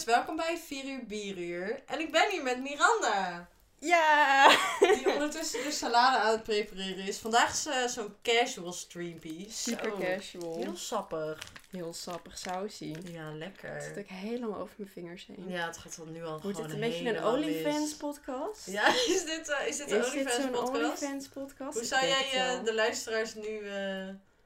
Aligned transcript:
welkom 0.00 0.36
bij 0.36 0.58
4 0.58 0.84
uur 0.84 1.04
bieruur. 1.06 1.82
En 1.86 2.00
ik 2.00 2.12
ben 2.12 2.30
hier 2.30 2.42
met 2.42 2.60
Miranda, 2.60 3.48
Ja! 3.78 4.48
die 4.80 5.08
ondertussen 5.12 5.64
de 5.64 5.70
salade 5.70 6.18
aan 6.18 6.30
het 6.32 6.42
prepareren 6.42 7.04
is. 7.06 7.18
Vandaag 7.18 7.50
is 7.52 7.66
eh, 7.66 7.86
zo'n 7.86 8.14
casual 8.22 8.72
streampiece. 8.72 9.56
Super 9.70 9.90
Zo. 9.90 9.98
casual. 9.98 10.56
Heel 10.56 10.76
sappig. 10.76 11.38
Heel 11.70 11.92
sappig 11.92 12.38
sausie. 12.38 13.12
Ja, 13.12 13.24
Het 13.26 13.34
lekker. 13.34 13.82
zit 13.82 13.98
ook 13.98 14.08
helemaal 14.08 14.58
over 14.60 14.74
mijn 14.76 14.90
vingers 14.90 15.26
heen. 15.26 15.48
Ja, 15.48 15.66
het 15.66 15.78
gaat 15.78 15.96
dan 15.96 16.12
nu 16.12 16.24
al 16.24 16.40
Wordt 16.40 16.58
het 16.58 16.70
een 16.72 16.80
beetje 16.80 17.16
een 17.16 17.24
OnlyFans 17.24 17.94
podcast? 17.94 18.66
Ja, 18.66 18.88
is 19.14 19.24
dit, 19.24 19.48
eh, 19.48 19.66
is 19.66 19.76
dit 19.76 19.90
een 19.90 20.00
dit 20.00 20.06
OnlyFans 20.12 20.50
podcast? 20.50 20.68
OnlyFans 21.02 21.28
podcast? 21.28 21.74
Hoe 21.78 21.84
zou 21.86 22.06
jij 22.06 22.22
het 22.30 22.58
eh, 22.58 22.64
de 22.64 22.74
luisteraars 22.74 23.34
nu 23.34 23.60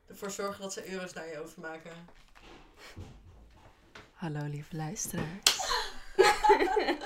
ervoor 0.08 0.30
zorgen 0.30 0.62
dat 0.62 0.72
ze 0.72 0.92
euro's 0.92 1.12
naar 1.12 1.28
je 1.28 1.38
overmaken? 1.38 1.92
Hallo 4.16 4.44
lieve 4.46 4.76
luisteraars. 4.76 5.54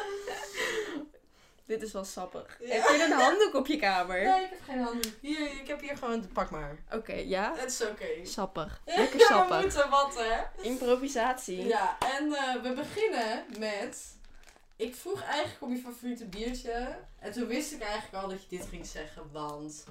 Dit 1.66 1.82
is 1.82 1.92
wel 1.92 2.04
sappig. 2.04 2.58
Ja. 2.60 2.66
Heb 2.74 2.82
je 2.82 3.04
een 3.04 3.12
handdoek 3.20 3.54
op 3.54 3.66
je 3.66 3.76
kamer? 3.76 4.22
Nee, 4.22 4.44
ik 4.44 4.50
heb 4.50 4.62
geen 4.64 4.78
handen. 4.80 5.12
Hier, 5.20 5.60
ik 5.60 5.66
heb 5.66 5.80
hier 5.80 5.96
gewoon, 5.96 6.32
pak 6.32 6.50
maar. 6.50 6.78
Oké, 6.92 7.12
ja? 7.12 7.54
Het 7.56 7.70
is 7.70 7.82
oké. 7.86 8.06
Sappig. 8.22 8.80
Ja, 8.86 8.96
Lekker 8.96 9.18
we 9.18 9.24
sappig. 9.24 9.60
moeten 9.60 9.90
wat, 9.90 10.14
hè? 10.18 10.62
Improvisatie. 10.62 11.64
Ja, 11.66 11.98
en 12.18 12.32
eh, 12.32 12.62
we 12.62 12.72
beginnen 12.72 13.44
met... 13.58 14.16
Ik 14.76 14.94
vroeg 14.94 15.22
eigenlijk 15.22 15.62
om 15.62 15.70
je 15.70 15.78
favoriete 15.80 16.26
biertje. 16.26 16.98
En 17.18 17.32
toen 17.32 17.46
wist 17.46 17.72
ik 17.72 17.82
eigenlijk 17.82 18.24
al 18.24 18.28
dat 18.30 18.42
je 18.42 18.56
dit 18.56 18.66
ging 18.66 18.86
zeggen, 18.86 19.32
want... 19.32 19.84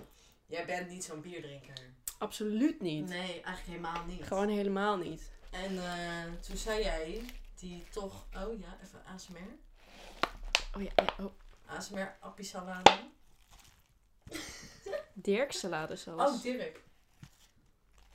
Jij 0.46 0.66
bent 0.66 0.90
niet 0.90 1.04
zo'n 1.04 1.22
bierdrinker. 1.22 1.78
Absoluut 2.18 2.82
niet. 2.82 3.08
Nee, 3.10 3.42
eigenlijk 3.42 3.66
helemaal 3.66 4.06
niet. 4.08 4.28
Gewoon 4.28 4.50
helemaal 4.50 4.98
niet. 4.98 5.32
En 5.50 5.78
eh, 5.78 6.24
toen 6.42 6.58
zei 6.58 6.84
jij, 6.84 7.22
die 7.56 7.86
toch... 7.90 8.26
Oh 8.36 8.60
ja, 8.60 8.78
even 8.84 9.06
ASMR. 9.06 9.38
Oh 10.76 10.82
ja, 10.84 10.92
ja 10.96 11.14
oh. 11.20 11.32
ASMR 11.66 12.16
appie 12.20 12.46
salade. 12.46 12.92
Dirk 15.14 15.52
salade 15.52 15.98
Oh, 16.06 16.42
Dirk. 16.42 16.82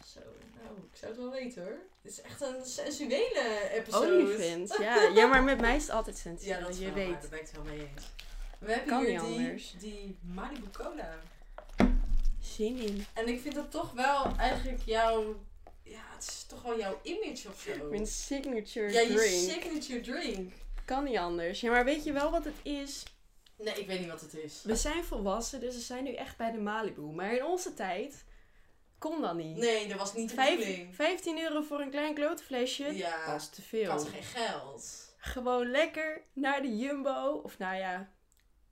Zo, 0.04 0.20
nou, 0.62 0.76
ik 0.92 0.96
zou 0.96 1.12
het 1.12 1.20
wel 1.20 1.30
weten 1.30 1.62
hoor. 1.62 1.78
Dit 2.02 2.12
is 2.12 2.20
echt 2.20 2.40
een 2.40 2.64
sensuele 2.64 3.70
episode. 3.70 4.06
Onlyfans. 4.06 4.76
Ja. 4.76 5.02
ja, 5.18 5.26
maar 5.26 5.42
met 5.42 5.60
mij 5.60 5.76
is 5.76 5.82
het 5.82 5.90
altijd 5.90 6.16
sensueel. 6.16 6.54
Ja, 6.54 6.60
dat 6.60 6.70
is 6.70 6.78
je 6.78 6.92
weet. 6.92 7.10
waar, 7.10 7.20
daar 7.20 7.30
ben 7.30 7.40
ik 7.40 7.46
het 7.46 7.56
wel 7.56 7.64
mee 7.64 7.78
eens. 7.78 8.10
We 8.58 8.72
hebben 8.72 8.88
Kan 8.88 9.04
hier 9.04 9.20
die, 9.20 9.38
anders. 9.38 9.74
die 9.78 10.18
Malibu 10.20 10.70
Cola. 10.70 11.18
Zin 12.40 12.76
in. 12.76 13.06
En 13.12 13.28
ik 13.28 13.40
vind 13.40 13.54
dat 13.54 13.70
toch 13.70 13.92
wel 13.92 14.36
eigenlijk 14.36 14.82
jouw... 14.82 15.36
Ja, 15.84 16.00
het 16.14 16.22
is 16.26 16.44
toch 16.48 16.62
wel 16.62 16.78
jouw 16.78 17.00
image 17.02 17.48
of 17.48 17.60
zo. 17.60 17.88
Mijn 17.90 18.06
signature 18.06 18.92
ja, 18.92 19.00
je 19.00 19.14
drink. 19.14 19.50
signature 19.50 20.00
drink. 20.00 20.52
Kan 20.84 21.04
niet 21.04 21.16
anders. 21.16 21.60
Ja, 21.60 21.70
maar 21.70 21.84
weet 21.84 22.04
je 22.04 22.12
wel 22.12 22.30
wat 22.30 22.44
het 22.44 22.54
is? 22.62 23.02
Nee, 23.56 23.74
ik 23.74 23.86
weet 23.86 24.00
niet 24.00 24.08
wat 24.08 24.20
het 24.20 24.34
is. 24.34 24.62
We 24.64 24.76
zijn 24.76 25.04
volwassen, 25.04 25.60
dus 25.60 25.74
we 25.74 25.80
zijn 25.80 26.04
nu 26.04 26.14
echt 26.14 26.36
bij 26.36 26.50
de 26.50 26.58
Malibu. 26.58 27.00
Maar 27.02 27.32
in 27.34 27.44
onze 27.44 27.74
tijd 27.74 28.24
kon 28.98 29.20
dat 29.20 29.34
niet. 29.34 29.56
Nee, 29.56 29.88
dat 29.88 29.98
was 29.98 30.14
niet 30.14 30.28
de 30.28 30.34
Vijf- 30.34 30.58
bedoeling. 30.58 30.94
15 30.94 31.38
euro 31.40 31.62
voor 31.62 31.80
een 31.80 31.90
klein 31.90 32.14
klote 32.14 32.42
flesje 32.42 32.94
Ja, 32.96 33.26
was 33.26 33.50
te 33.50 33.60
ik 33.60 33.66
veel. 33.66 33.90
had 33.90 34.08
geen 34.08 34.22
geld. 34.22 35.12
Gewoon 35.18 35.70
lekker 35.70 36.22
naar 36.32 36.62
de 36.62 36.76
Jumbo. 36.76 37.40
Of 37.44 37.58
nou 37.58 37.76
ja, 37.76 38.12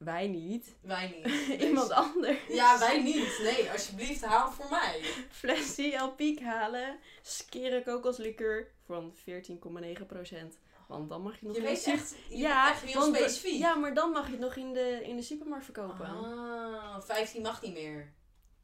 wij 0.04 0.28
niet. 0.28 0.74
Wij 0.80 1.22
niet. 1.24 1.60
Iemand 1.68 1.90
anders. 1.90 2.38
Ja, 2.48 2.78
wij 2.78 3.02
niet. 3.02 3.38
Nee, 3.42 3.70
alsjeblieft, 3.70 4.24
haal 4.24 4.50
voor 4.52 4.70
mij. 4.70 5.00
Flesje 5.30 5.92
El 5.94 6.10
Piek 6.12 6.40
halen. 6.40 6.98
Skeren 7.22 7.84
kokoslikeur 7.84 8.70
van 8.86 9.14
14,9%. 9.16 10.58
Want 10.88 11.08
dan 11.08 11.22
mag 11.22 11.40
je 11.40 11.46
nog 11.46 11.54
Je 11.56 11.60
in 11.62 11.66
weet 11.68 11.84
de 11.84 11.90
echt, 11.90 12.14
je 12.28 12.36
Ja, 12.36 12.70
echt 12.70 12.82
heel 12.82 13.00
want- 13.00 13.16
specifiek. 13.16 13.58
Ja, 13.58 13.74
maar 13.74 13.94
dan 13.94 14.10
mag 14.10 14.24
je 14.26 14.32
het 14.32 14.40
nog 14.40 14.56
in 14.56 14.72
de, 14.72 15.00
in 15.02 15.16
de 15.16 15.22
supermarkt 15.22 15.64
verkopen. 15.64 16.06
Ah, 16.06 17.00
15 17.00 17.42
mag 17.42 17.62
niet 17.62 17.72
meer. 17.72 18.12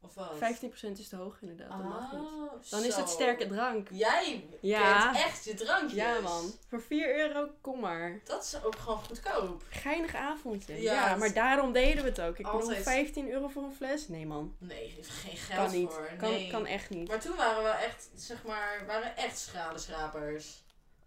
Of 0.01 0.13
wat? 0.13 0.33
15% 0.37 0.99
is 0.99 1.07
te 1.09 1.15
hoog 1.15 1.37
inderdaad, 1.41 1.69
dat 1.69 1.83
mag 1.89 2.11
niet. 2.11 2.21
Oh, 2.21 2.51
Dan 2.69 2.83
is 2.83 2.95
het 2.95 3.09
sterke 3.09 3.47
drank. 3.47 3.87
Jij 3.91 4.47
Ja. 4.61 5.03
kent 5.11 5.25
echt 5.25 5.43
je 5.45 5.53
drankjes. 5.53 5.93
Ja 5.93 6.19
man, 6.19 6.51
voor 6.69 6.81
4 6.81 7.15
euro, 7.19 7.49
kom 7.61 7.79
maar. 7.79 8.19
Dat 8.23 8.43
is 8.43 8.63
ook 8.63 8.75
gewoon 8.75 8.99
goedkoop. 9.03 9.63
Geinig 9.69 10.15
avondje. 10.15 10.81
Ja, 10.81 10.93
Ja, 10.93 11.15
maar 11.15 11.33
daarom 11.33 11.71
deden 11.71 12.03
we 12.03 12.09
het 12.09 12.21
ook. 12.21 12.37
Ik 12.37 12.45
bedoel, 12.45 12.61
Altijd. 12.61 12.83
15 12.83 13.29
euro 13.31 13.47
voor 13.47 13.63
een 13.63 13.73
fles? 13.75 14.07
Nee 14.07 14.25
man, 14.25 14.55
Nee, 14.59 14.95
is 14.99 15.07
geen 15.07 15.37
geld 15.37 15.69
kan 15.69 15.79
niet. 15.79 15.91
voor. 15.93 16.09
Kan, 16.17 16.29
nee. 16.29 16.49
kan 16.51 16.65
echt 16.65 16.89
niet. 16.89 17.07
Maar 17.07 17.19
toen 17.19 17.35
waren 17.35 17.63
we 17.63 17.69
echt, 17.69 18.09
zeg 18.15 18.43
maar, 18.43 18.83
waren 18.87 19.17
echt 19.17 19.39
schalenschrapers. 19.39 20.63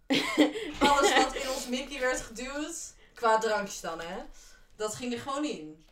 Alles 0.79 1.15
wat 1.15 1.35
in 1.35 1.49
ons 1.49 1.67
Mickey 1.67 1.99
werd 1.99 2.21
geduwd, 2.21 2.93
qua 3.13 3.37
drankjes 3.37 3.81
dan 3.81 3.99
hè, 3.99 4.17
dat 4.75 4.95
ging 4.95 5.13
er 5.13 5.19
gewoon 5.19 5.45
in. 5.45 5.85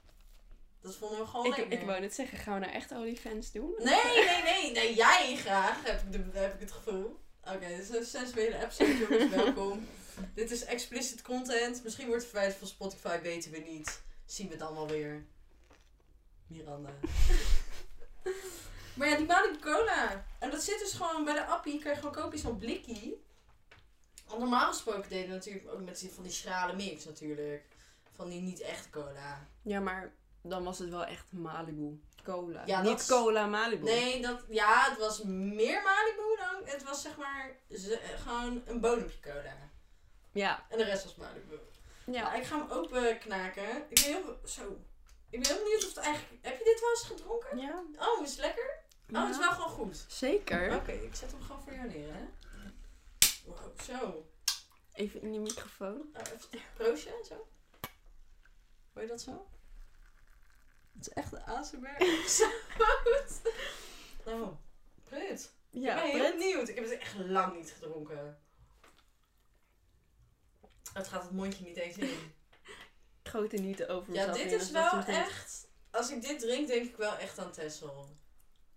Dat 0.81 0.95
vonden 0.95 1.19
we 1.19 1.25
gewoon 1.25 1.45
Ik, 1.45 1.57
lekker. 1.57 1.79
ik 1.79 1.85
wou 1.85 1.99
net 1.99 2.13
zeggen, 2.15 2.37
gaan 2.37 2.53
we 2.53 2.59
nou 2.59 2.71
echt 2.71 2.91
OnlyFans 2.91 3.51
doen? 3.51 3.73
Nee, 3.77 4.25
nee, 4.25 4.41
nee, 4.43 4.71
nee, 4.71 4.95
jij 4.95 5.35
graag, 5.35 5.83
heb 5.85 6.01
ik, 6.01 6.11
de, 6.11 6.39
heb 6.39 6.53
ik 6.53 6.59
het 6.59 6.71
gevoel. 6.71 7.19
Oké, 7.43 7.67
dit 7.67 7.79
is 7.79 7.89
een 7.89 8.05
sensuele 8.05 8.63
episode, 8.63 8.97
jongens, 8.97 9.29
welkom. 9.43 9.87
Dit 10.33 10.51
is 10.51 10.63
explicit 10.65 11.21
content. 11.21 11.83
Misschien 11.83 12.05
wordt 12.07 12.21
het 12.21 12.29
verwijderd 12.31 12.59
van 12.59 12.67
Spotify, 12.67 13.19
weten 13.21 13.51
we 13.51 13.57
niet. 13.57 14.01
Zien 14.25 14.49
we 14.49 14.55
dan 14.55 14.73
wel 14.73 14.87
weer. 14.87 15.25
Miranda. 16.47 16.89
maar 18.95 19.07
ja, 19.07 19.15
die 19.17 19.25
Malibu 19.25 19.59
Cola. 19.59 20.25
En 20.39 20.51
dat 20.51 20.61
zit 20.63 20.79
dus 20.79 20.93
gewoon 20.93 21.25
bij 21.25 21.33
de 21.33 21.45
appie. 21.45 21.79
Kan 21.79 21.91
je 21.91 21.97
gewoon 21.97 22.13
kopen 22.13 22.31
in 22.33 22.39
zo'n 22.39 22.57
blikkie. 22.57 23.23
Want 24.27 24.39
normaal 24.39 24.71
gesproken 24.71 25.09
deden 25.09 25.27
we 25.29 25.33
natuurlijk 25.35 25.71
ook 25.71 25.81
met 25.81 25.99
die- 25.99 26.11
van 26.11 26.23
die 26.23 26.31
schrale 26.31 26.73
mix 26.75 27.05
natuurlijk. 27.05 27.63
Van 28.15 28.29
die 28.29 28.41
niet 28.41 28.61
echte 28.61 28.89
cola. 28.89 29.47
Ja, 29.61 29.79
maar 29.79 30.11
dan 30.41 30.63
was 30.63 30.79
het 30.79 30.89
wel 30.89 31.05
echt 31.05 31.31
Malibu. 31.31 32.01
Cola. 32.23 32.63
Ja, 32.65 32.81
niet 32.81 33.05
cola 33.07 33.45
Malibu. 33.45 33.83
Nee, 33.83 34.21
dat, 34.21 34.39
ja, 34.49 34.89
het 34.89 34.97
was 34.99 35.23
meer 35.23 35.81
Malibu 35.83 36.35
dan. 36.37 36.61
Het 36.65 36.83
was 36.83 37.01
zeg 37.01 37.17
maar 37.17 37.51
ze- 37.69 37.99
gewoon 38.23 38.61
een 38.65 38.79
bodempje 38.79 39.19
cola. 39.19 39.55
Ja. 40.31 40.65
En 40.69 40.77
de 40.77 40.83
rest 40.83 41.03
was 41.03 41.15
Malibu. 41.15 41.59
Ja. 42.05 42.33
Ik 42.33 42.43
ga 42.43 42.57
hem 42.57 42.69
open 42.71 43.17
knaken. 43.19 43.69
Ik 43.89 43.89
ben 43.89 44.03
heel, 44.03 44.39
zo. 44.45 44.79
Ik 45.29 45.39
ben 45.41 45.47
heel 45.51 45.63
benieuwd 45.63 45.83
of 45.87 45.95
het 45.95 46.03
eigenlijk... 46.03 46.45
Heb 46.45 46.57
je 46.57 46.63
dit 46.63 46.79
wel 46.81 46.89
eens 46.89 47.03
gedronken? 47.03 47.57
Ja. 47.57 47.83
Oh, 48.07 48.23
is 48.23 48.29
het 48.31 48.39
lekker? 48.39 48.79
Oh, 49.13 49.21
het 49.21 49.29
is 49.29 49.37
wel 49.37 49.51
gewoon 49.51 49.69
goed. 49.69 50.05
Zeker. 50.07 50.75
Oké, 50.75 50.91
ik 50.91 51.15
zet 51.15 51.31
hem 51.31 51.41
gewoon 51.41 51.61
voor 51.63 51.73
jou 51.73 51.87
neer, 51.87 52.13
hè. 52.13 52.25
Wow, 53.45 53.79
zo. 53.81 54.25
Even 54.93 55.21
in 55.21 55.31
die 55.31 55.39
microfoon. 55.39 56.01
Oh, 56.13 56.21
even 56.33 56.59
proostje, 56.73 57.23
zo. 57.27 57.47
Hoor 58.93 59.01
je 59.03 59.07
dat 59.07 59.21
zo? 59.21 59.47
Het 61.01 61.09
is 61.09 61.23
echt 61.23 61.33
een 61.33 61.43
ASMR 61.43 61.95
episode. 61.97 62.59
Oh. 64.25 64.51
Ja, 65.69 66.03
ik 66.03 66.11
ben 66.13 66.21
heel 66.21 66.31
benieuwd. 66.37 66.69
Ik 66.69 66.75
heb 66.75 66.83
het 66.83 66.97
echt 66.99 67.15
lang 67.17 67.55
niet 67.55 67.71
gedronken. 67.71 68.39
Het 70.93 71.07
gaat 71.07 71.23
het 71.23 71.31
mondje 71.31 71.63
niet 71.65 71.77
eens 71.77 71.97
in. 71.97 72.33
Grote 73.23 73.57
niet 73.57 73.85
over 73.85 74.13
Ja, 74.13 74.19
mezelf 74.19 74.37
dit 74.37 74.45
heen 74.45 74.55
is 74.55 74.61
als 74.61 74.71
dat 74.71 74.91
wel 74.91 75.05
denk. 75.05 75.27
echt... 75.27 75.67
Als 75.91 76.09
ik 76.11 76.21
dit 76.21 76.39
drink, 76.39 76.67
denk 76.67 76.85
ik 76.89 76.95
wel 76.95 77.17
echt 77.17 77.39
aan 77.39 77.51
Tessel. 77.51 78.09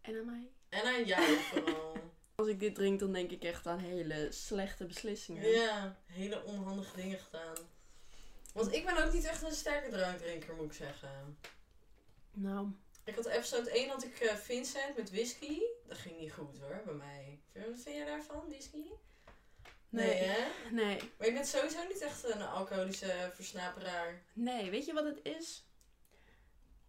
En 0.01 0.19
aan 0.19 0.27
mij. 0.27 0.51
En 0.69 0.85
aan 0.85 1.05
jou 1.05 1.37
vooral. 1.51 1.97
Als 2.35 2.49
ik 2.49 2.61
dit 2.61 2.75
drink, 2.75 3.01
dan 3.01 3.13
denk 3.13 3.31
ik 3.31 3.45
echt 3.45 3.67
aan 3.67 3.79
hele 3.79 4.33
slechte 4.33 4.85
beslissingen. 4.87 5.49
ja, 5.49 5.97
hele 6.07 6.45
onhandige 6.45 6.97
dingen 6.97 7.19
gedaan. 7.19 7.57
Want 8.53 8.73
ik 8.73 8.85
ben 8.87 9.05
ook 9.07 9.13
niet 9.13 9.25
echt 9.25 9.43
een 9.43 9.53
sterke 9.53 9.91
drankdrinker, 9.91 10.55
moet 10.55 10.67
ik 10.67 10.73
zeggen. 10.73 11.39
Nou, 12.35 12.69
Ik 13.05 13.15
had 13.15 13.27
episode 13.27 13.71
1 13.71 13.89
had 13.89 14.05
ik 14.05 14.21
eh, 14.21 14.35
Vincent 14.35 14.97
met 14.97 15.11
whisky. 15.11 15.61
Dat 15.87 15.99
ging 15.99 16.19
niet 16.19 16.33
goed 16.33 16.59
hoor, 16.61 16.83
bij 16.85 16.95
mij. 16.95 17.41
Wat 17.53 17.65
vind 17.65 17.97
jij 17.97 18.05
daarvan, 18.05 18.45
whisky? 18.49 18.85
Nee, 19.89 20.07
nee. 20.07 20.17
hè? 20.29 20.71
Nee. 20.71 21.13
Maar 21.19 21.27
je 21.27 21.33
bent 21.33 21.47
sowieso 21.47 21.83
niet 21.89 22.01
echt 22.01 22.25
een 22.35 22.43
alcoholische 22.43 23.31
versnaperaar. 23.35 24.23
Nee, 24.33 24.71
weet 24.71 24.87
je 24.87 24.93
wat 24.93 25.05
het 25.05 25.21
is? 25.23 25.67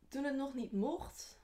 Toen 0.10 0.24
het 0.24 0.36
nog 0.36 0.54
niet 0.54 0.72
mocht, 0.72 1.40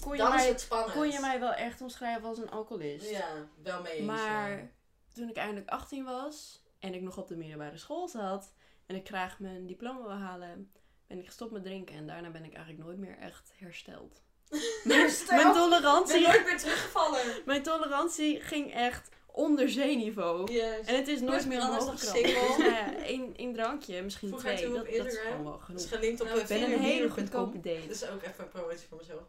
kon 0.00 0.12
je, 0.12 0.18
Dan 0.18 0.32
is 0.34 0.40
mij, 0.40 0.48
het 0.48 0.60
spannend. 0.60 0.92
kon 0.92 1.10
je 1.10 1.20
mij 1.20 1.40
wel 1.40 1.52
echt 1.52 1.80
omschrijven 1.80 2.28
als 2.28 2.38
een 2.38 2.50
alcoholist. 2.50 3.10
Ja, 3.10 3.48
wel 3.62 3.82
mee 3.82 3.92
eens. 3.92 4.06
Maar 4.06 4.50
ja. 4.50 4.68
toen 5.12 5.28
ik 5.28 5.36
eindelijk 5.36 5.68
18 5.70 6.04
was 6.04 6.62
en 6.78 6.94
ik 6.94 7.00
nog 7.02 7.18
op 7.18 7.28
de 7.28 7.36
middelbare 7.36 7.78
school 7.78 8.08
zat 8.08 8.52
en 8.86 8.96
ik 8.96 9.06
graag 9.06 9.38
mijn 9.38 9.66
diploma 9.66 10.00
wil 10.00 10.16
halen, 10.16 10.72
ben 11.12 11.20
ik 11.20 11.26
gestopt 11.26 11.52
met 11.52 11.62
drinken 11.62 11.96
en 11.96 12.06
daarna 12.06 12.30
ben 12.30 12.44
ik 12.44 12.54
eigenlijk 12.54 12.84
nooit 12.84 12.98
meer 12.98 13.18
echt 13.18 13.52
hersteld. 13.56 14.22
Hersteld? 14.84 15.28
Mijn 15.28 15.46
Ik 15.46 15.52
ben 15.52 15.62
tolerantie, 15.62 16.20
nooit 16.20 16.44
meer 16.44 16.58
teruggevallen. 16.58 17.20
mijn 17.44 17.62
tolerantie 17.62 18.40
ging 18.40 18.74
echt 18.74 19.08
onder 19.26 19.68
zeeniveau. 19.70 20.52
Yes. 20.52 20.86
En 20.86 20.96
het 20.96 21.08
is 21.08 21.20
nooit 21.20 21.46
meer 21.46 21.60
omhoog 21.60 22.00
gekregen. 22.00 22.46
Dus 22.46 22.56
nou 22.56 22.70
ja, 22.70 22.96
één, 22.96 23.36
één 23.36 23.52
drankje, 23.52 24.02
misschien 24.02 24.28
Voeg 24.28 24.42
haar 24.42 24.56
twee. 24.56 24.68
Dat, 24.68 24.78
op 24.78 24.84
dat 24.84 24.94
is 24.94 24.98
Instagram. 25.04 25.30
gewoon 25.30 25.44
wel 25.44 25.58
genoeg. 25.58 25.80
is 25.80 25.86
gelinkt 25.86 26.20
op 26.20 26.26
eh, 26.26 26.36
ik 26.36 26.46
ben 26.46 26.62
een 26.62 26.80
hele 26.80 27.10
goedkope 27.10 27.60
date. 27.60 27.86
Dat 27.86 27.96
is 27.96 28.08
ook 28.08 28.22
even 28.22 28.44
een 28.44 28.48
promotie 28.48 28.88
voor 28.88 28.98
mezelf. 28.98 29.22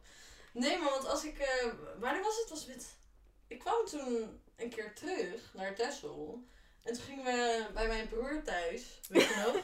Nee, 0.54 0.78
maar 0.78 0.90
want 0.90 1.08
als 1.08 1.24
ik... 1.24 1.48
wanneer 2.00 2.22
was 2.22 2.40
het? 2.40 2.50
Was 2.50 2.66
het... 2.66 2.96
Ik 3.48 3.60
kwam 3.60 3.86
toen 3.86 4.40
een 4.56 4.70
keer 4.70 4.96
terug 4.96 5.54
naar 5.54 5.76
Texel. 5.76 6.44
En 6.84 6.94
toen 6.94 7.04
gingen 7.04 7.24
we 7.24 7.66
bij 7.74 7.88
mijn 7.88 8.08
broer 8.08 8.42
thuis. 8.44 9.00
Weet 9.10 9.28
je 9.28 9.36
nog? 9.46 9.64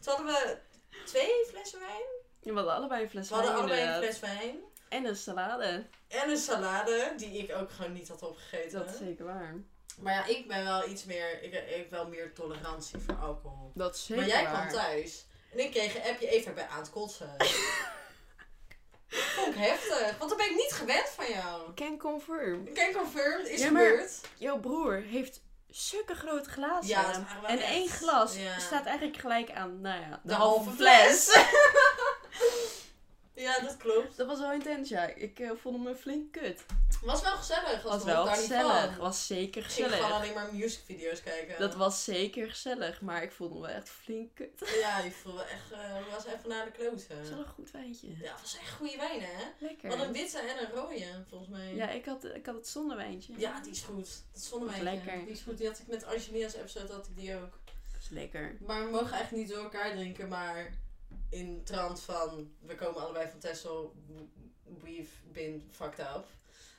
Toen 0.00 0.14
hadden 0.14 0.26
we 0.26 0.58
twee 1.04 1.44
flessen 1.48 1.78
wijn. 1.80 2.08
We 2.40 2.52
hadden 2.52 2.74
allebei 2.74 3.02
een 3.02 3.10
fles 3.10 3.28
We 3.28 3.34
hadden 3.34 3.52
wijn, 3.52 3.66
allebei 3.66 3.88
een 3.88 4.02
fles 4.02 4.20
wijn. 4.20 4.56
En 4.88 5.04
een 5.04 5.16
salade. 5.16 5.84
En 6.08 6.30
een 6.30 6.36
salade, 6.36 7.12
die 7.16 7.38
ik 7.38 7.56
ook 7.56 7.70
gewoon 7.70 7.92
niet 7.92 8.08
had 8.08 8.22
opgegeten. 8.22 8.78
Dat 8.78 8.90
is 8.90 8.98
zeker 8.98 9.24
waar. 9.24 9.54
Maar 9.98 10.14
ja, 10.14 10.24
ik 10.26 10.48
ben 10.48 10.64
wel 10.64 10.88
iets 10.88 11.04
meer, 11.04 11.42
ik, 11.42 11.52
ik 11.52 11.76
heb 11.76 11.90
wel 11.90 12.08
meer 12.08 12.32
tolerantie 12.34 12.98
voor 12.98 13.14
alcohol. 13.14 13.70
Dat 13.74 13.94
is 13.94 14.04
zeker 14.06 14.22
maar 14.22 14.32
jij 14.32 14.42
waar. 14.44 14.52
kwam 14.52 14.68
thuis. 14.82 15.26
En 15.52 15.58
ik 15.58 15.70
kreeg 15.70 15.94
een 15.94 16.10
appje 16.10 16.28
even 16.28 16.54
bij 16.54 16.66
aan 16.66 16.78
het 16.80 16.90
kotsen. 16.90 17.34
Vond 19.08 19.48
ik 19.48 19.54
heftig, 19.54 20.18
want 20.18 20.30
dat 20.30 20.38
ben 20.38 20.50
ik 20.50 20.56
niet 20.56 20.72
gewend 20.72 21.08
van 21.08 21.28
jou. 21.30 21.74
Can 21.74 21.98
confirm. 21.98 22.66
Ik 22.66 22.74
ken 22.74 22.92
confirmed, 22.92 23.48
is 23.48 23.60
Ja, 23.60 23.70
maar- 23.70 23.86
gebeurd. 23.86 24.20
Jouw 24.38 24.58
broer 24.60 24.94
heeft 24.94 25.40
zulke 25.70 26.14
grote 26.14 26.50
glazen. 26.50 26.88
Ja, 26.88 27.12
en 27.46 27.58
echt- 27.58 27.70
één 27.70 27.88
glas 27.88 28.36
ja. 28.36 28.58
staat 28.58 28.84
eigenlijk 28.86 29.18
gelijk 29.18 29.50
aan, 29.52 29.80
nou 29.80 30.00
ja, 30.00 30.08
de, 30.10 30.18
De 30.22 30.34
halve, 30.34 30.64
halve 30.64 30.76
fles. 30.76 31.24
fles. 31.30 31.44
Ja, 33.34 33.60
dat 33.60 33.76
klopt. 33.76 34.16
Dat 34.16 34.26
was 34.26 34.38
wel 34.38 34.52
intens, 34.52 34.88
ja. 34.88 35.06
Ik 35.06 35.38
eh, 35.38 35.50
vond 35.60 35.84
hem 35.84 35.94
flink 35.94 36.32
kut. 36.32 36.64
Was 37.02 37.22
wel 37.22 37.36
gezellig. 37.36 37.82
Was 37.82 37.92
Was 37.92 38.04
wel 38.04 38.24
daar 38.24 38.36
gezellig. 38.36 38.82
Niet 38.82 38.90
van. 38.90 38.98
Was 38.98 39.26
zeker 39.26 39.62
Ik 39.62 39.68
ging 39.68 39.86
gewoon 39.86 39.90
gezellig. 40.00 40.20
alleen 40.20 40.34
maar 40.34 40.54
musicvideo's 40.54 41.22
kijken. 41.22 41.58
Dat 41.58 41.74
was 41.74 42.04
zeker 42.04 42.48
gezellig, 42.50 43.00
maar 43.00 43.22
ik 43.22 43.32
voelde 43.32 43.54
me 43.54 43.60
wel 43.60 43.70
echt 43.70 43.88
flink 43.88 44.34
kut. 44.34 44.70
Ja, 44.80 44.98
je 44.98 45.10
voelde 45.10 45.42
echt, 45.42 45.72
eh 45.72 46.14
was 46.14 46.24
even 46.26 46.48
naar 46.48 46.64
de 46.64 46.70
kloten. 46.70 47.06
Het 47.08 47.18
was 47.18 47.28
wel 47.28 47.38
een 47.38 47.46
goed 47.54 47.70
wijntje. 47.70 48.08
Ja, 48.08 48.32
het 48.32 48.40
was 48.40 48.58
echt 48.58 48.70
goede 48.70 48.96
wijn, 48.96 49.20
hè? 49.20 49.42
Lekker. 49.58 49.88
Wat 49.88 50.00
een 50.06 50.12
witte 50.12 50.38
en 50.38 50.58
een 50.58 50.70
rode, 50.70 51.24
volgens 51.28 51.50
mij. 51.50 51.74
Ja, 51.74 51.88
ik 51.90 52.04
had, 52.04 52.24
ik 52.24 52.46
had 52.46 52.54
het 52.54 52.68
zonnewijntje. 52.68 53.32
Ja, 53.36 53.60
die 53.60 53.70
is 53.72 53.82
goed. 53.82 54.22
Dat 54.32 54.40
is 54.42 54.48
zonnewijntje. 54.48 54.84
Dat 54.84 54.94
is 54.94 55.04
lekker. 55.04 55.24
Die 55.24 55.34
is 55.34 55.40
goed. 55.40 55.58
Die 55.58 55.66
had 55.66 55.78
ik 55.78 55.86
met 55.86 56.04
Angelina's 56.04 56.54
episode, 56.54 56.92
had 56.92 57.06
ik 57.06 57.16
die 57.16 57.34
ook. 57.34 57.58
Dat 57.92 58.00
is 58.02 58.08
lekker. 58.08 58.56
Maar 58.66 58.84
we 58.84 58.90
mogen 58.90 59.12
eigenlijk 59.12 59.46
niet 59.46 59.54
door 59.54 59.62
elkaar 59.64 59.90
drinken, 59.92 60.28
maar 60.28 60.70
in 61.30 61.64
trant 61.64 62.00
van, 62.00 62.50
we 62.60 62.74
komen 62.74 63.00
allebei 63.02 63.28
van 63.30 63.38
Texel, 63.38 63.94
we've 64.82 65.14
been 65.32 65.68
fucked 65.70 65.98
up. 65.98 66.26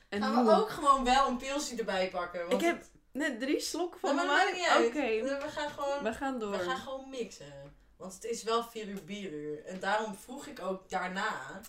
En 0.08 0.22
Gaan 0.22 0.44
we 0.44 0.50
hoe? 0.52 0.60
ook 0.60 0.70
gewoon 0.70 1.04
wel 1.04 1.28
een 1.28 1.36
pilsje 1.36 1.76
erbij 1.76 2.10
pakken. 2.10 2.40
Want 2.40 2.52
Ik 2.52 2.60
heb 2.68 2.84
net 3.12 3.40
drie 3.40 3.60
slokken 3.60 4.00
van 4.00 4.14
Nou, 4.14 4.26
maar 4.28 4.46
dat 4.46 4.86
Oké. 4.86 5.22
We 5.22 5.48
gaan 5.48 5.70
gewoon 5.70 6.02
we 6.02 6.12
gaan 6.12 6.38
door. 6.38 6.50
We 6.50 6.58
gaan 6.58 6.76
gewoon 6.76 7.08
mixen. 7.10 7.74
Want 7.96 8.14
het 8.14 8.24
is 8.24 8.42
wel 8.42 8.64
4 8.64 8.88
uur 8.88 9.04
bieruur. 9.04 9.64
En 9.64 9.80
daarom 9.80 10.14
vroeg 10.14 10.46
ik 10.46 10.60
ook 10.60 10.88
daarna, 10.90 11.60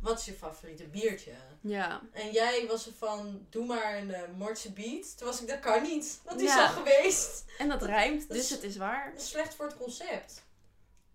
wat 0.00 0.18
is 0.18 0.24
je 0.24 0.32
favoriete 0.32 0.84
biertje? 0.84 1.32
Ja. 1.60 2.00
En 2.12 2.30
jij 2.30 2.66
was 2.66 2.86
er 2.86 2.92
van, 2.92 3.46
doe 3.50 3.66
maar 3.66 3.96
een 3.96 4.08
uh, 4.08 4.18
Mortse 4.36 4.72
beat. 4.72 5.18
Toen 5.18 5.26
was 5.26 5.40
ik, 5.40 5.48
dat 5.48 5.60
kan 5.60 5.82
niet. 5.82 6.20
Want 6.24 6.38
die 6.38 6.48
is 6.48 6.56
al 6.56 6.68
geweest. 6.68 7.44
En 7.58 7.68
dat 7.68 7.82
rijmt, 7.82 8.20
Dat 8.28 8.36
dus 8.36 8.44
is- 8.44 8.50
het 8.50 8.62
is 8.62 8.76
waar. 8.76 9.12
Dat 9.14 9.22
slecht 9.22 9.54
voor 9.54 9.66
het 9.66 9.76
concept. 9.76 10.46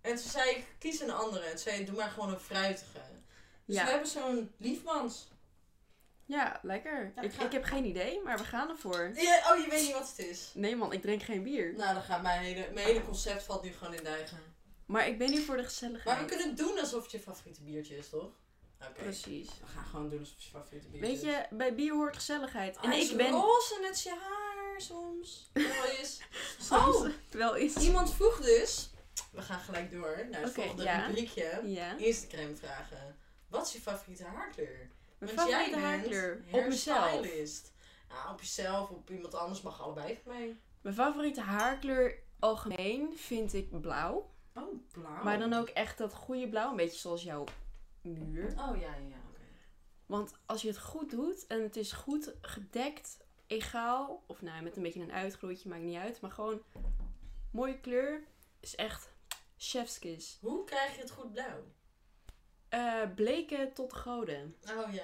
En 0.03 0.15
toen 0.15 0.29
zei 0.29 0.49
ik, 0.49 0.65
kies 0.79 0.99
een 1.01 1.11
andere. 1.11 1.45
En 1.45 1.59
zei 1.59 1.85
doe 1.85 1.95
maar 1.95 2.09
gewoon 2.09 2.29
een 2.33 2.39
fruitige. 2.39 2.99
Dus 3.65 3.75
Ja. 3.75 3.83
we 3.83 3.89
hebben 3.89 4.09
zo'n 4.09 4.51
liefmans. 4.57 5.27
Ja, 6.25 6.59
lekker. 6.61 7.11
Ja, 7.15 7.21
ik, 7.21 7.33
ga- 7.33 7.45
ik 7.45 7.51
heb 7.51 7.63
geen 7.63 7.85
idee, 7.85 8.21
maar 8.23 8.37
we 8.37 8.43
gaan 8.43 8.69
ervoor. 8.69 9.11
Ja, 9.15 9.51
oh, 9.53 9.63
je 9.63 9.67
weet 9.69 9.81
niet 9.81 9.93
wat 9.93 10.07
het 10.15 10.25
is. 10.27 10.51
Nee 10.53 10.75
man, 10.75 10.93
ik 10.93 11.01
drink 11.01 11.23
geen 11.23 11.43
bier. 11.43 11.73
Nou, 11.77 11.93
dan 11.93 12.03
gaat 12.03 12.21
mijn 12.21 12.41
hele, 12.41 12.69
mijn 12.73 12.85
hele 12.87 13.03
concept 13.05 13.43
valt 13.43 13.63
nu 13.63 13.71
gewoon 13.73 13.93
in 13.93 14.03
duigen. 14.03 14.37
Maar 14.85 15.07
ik 15.07 15.17
ben 15.17 15.29
hier 15.31 15.41
voor 15.41 15.57
de 15.57 15.63
gezelligheid. 15.63 16.05
Maar 16.05 16.19
we 16.19 16.29
kunnen 16.29 16.47
het 16.47 16.57
doen 16.57 16.79
alsof 16.79 17.01
het 17.01 17.11
je 17.11 17.19
favoriete 17.19 17.61
biertje 17.61 17.97
is, 17.97 18.09
toch? 18.09 18.29
Oké. 18.81 18.91
Precies. 19.03 19.47
We 19.47 19.67
gaan 19.75 19.85
gewoon 19.85 20.09
doen 20.09 20.19
alsof 20.19 20.35
het 20.35 20.43
je 20.43 20.49
favoriete 20.49 20.87
biertje 20.87 21.07
Weet 21.07 21.17
is. 21.21 21.29
je, 21.29 21.45
bij 21.55 21.75
bier 21.75 21.93
hoort 21.93 22.15
gezelligheid. 22.15 22.77
En 22.81 22.91
is 22.93 23.09
ik 23.11 23.17
ben 23.17 23.31
roze, 23.31 23.77
net 23.81 24.01
je 24.01 24.09
haar 24.09 24.81
soms. 24.81 25.49
Wel 25.53 25.85
eens. 25.99 26.21
soms 26.69 26.95
Oh! 26.95 27.07
wel 27.31 27.55
eens. 27.55 27.75
Iemand 27.75 28.13
vroeg 28.13 28.41
dus, 28.41 28.89
we 29.31 29.41
gaan 29.41 29.59
gelijk 29.59 29.91
door 29.91 30.27
naar 30.31 30.41
het 30.41 30.53
volgende 30.53 30.83
ja. 30.83 31.05
rubriekje. 31.05 31.61
Ja. 31.63 31.97
Instagram 31.97 32.57
vragen. 32.57 33.17
Wat 33.47 33.65
is 33.65 33.73
je 33.73 33.81
favoriete 33.81 34.23
haarkleur? 34.23 34.89
Mijn 35.17 35.35
Want 35.35 35.49
jij 35.49 35.59
favoriete 35.59 35.79
bent 35.79 35.83
haarkleur. 35.83 36.43
Op 36.51 36.67
mezelf. 36.67 37.71
Ja, 38.09 38.31
op 38.31 38.39
jezelf, 38.39 38.89
op 38.89 39.09
iemand 39.09 39.35
anders 39.35 39.61
mag 39.61 39.81
allebei 39.81 40.19
van 40.23 40.33
mij. 40.33 40.55
Mijn 40.81 40.95
favoriete 40.95 41.41
haarkleur 41.41 42.19
algemeen 42.39 43.17
vind 43.17 43.53
ik 43.53 43.81
blauw. 43.81 44.31
Oh, 44.53 44.81
blauw. 44.91 45.23
Maar 45.23 45.39
dan 45.39 45.53
ook 45.53 45.67
echt 45.67 45.97
dat 45.97 46.13
goede 46.13 46.49
blauw. 46.49 46.69
Een 46.69 46.75
beetje 46.75 46.99
zoals 46.99 47.23
jouw 47.23 47.43
muur. 48.01 48.45
Oh 48.47 48.55
ja, 48.55 48.81
ja, 48.81 49.07
ja, 49.09 49.21
oké. 49.29 49.41
Want 50.05 50.33
als 50.45 50.61
je 50.61 50.67
het 50.67 50.79
goed 50.79 51.09
doet 51.09 51.47
en 51.47 51.61
het 51.61 51.75
is 51.75 51.91
goed 51.91 52.33
gedekt, 52.41 53.17
egaal, 53.47 54.23
of 54.27 54.41
nou 54.41 54.63
met 54.63 54.75
een 54.75 54.83
beetje 54.83 55.01
een 55.01 55.11
uitgroeitje, 55.11 55.69
maakt 55.69 55.81
niet 55.81 55.97
uit, 55.97 56.21
maar 56.21 56.31
gewoon 56.31 56.61
mooie 57.51 57.79
kleur 57.79 58.23
is 58.63 58.75
echt 58.75 59.09
chefskis. 59.57 60.37
Hoe 60.41 60.63
krijg 60.63 60.95
je 60.95 61.01
het 61.01 61.11
goed 61.11 61.31
blauw? 61.31 61.63
Eh 62.69 63.01
bleken 63.15 63.73
tot 63.73 63.93
goden. 63.93 64.55
Oh 64.77 64.93
ja. 64.93 65.03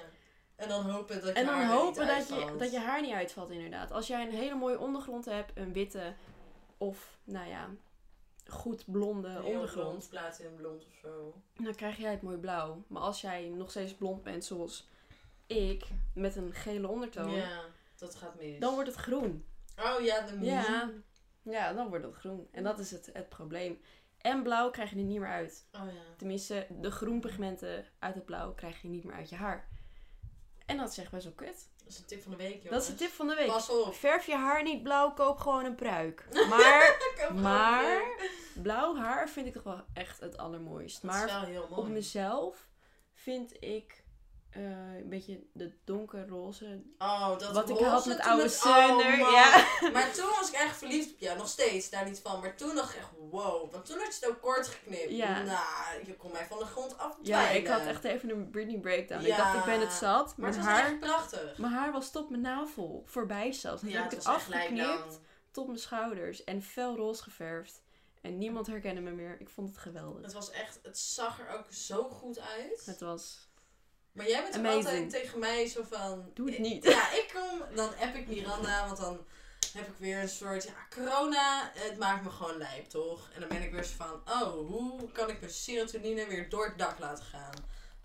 En 0.56 0.68
dan 0.68 0.90
hopen 0.90 1.14
dat 1.14 1.24
je 1.24 1.32
En 1.32 1.46
dan 1.46 1.54
haar 1.54 1.66
hopen 1.72 1.86
niet 2.06 2.16
dat 2.16 2.28
je, 2.28 2.34
uitvalt. 2.34 2.58
dat 2.58 2.72
je 2.72 2.78
haar 2.78 3.00
niet 3.00 3.12
uitvalt, 3.12 3.50
inderdaad. 3.50 3.90
Als 3.90 4.06
jij 4.06 4.22
een 4.26 4.32
hele 4.34 4.54
mooie 4.54 4.78
ondergrond 4.78 5.24
hebt, 5.24 5.52
een 5.54 5.72
witte 5.72 6.14
of, 6.78 7.18
nou 7.24 7.48
ja, 7.48 7.68
goed 8.46 8.84
blonde 8.92 9.28
Heel 9.28 9.42
ondergrond, 9.42 9.88
blond, 9.88 10.08
platinum 10.08 10.56
blond 10.56 10.86
of 10.86 10.92
zo. 11.02 11.34
dan 11.54 11.74
krijg 11.74 11.96
jij 11.96 12.10
het 12.10 12.22
mooi 12.22 12.36
blauw. 12.36 12.84
Maar 12.86 13.02
als 13.02 13.20
jij 13.20 13.48
nog 13.48 13.70
steeds 13.70 13.94
blond 13.94 14.22
bent, 14.22 14.44
zoals 14.44 14.88
ik, 15.46 15.84
met 16.14 16.36
een 16.36 16.52
gele 16.52 16.88
ondertoon, 16.88 17.30
Ja, 17.30 17.60
dat 17.96 18.14
gaat 18.14 18.34
mis. 18.34 18.58
dan 18.58 18.74
wordt 18.74 18.88
het 18.88 18.98
groen. 18.98 19.44
Oh 19.78 20.00
ja, 20.04 20.20
de 20.26 20.38
Ja, 20.44 20.90
ja, 21.50 21.72
dan 21.72 21.88
wordt 21.88 22.04
het 22.04 22.14
groen. 22.14 22.48
En 22.52 22.62
dat 22.62 22.78
is 22.78 22.90
het, 22.90 23.10
het 23.12 23.28
probleem. 23.28 23.80
En 24.18 24.42
blauw 24.42 24.70
krijg 24.70 24.90
je 24.90 24.96
er 24.96 25.02
niet 25.02 25.18
meer 25.20 25.28
uit. 25.28 25.66
Oh 25.72 25.80
ja. 25.86 26.00
Tenminste, 26.16 26.66
de 26.70 26.90
groenpigmenten 26.90 27.86
uit 27.98 28.14
het 28.14 28.24
blauw 28.24 28.54
krijg 28.54 28.82
je 28.82 28.88
niet 28.88 29.04
meer 29.04 29.14
uit 29.14 29.28
je 29.28 29.36
haar. 29.36 29.68
En 30.66 30.76
dat 30.76 30.90
is 30.90 30.98
echt 30.98 31.10
best 31.10 31.24
wel 31.24 31.32
kut. 31.32 31.68
Dat 31.78 31.88
is 31.92 31.98
een 31.98 32.04
tip 32.06 32.22
van 32.22 32.30
de 32.30 32.36
week, 32.36 32.62
jongens. 32.62 32.70
Dat 32.70 32.82
is 32.82 32.88
de 32.88 32.94
tip 32.94 33.10
van 33.10 33.26
de 33.28 33.34
week. 33.34 33.46
Pas 33.46 33.70
op. 33.70 33.94
Verf 33.94 34.26
je 34.26 34.34
haar 34.34 34.62
niet 34.62 34.82
blauw, 34.82 35.12
koop 35.12 35.38
gewoon 35.38 35.64
een 35.64 35.74
pruik. 35.74 36.26
Maar, 36.48 36.96
maar 37.34 38.02
blauw 38.62 38.96
haar 38.96 39.28
vind 39.28 39.46
ik 39.46 39.52
toch 39.52 39.62
wel 39.62 39.84
echt 39.92 40.20
het 40.20 40.36
allermooist. 40.38 41.02
Dat 41.02 41.10
is 41.10 41.16
Maar 41.16 41.26
wel 41.26 41.40
heel 41.44 41.66
mooi. 41.70 41.80
op 41.82 41.88
mezelf 41.88 42.68
vind 43.12 43.62
ik 43.64 43.99
eh, 44.50 44.62
een 44.96 45.08
beetje 45.08 45.40
de 45.52 45.72
donkerroze. 45.84 46.82
Oh, 46.98 47.38
dat 47.38 47.52
Wat 47.52 47.70
ik 47.70 47.78
had 47.78 48.06
met 48.06 48.20
oude 48.20 48.48
Sunder, 48.48 49.18
man. 49.18 49.32
ja. 49.32 49.66
Maar 49.92 50.12
toen 50.12 50.28
was 50.38 50.48
ik 50.48 50.54
echt 50.54 50.76
verliefd 50.76 51.12
op 51.12 51.18
jou. 51.18 51.38
Nog 51.38 51.48
steeds, 51.48 51.90
daar 51.90 52.04
niet 52.04 52.20
van. 52.20 52.40
Maar 52.40 52.56
toen 52.56 52.74
dacht 52.74 52.92
ik 52.94 52.98
echt, 52.98 53.08
wow. 53.30 53.72
Want 53.72 53.86
toen 53.86 53.98
had 53.98 54.06
je 54.06 54.24
het 54.26 54.28
ook 54.28 54.40
kort 54.40 54.66
geknipt. 54.66 55.10
Ja. 55.10 55.42
Nou, 55.42 56.06
je 56.06 56.16
kon 56.16 56.32
mij 56.32 56.46
van 56.46 56.58
de 56.58 56.64
grond 56.64 56.98
af 56.98 57.16
Ja, 57.22 57.48
ik 57.48 57.66
had 57.66 57.80
echt 57.80 58.04
even 58.04 58.30
een 58.30 58.50
Britney 58.50 58.78
breakdown. 58.78 59.24
Ik 59.24 59.36
dacht, 59.36 59.58
ik 59.58 59.64
ben 59.64 59.80
het 59.80 59.92
zat. 59.92 60.36
Maar 60.36 60.50
Mijn 60.50 60.52
het 60.52 60.64
was 60.64 60.74
haar, 60.74 60.84
echt 60.86 61.00
prachtig. 61.00 61.58
mijn 61.58 61.72
haar 61.72 61.92
was 61.92 62.10
tot 62.10 62.30
mijn 62.30 62.42
navel. 62.42 63.02
Voorbij 63.06 63.52
zelfs. 63.52 63.82
Dan 63.82 63.90
ja, 63.90 64.02
heb 64.02 64.12
ik 64.12 64.18
het 64.18 64.26
afgeknipt 64.26 65.20
tot 65.50 65.66
mijn 65.66 65.78
schouders. 65.78 66.44
En 66.44 66.62
fel 66.62 66.96
roze 66.96 67.22
geverfd. 67.22 67.82
En 68.20 68.38
niemand 68.38 68.66
herkende 68.66 69.00
me 69.00 69.10
meer. 69.10 69.40
Ik 69.40 69.48
vond 69.48 69.68
het 69.68 69.78
geweldig. 69.78 70.22
Het 70.22 70.32
was 70.32 70.50
echt, 70.50 70.78
het 70.82 70.98
zag 70.98 71.40
er 71.40 71.58
ook 71.58 71.72
zo 71.72 72.08
goed 72.08 72.40
uit. 72.40 72.82
Het 72.84 73.00
was... 73.00 73.48
Maar 74.20 74.28
jij 74.28 74.50
bent 74.50 74.66
altijd 74.66 75.10
tegen 75.10 75.38
mij 75.38 75.66
zo 75.66 75.82
van... 75.90 76.30
Doe 76.34 76.46
het 76.46 76.54
ik- 76.54 76.60
niet. 76.60 76.84
Ja, 76.84 77.12
ik 77.12 77.32
kom, 77.34 77.74
dan 77.74 77.88
app 77.88 78.14
ik 78.14 78.26
Miranda, 78.26 78.86
want 78.86 78.98
dan 78.98 79.26
heb 79.72 79.86
ik 79.86 79.94
weer 79.98 80.20
een 80.20 80.28
soort, 80.28 80.64
ja, 80.64 80.86
corona, 80.90 81.70
het 81.74 81.98
maakt 81.98 82.24
me 82.24 82.30
gewoon 82.30 82.56
lijp, 82.56 82.88
toch? 82.88 83.30
En 83.34 83.40
dan 83.40 83.48
ben 83.48 83.62
ik 83.62 83.72
weer 83.72 83.84
zo 83.84 83.94
van, 83.96 84.22
oh, 84.24 84.52
hoe 84.52 85.12
kan 85.12 85.30
ik 85.30 85.40
mijn 85.40 85.52
serotonine 85.52 86.26
weer 86.26 86.48
door 86.48 86.64
het 86.64 86.78
dak 86.78 86.98
laten 86.98 87.24
gaan? 87.24 87.54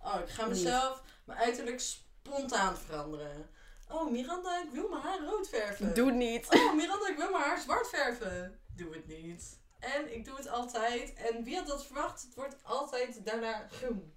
Oh, 0.04 0.20
ik 0.20 0.30
ga 0.30 0.46
mezelf, 0.46 1.02
mijn 1.24 1.40
uiterlijk 1.40 1.80
spontaan 1.80 2.78
veranderen. 2.78 3.50
Oh, 3.90 4.12
Miranda, 4.12 4.62
ik 4.64 4.70
wil 4.72 4.90
mijn 4.90 5.02
haar 5.02 5.20
rood 5.20 5.50
verven. 5.50 5.94
Doe 5.94 6.08
het 6.08 6.16
niet. 6.16 6.48
Oh, 6.50 6.74
Miranda, 6.76 7.08
ik 7.08 7.18
wil 7.18 7.32
mijn 7.32 7.44
haar 7.44 7.60
zwart 7.60 7.90
verven. 7.90 8.60
Doe 8.76 8.94
het 8.94 9.08
niet. 9.08 9.60
En 9.80 10.14
ik 10.14 10.26
doe 10.26 10.36
het 10.36 10.48
altijd. 10.48 11.14
En 11.14 11.44
wie 11.44 11.56
had 11.56 11.68
dat 11.68 11.86
verwacht? 11.86 12.22
Het 12.22 12.36
wordt 12.36 12.56
altijd 12.64 13.26
daarna 13.26 13.68
groen. 13.72 14.14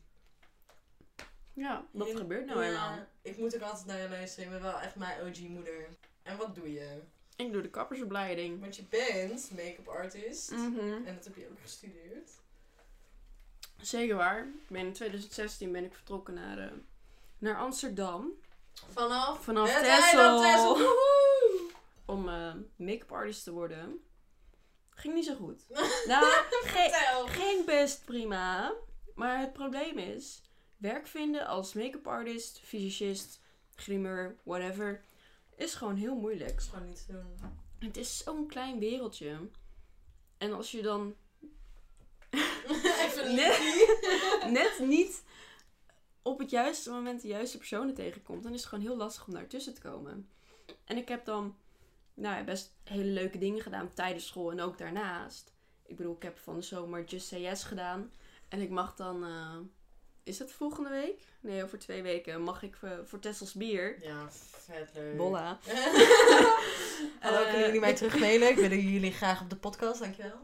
Ja, 1.58 1.84
dat 1.90 2.08
gebeurt 2.16 2.46
nou 2.46 2.62
Ja, 2.62 2.68
eenmaal. 2.68 2.98
Ik 3.22 3.38
moet 3.38 3.54
ook 3.54 3.60
altijd 3.62 3.86
naar 3.86 3.98
je 4.00 4.08
luisteren. 4.08 4.44
Ik 4.44 4.50
ben 4.50 4.62
wel 4.62 4.80
echt 4.80 4.94
mijn 4.96 5.20
OG-moeder. 5.20 5.88
En 6.22 6.36
wat 6.36 6.54
doe 6.54 6.72
je? 6.72 7.00
Ik 7.36 7.52
doe 7.52 7.62
de 7.62 7.70
kappersopleiding. 7.70 8.60
Want 8.60 8.76
je 8.76 8.82
bent 8.88 9.50
make-up 9.56 9.88
artist. 9.88 10.50
Mhm. 10.50 10.78
En 11.06 11.14
dat 11.14 11.24
heb 11.24 11.36
je 11.36 11.48
ook 11.50 11.60
gestudeerd. 11.62 12.30
Zeker 13.80 14.16
waar. 14.16 14.46
Ben 14.68 14.86
in 14.86 14.92
2016 14.92 15.72
ben 15.72 15.84
ik 15.84 15.94
vertrokken 15.94 16.34
naar, 16.34 16.58
eh, 16.58 16.72
naar 17.38 17.56
Amsterdam. 17.56 18.30
Vanaf, 18.92 19.44
Vanaf. 19.44 19.70
Woehoe! 20.78 21.70
Om 22.06 22.28
eh, 22.28 22.52
make-up 22.76 23.12
artist 23.12 23.44
te 23.44 23.52
worden. 23.52 24.02
Ging 24.90 25.14
niet 25.14 25.24
zo 25.24 25.34
goed. 25.34 25.62
nou, 26.08 26.24
ge- 26.50 27.24
ging 27.26 27.64
best 27.64 28.04
prima. 28.04 28.72
Maar 29.14 29.38
het 29.40 29.52
probleem 29.52 29.98
is... 29.98 30.42
Werk 30.78 31.06
vinden 31.06 31.46
als 31.46 31.72
make-up 31.72 32.06
artist, 32.06 32.60
fysicist, 32.60 33.40
grimmer, 33.74 34.36
whatever... 34.42 35.04
Is 35.56 35.74
gewoon 35.74 35.96
heel 35.96 36.14
moeilijk. 36.14 36.50
Dat 36.50 36.60
is 36.60 36.66
gewoon 36.66 36.86
niet 36.86 37.06
te 37.06 37.12
doen. 37.12 37.50
Het 37.78 37.96
is 37.96 38.18
zo'n 38.18 38.46
klein 38.46 38.78
wereldje. 38.78 39.48
En 40.36 40.52
als 40.52 40.70
je 40.70 40.82
dan 40.82 41.14
Even 43.04 43.34
liefie. 43.34 44.50
net 44.58 44.78
niet 44.80 45.22
op 46.22 46.38
het 46.38 46.50
juiste 46.50 46.90
moment 46.90 47.22
de 47.22 47.28
juiste 47.28 47.58
personen 47.58 47.94
tegenkomt, 47.94 48.42
dan 48.42 48.52
is 48.52 48.60
het 48.60 48.68
gewoon 48.68 48.84
heel 48.84 48.96
lastig 48.96 49.26
om 49.26 49.34
daartussen 49.34 49.74
te 49.74 49.80
komen. 49.80 50.28
En 50.84 50.96
ik 50.96 51.08
heb 51.08 51.24
dan 51.24 51.56
nou 52.14 52.36
ja, 52.36 52.44
best 52.44 52.72
hele 52.84 53.04
leuke 53.04 53.38
dingen 53.38 53.62
gedaan 53.62 53.92
tijdens 53.94 54.26
school 54.26 54.50
en 54.50 54.60
ook 54.60 54.78
daarnaast. 54.78 55.52
Ik 55.86 55.96
bedoel, 55.96 56.14
ik 56.14 56.22
heb 56.22 56.38
van 56.38 56.54
de 56.54 56.62
zomer 56.62 57.04
Just 57.04 57.26
Say 57.26 57.40
Yes 57.40 57.64
gedaan. 57.64 58.12
En 58.48 58.60
ik 58.60 58.70
mag 58.70 58.94
dan, 58.94 59.24
eh, 59.24 59.56
is 60.28 60.38
het 60.38 60.52
volgende 60.52 60.90
week? 60.90 61.18
Nee, 61.40 61.62
over 61.64 61.78
twee 61.78 62.02
weken 62.02 62.42
mag 62.42 62.62
ik 62.62 62.76
eh, 62.82 62.90
voor 63.04 63.18
Tessels 63.18 63.52
Bier. 63.52 63.96
Ja, 64.02 64.28
vet 64.30 64.90
leuk. 64.94 65.16
Bolla. 65.16 65.58
Hallo, 67.20 67.38
Eh, 67.38 67.42
kunnen 67.42 67.60
jullie 67.66 67.80
mij 67.80 67.94
terugmailen? 67.94 68.48
Ik 68.48 68.56
wil 68.56 68.70
jullie 68.70 69.12
graag 69.12 69.40
op 69.40 69.50
de 69.50 69.56
podcast, 69.56 70.00
dankjewel. 70.00 70.38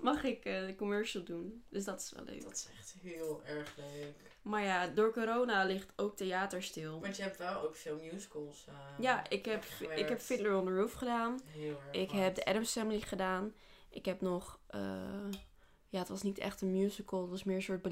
Mag 0.00 0.24
ik 0.24 0.44
eh, 0.44 0.66
de 0.66 0.74
commercial 0.76 1.24
doen. 1.24 1.64
Dus 1.68 1.84
dat 1.84 2.00
is 2.00 2.12
wel 2.16 2.24
leuk. 2.24 2.42
Dat 2.42 2.52
is 2.52 2.68
echt 2.78 2.94
heel 3.02 3.42
erg 3.44 3.74
leuk. 3.76 4.14
Maar 4.42 4.62
ja, 4.64 4.86
door 4.86 5.12
corona 5.12 5.64
ligt 5.64 5.92
ook 5.96 6.16
theater 6.16 6.62
stil. 6.62 7.00
Want 7.00 7.16
je 7.16 7.22
hebt 7.22 7.36
wel 7.38 7.60
ook 7.62 7.76
veel 7.76 7.98
musicals. 8.12 8.64
Ja, 8.98 9.28
ik 9.30 9.44
heb, 9.44 9.64
gewerkt. 9.68 10.00
ik 10.00 10.08
heb 10.08 10.20
Fiddler 10.20 10.56
on 10.56 10.64
the 10.64 10.74
Roof 10.74 10.92
gedaan. 10.92 11.40
Heel 11.46 11.68
erg 11.92 12.02
Ik 12.02 12.10
hard. 12.10 12.22
heb 12.22 12.34
de 12.34 12.44
Addams 12.44 12.72
Family 12.72 13.00
gedaan. 13.00 13.54
Ik 13.90 14.04
heb 14.04 14.20
nog... 14.20 14.58
ja, 15.88 15.98
het 15.98 16.08
was 16.08 16.22
niet 16.22 16.38
echt 16.38 16.60
een 16.60 16.72
musical. 16.72 17.20
Het 17.20 17.30
was 17.30 17.44
meer 17.44 17.56
een 17.56 17.62
soort 17.62 17.82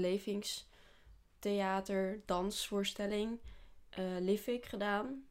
belevingstheater, 1.49 2.23
dansvoorstelling. 2.27 3.41
eh 3.91 4.05
Livik 4.21 4.67
gedaan. 4.67 5.25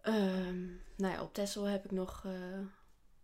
Ehm, 0.00 0.66
nou 0.96 1.12
ja, 1.14 1.22
op 1.22 1.34
Texel 1.34 1.64
heb 1.64 1.84
ik 1.84 1.90
nog... 1.90 2.22
eh 2.24 2.30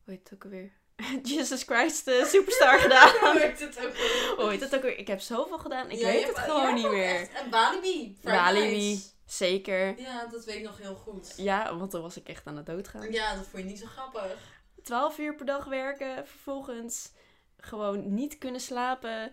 hoe 0.04 0.14
heet 0.14 0.28
het 0.28 0.34
ook 0.34 0.44
alweer? 0.44 0.72
Jesus 1.32 1.62
Christ, 1.62 2.04
de 2.04 2.26
Superstar 2.28 2.78
gedaan. 2.86 3.08
Hoe 3.20 3.40
heet 3.40 3.60
het 3.60 3.78
ook 3.86 3.92
weer? 3.96 4.34
Hoe 4.36 4.50
heet 4.50 4.60
het 4.60 4.74
ook 4.74 4.82
weer? 4.82 4.98
Ik 4.98 5.06
heb 5.06 5.20
zoveel 5.20 5.58
gedaan. 5.58 5.90
Ik 5.90 5.98
Ja, 5.98 6.06
weet 6.06 6.26
het 6.26 6.38
gewoon 6.38 6.74
niet 6.74 6.90
meer. 6.90 7.28
En 7.30 7.50
Walibi. 7.50 8.18
Nights. 8.22 9.14
Zeker. 9.26 9.98
Ja, 10.00 10.26
dat 10.26 10.44
weet 10.44 10.56
ik 10.56 10.62
nog 10.62 10.78
heel 10.78 10.94
goed. 10.94 11.32
Ja, 11.36 11.76
want 11.76 11.90
dan 11.90 12.02
was 12.02 12.16
ik 12.16 12.28
echt 12.28 12.46
aan 12.46 12.56
het 12.56 12.66
doodgaan. 12.66 13.12
Ja, 13.12 13.34
dat 13.34 13.46
vond 13.46 13.62
je 13.62 13.68
niet 13.68 13.78
zo 13.78 13.86
grappig. 13.86 14.36
12 14.82 15.18
uur 15.18 15.34
per 15.34 15.46
dag 15.46 15.64
werken, 15.64 16.26
vervolgens 16.26 17.12
gewoon 17.56 18.14
niet 18.14 18.38
kunnen 18.38 18.60
slapen 18.60 19.32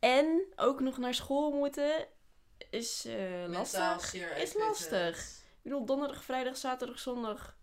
en 0.00 0.42
ook 0.56 0.80
nog 0.80 0.98
naar 0.98 1.14
school 1.14 1.50
moeten, 1.50 2.06
is 2.70 3.04
eh, 3.04 3.44
lastig. 3.48 4.14
Is 4.14 4.54
lastig. 4.54 5.18
Ik 5.38 5.62
bedoel, 5.62 5.84
donderdag, 5.84 6.24
vrijdag, 6.24 6.56
zaterdag, 6.56 6.98
zondag, 6.98 7.56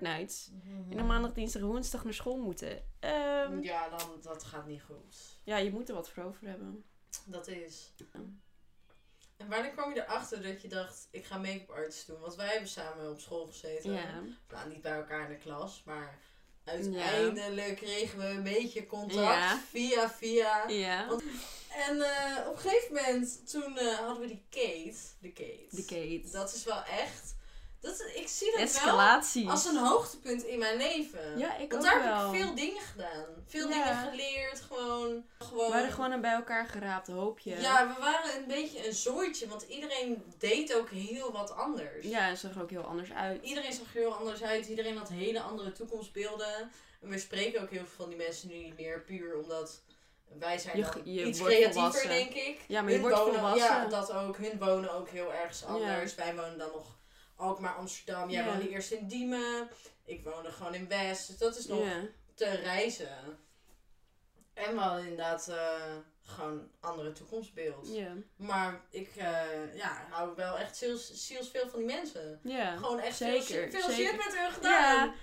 nights. 0.00 0.50
Mhm. 0.52 0.90
En 0.90 0.96
dan 0.96 1.06
maandag, 1.06 1.32
dinsdag, 1.32 1.62
woensdag 1.62 2.04
naar 2.04 2.14
school 2.14 2.36
moeten. 2.36 2.84
Ehm, 3.00 3.60
Ja, 3.62 3.88
dan, 3.88 4.18
dat 4.22 4.44
gaat 4.44 4.66
niet 4.66 4.82
goed. 4.82 5.38
ja, 5.42 5.56
je 5.56 5.70
moet 5.70 5.88
er 5.88 5.94
wat 5.94 6.10
voor 6.10 6.22
over 6.22 6.48
hebben. 6.48 6.84
Dat 7.26 7.48
is. 7.48 7.92
Ja. 7.96 8.20
En 9.36 9.48
wanneer 9.48 9.70
kwam 9.70 9.94
je 9.94 10.02
erachter 10.02 10.42
dat 10.42 10.62
je 10.62 10.68
dacht, 10.68 11.08
ik 11.10 11.24
ga 11.24 11.38
make-up 11.38 11.70
artist 11.70 12.06
doen? 12.06 12.20
Want 12.20 12.34
wij 12.34 12.48
hebben 12.48 12.68
samen 12.68 13.10
op 13.10 13.20
school 13.20 13.46
gezeten. 13.46 13.92
Ja. 13.92 14.22
Nou, 14.48 14.68
niet 14.68 14.82
bij 14.82 14.92
elkaar 14.92 15.22
in 15.30 15.36
de 15.38 15.42
klas, 15.42 15.82
maar 15.84 16.18
uiteindelijk 16.64 17.76
kregen 17.76 18.18
we 18.18 18.24
een 18.24 18.42
beetje 18.42 18.86
contact. 18.86 19.14
Ja. 19.20 19.60
Via, 19.70 20.10
via. 20.10 20.68
Ja. 20.68 21.06
Want- 21.08 21.22
En 21.88 22.00
eh, 22.02 22.46
op 22.48 22.52
een 22.54 22.58
gegeven 22.60 22.94
moment, 22.94 23.50
toen 23.50 23.78
eh, 23.78 23.98
hadden 23.98 24.20
we 24.20 24.26
die 24.26 24.42
Kate. 24.50 24.96
De 25.20 25.32
Kate. 25.32 25.66
De 25.70 25.84
Kate. 25.84 26.30
Dat 26.32 26.54
is 26.54 26.64
wel 26.64 26.82
echt... 26.84 27.34
Dat, 27.84 28.00
ik 28.14 28.28
zie 28.28 28.50
dat 28.56 28.82
wel 28.84 29.00
als 29.50 29.64
een 29.64 29.76
hoogtepunt 29.76 30.42
in 30.44 30.58
mijn 30.58 30.76
leven. 30.76 31.38
Ja, 31.38 31.56
ik 31.56 31.70
Want 31.70 31.82
daar 31.84 32.02
wel. 32.02 32.16
heb 32.32 32.34
ik 32.34 32.40
veel 32.40 32.54
dingen 32.54 32.80
gedaan. 32.82 33.24
Veel 33.46 33.68
Ja. 33.68 33.74
dingen 33.74 34.10
geleerd, 34.10 34.60
gewoon... 34.60 35.24
gewoon 35.38 35.66
We 35.66 35.72
waren 35.72 35.92
gewoon 35.92 36.10
een 36.12 36.20
bij 36.20 36.32
elkaar 36.32 36.66
geraapt 36.66 37.06
hoopje. 37.08 37.60
Ja, 37.60 37.94
we 37.94 38.00
waren 38.00 38.36
een 38.36 38.46
beetje 38.46 38.86
een 38.86 38.92
zooitje, 38.94 39.48
want 39.48 39.62
iedereen 39.62 40.32
deed 40.38 40.74
ook 40.74 40.90
heel 40.90 41.32
wat 41.32 41.52
anders. 41.56 42.04
Ja, 42.06 42.28
en 42.28 42.36
zag 42.36 42.54
er 42.54 42.62
ook 42.62 42.70
heel 42.70 42.82
anders 42.82 43.12
uit. 43.12 43.42
Iedereen 43.44 43.72
zag 43.72 43.86
er 43.94 44.00
heel 44.00 44.14
anders 44.14 44.42
uit, 44.42 44.66
iedereen 44.66 44.96
had 44.96 45.08
hele 45.08 45.40
andere 45.40 45.72
toekomstbeelden. 45.72 46.70
En 47.02 47.08
we 47.08 47.18
spreken 47.18 47.62
ook 47.62 47.70
heel 47.70 47.84
veel 47.86 47.96
van 47.96 48.08
die 48.08 48.18
mensen 48.18 48.48
nu 48.48 48.54
niet 48.54 48.76
meer, 48.78 49.00
puur 49.00 49.36
omdat 49.38 49.80
wij 50.38 50.58
zijn 50.58 50.76
Je- 50.76 50.82
dan 50.82 51.00
je 51.04 51.24
iets 51.24 51.40
creatiever, 51.40 51.72
volwassen. 51.72 52.08
denk 52.08 52.34
ik. 52.34 52.60
Ja, 52.68 52.80
maar 52.82 52.90
je 52.92 52.98
Hun 52.98 53.06
wordt 53.08 53.22
wonen, 53.22 53.34
volwassen. 53.40 53.66
Ja, 53.66 53.86
dat 53.86 54.12
ook. 54.12 54.36
Hun 54.36 54.58
wonen 54.58 54.92
ook 54.92 55.08
heel 55.08 55.32
ergens 55.32 55.64
anders. 55.64 56.14
Wij 56.14 56.34
wonen 56.34 56.58
dan 56.58 56.70
nog 56.72 56.86
Alkmaar, 57.36 57.74
Amsterdam. 57.74 58.30
Jij 58.30 58.44
woonde 58.44 58.68
eerst 58.68 58.90
in 58.90 59.06
Diemen. 59.06 59.68
Ik 60.04 60.24
woonde 60.24 60.50
gewoon 60.52 60.74
in 60.74 60.88
West. 60.88 61.26
Dus 61.26 61.38
dat 61.38 61.56
is 61.56 61.66
nog 61.66 61.86
te 62.34 62.48
reizen. 62.48 63.38
En 64.54 64.74
we 64.74 64.80
hadden 64.80 65.02
inderdaad 65.02 65.48
eh, 65.48 65.96
gewoon 66.22 66.70
andere 66.80 67.12
toekomstbeeld. 67.12 67.88
Ja. 67.94 68.12
Maar 68.36 68.80
ik 68.90 69.16
eh, 69.16 69.74
ja, 69.74 70.06
hou 70.10 70.34
wel 70.36 70.58
echt 70.58 70.76
ziels, 70.76 71.26
zielsveel 71.26 71.68
van 71.68 71.78
die 71.78 71.94
mensen. 71.94 72.40
Ja. 72.42 72.76
Gewoon 72.76 72.98
echt 72.98 73.16
zeker, 73.16 73.70
veel, 73.70 73.80
veel 73.80 73.90
zeker. 73.90 74.12
shit 74.12 74.24
met 74.24 74.38
hun 74.38 74.52
gedaan. 74.52 75.06
Ja, 75.06 75.14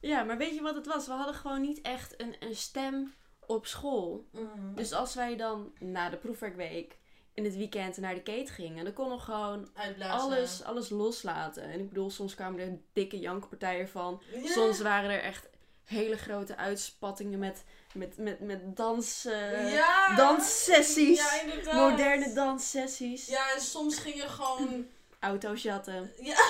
ja, 0.00 0.22
maar 0.22 0.36
weet 0.36 0.54
je 0.54 0.60
wat 0.60 0.74
het 0.74 0.86
was? 0.86 1.06
We 1.06 1.12
hadden 1.12 1.34
gewoon 1.34 1.60
niet 1.60 1.80
echt 1.80 2.20
een, 2.20 2.36
een 2.38 2.56
stem 2.56 3.14
op 3.46 3.66
school. 3.66 4.28
Mhm. 4.32 4.74
Dus 4.74 4.92
als 4.92 5.14
wij 5.14 5.36
dan 5.36 5.72
na 5.78 6.10
de 6.10 6.16
proefwerkweek 6.16 6.98
in 7.38 7.44
het 7.44 7.56
weekend 7.56 7.96
naar 7.96 8.14
de 8.14 8.22
kate 8.22 8.52
gingen, 8.52 8.84
dan 8.84 8.92
konden 8.92 9.16
we 9.16 9.24
gewoon 9.24 9.68
Uitblazen. 9.74 10.20
alles, 10.20 10.64
alles 10.64 10.88
loslaten. 10.88 11.62
En 11.62 11.80
ik 11.80 11.88
bedoel, 11.88 12.10
soms 12.10 12.34
kwamen 12.34 12.60
er 12.60 12.78
dikke 12.92 13.18
jankpartijen 13.18 13.88
van. 13.88 14.22
Soms 14.44 14.80
waren 14.80 15.10
er 15.10 15.22
echt 15.22 15.48
hele 15.84 16.16
grote 16.16 16.56
uitspattingen 16.56 17.38
met, 17.38 17.64
met, 17.94 18.16
met, 18.16 18.40
met 18.40 18.76
dans, 18.76 19.24
eh, 19.24 19.72
ja. 19.72 20.14
danssessies. 20.14 21.18
Ja, 21.64 21.72
moderne 21.72 22.32
danssessies. 22.32 23.26
Ja, 23.26 23.54
en 23.54 23.60
soms 23.60 23.98
gingen 23.98 24.28
gewoon... 24.28 24.86
Auto's 25.20 25.62
jatten. 25.62 26.12
Ja. 26.20 26.36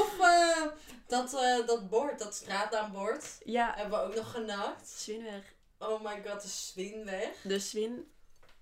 of 0.00 0.16
eh, 0.20 0.62
dat, 1.06 1.34
eh, 1.34 1.66
dat 1.66 1.88
bord, 1.88 2.18
dat 2.18 2.34
straatnaambord, 2.34 3.38
Ja, 3.44 3.72
hebben 3.76 3.98
we 3.98 4.04
ook 4.04 4.14
nog 4.14 4.30
genakt. 4.30 4.88
Swinweg. 4.88 5.54
Oh 5.78 6.04
my 6.04 6.22
god, 6.26 6.42
de 6.42 6.48
swin 6.48 7.04
weg. 7.04 7.28
De 7.42 7.58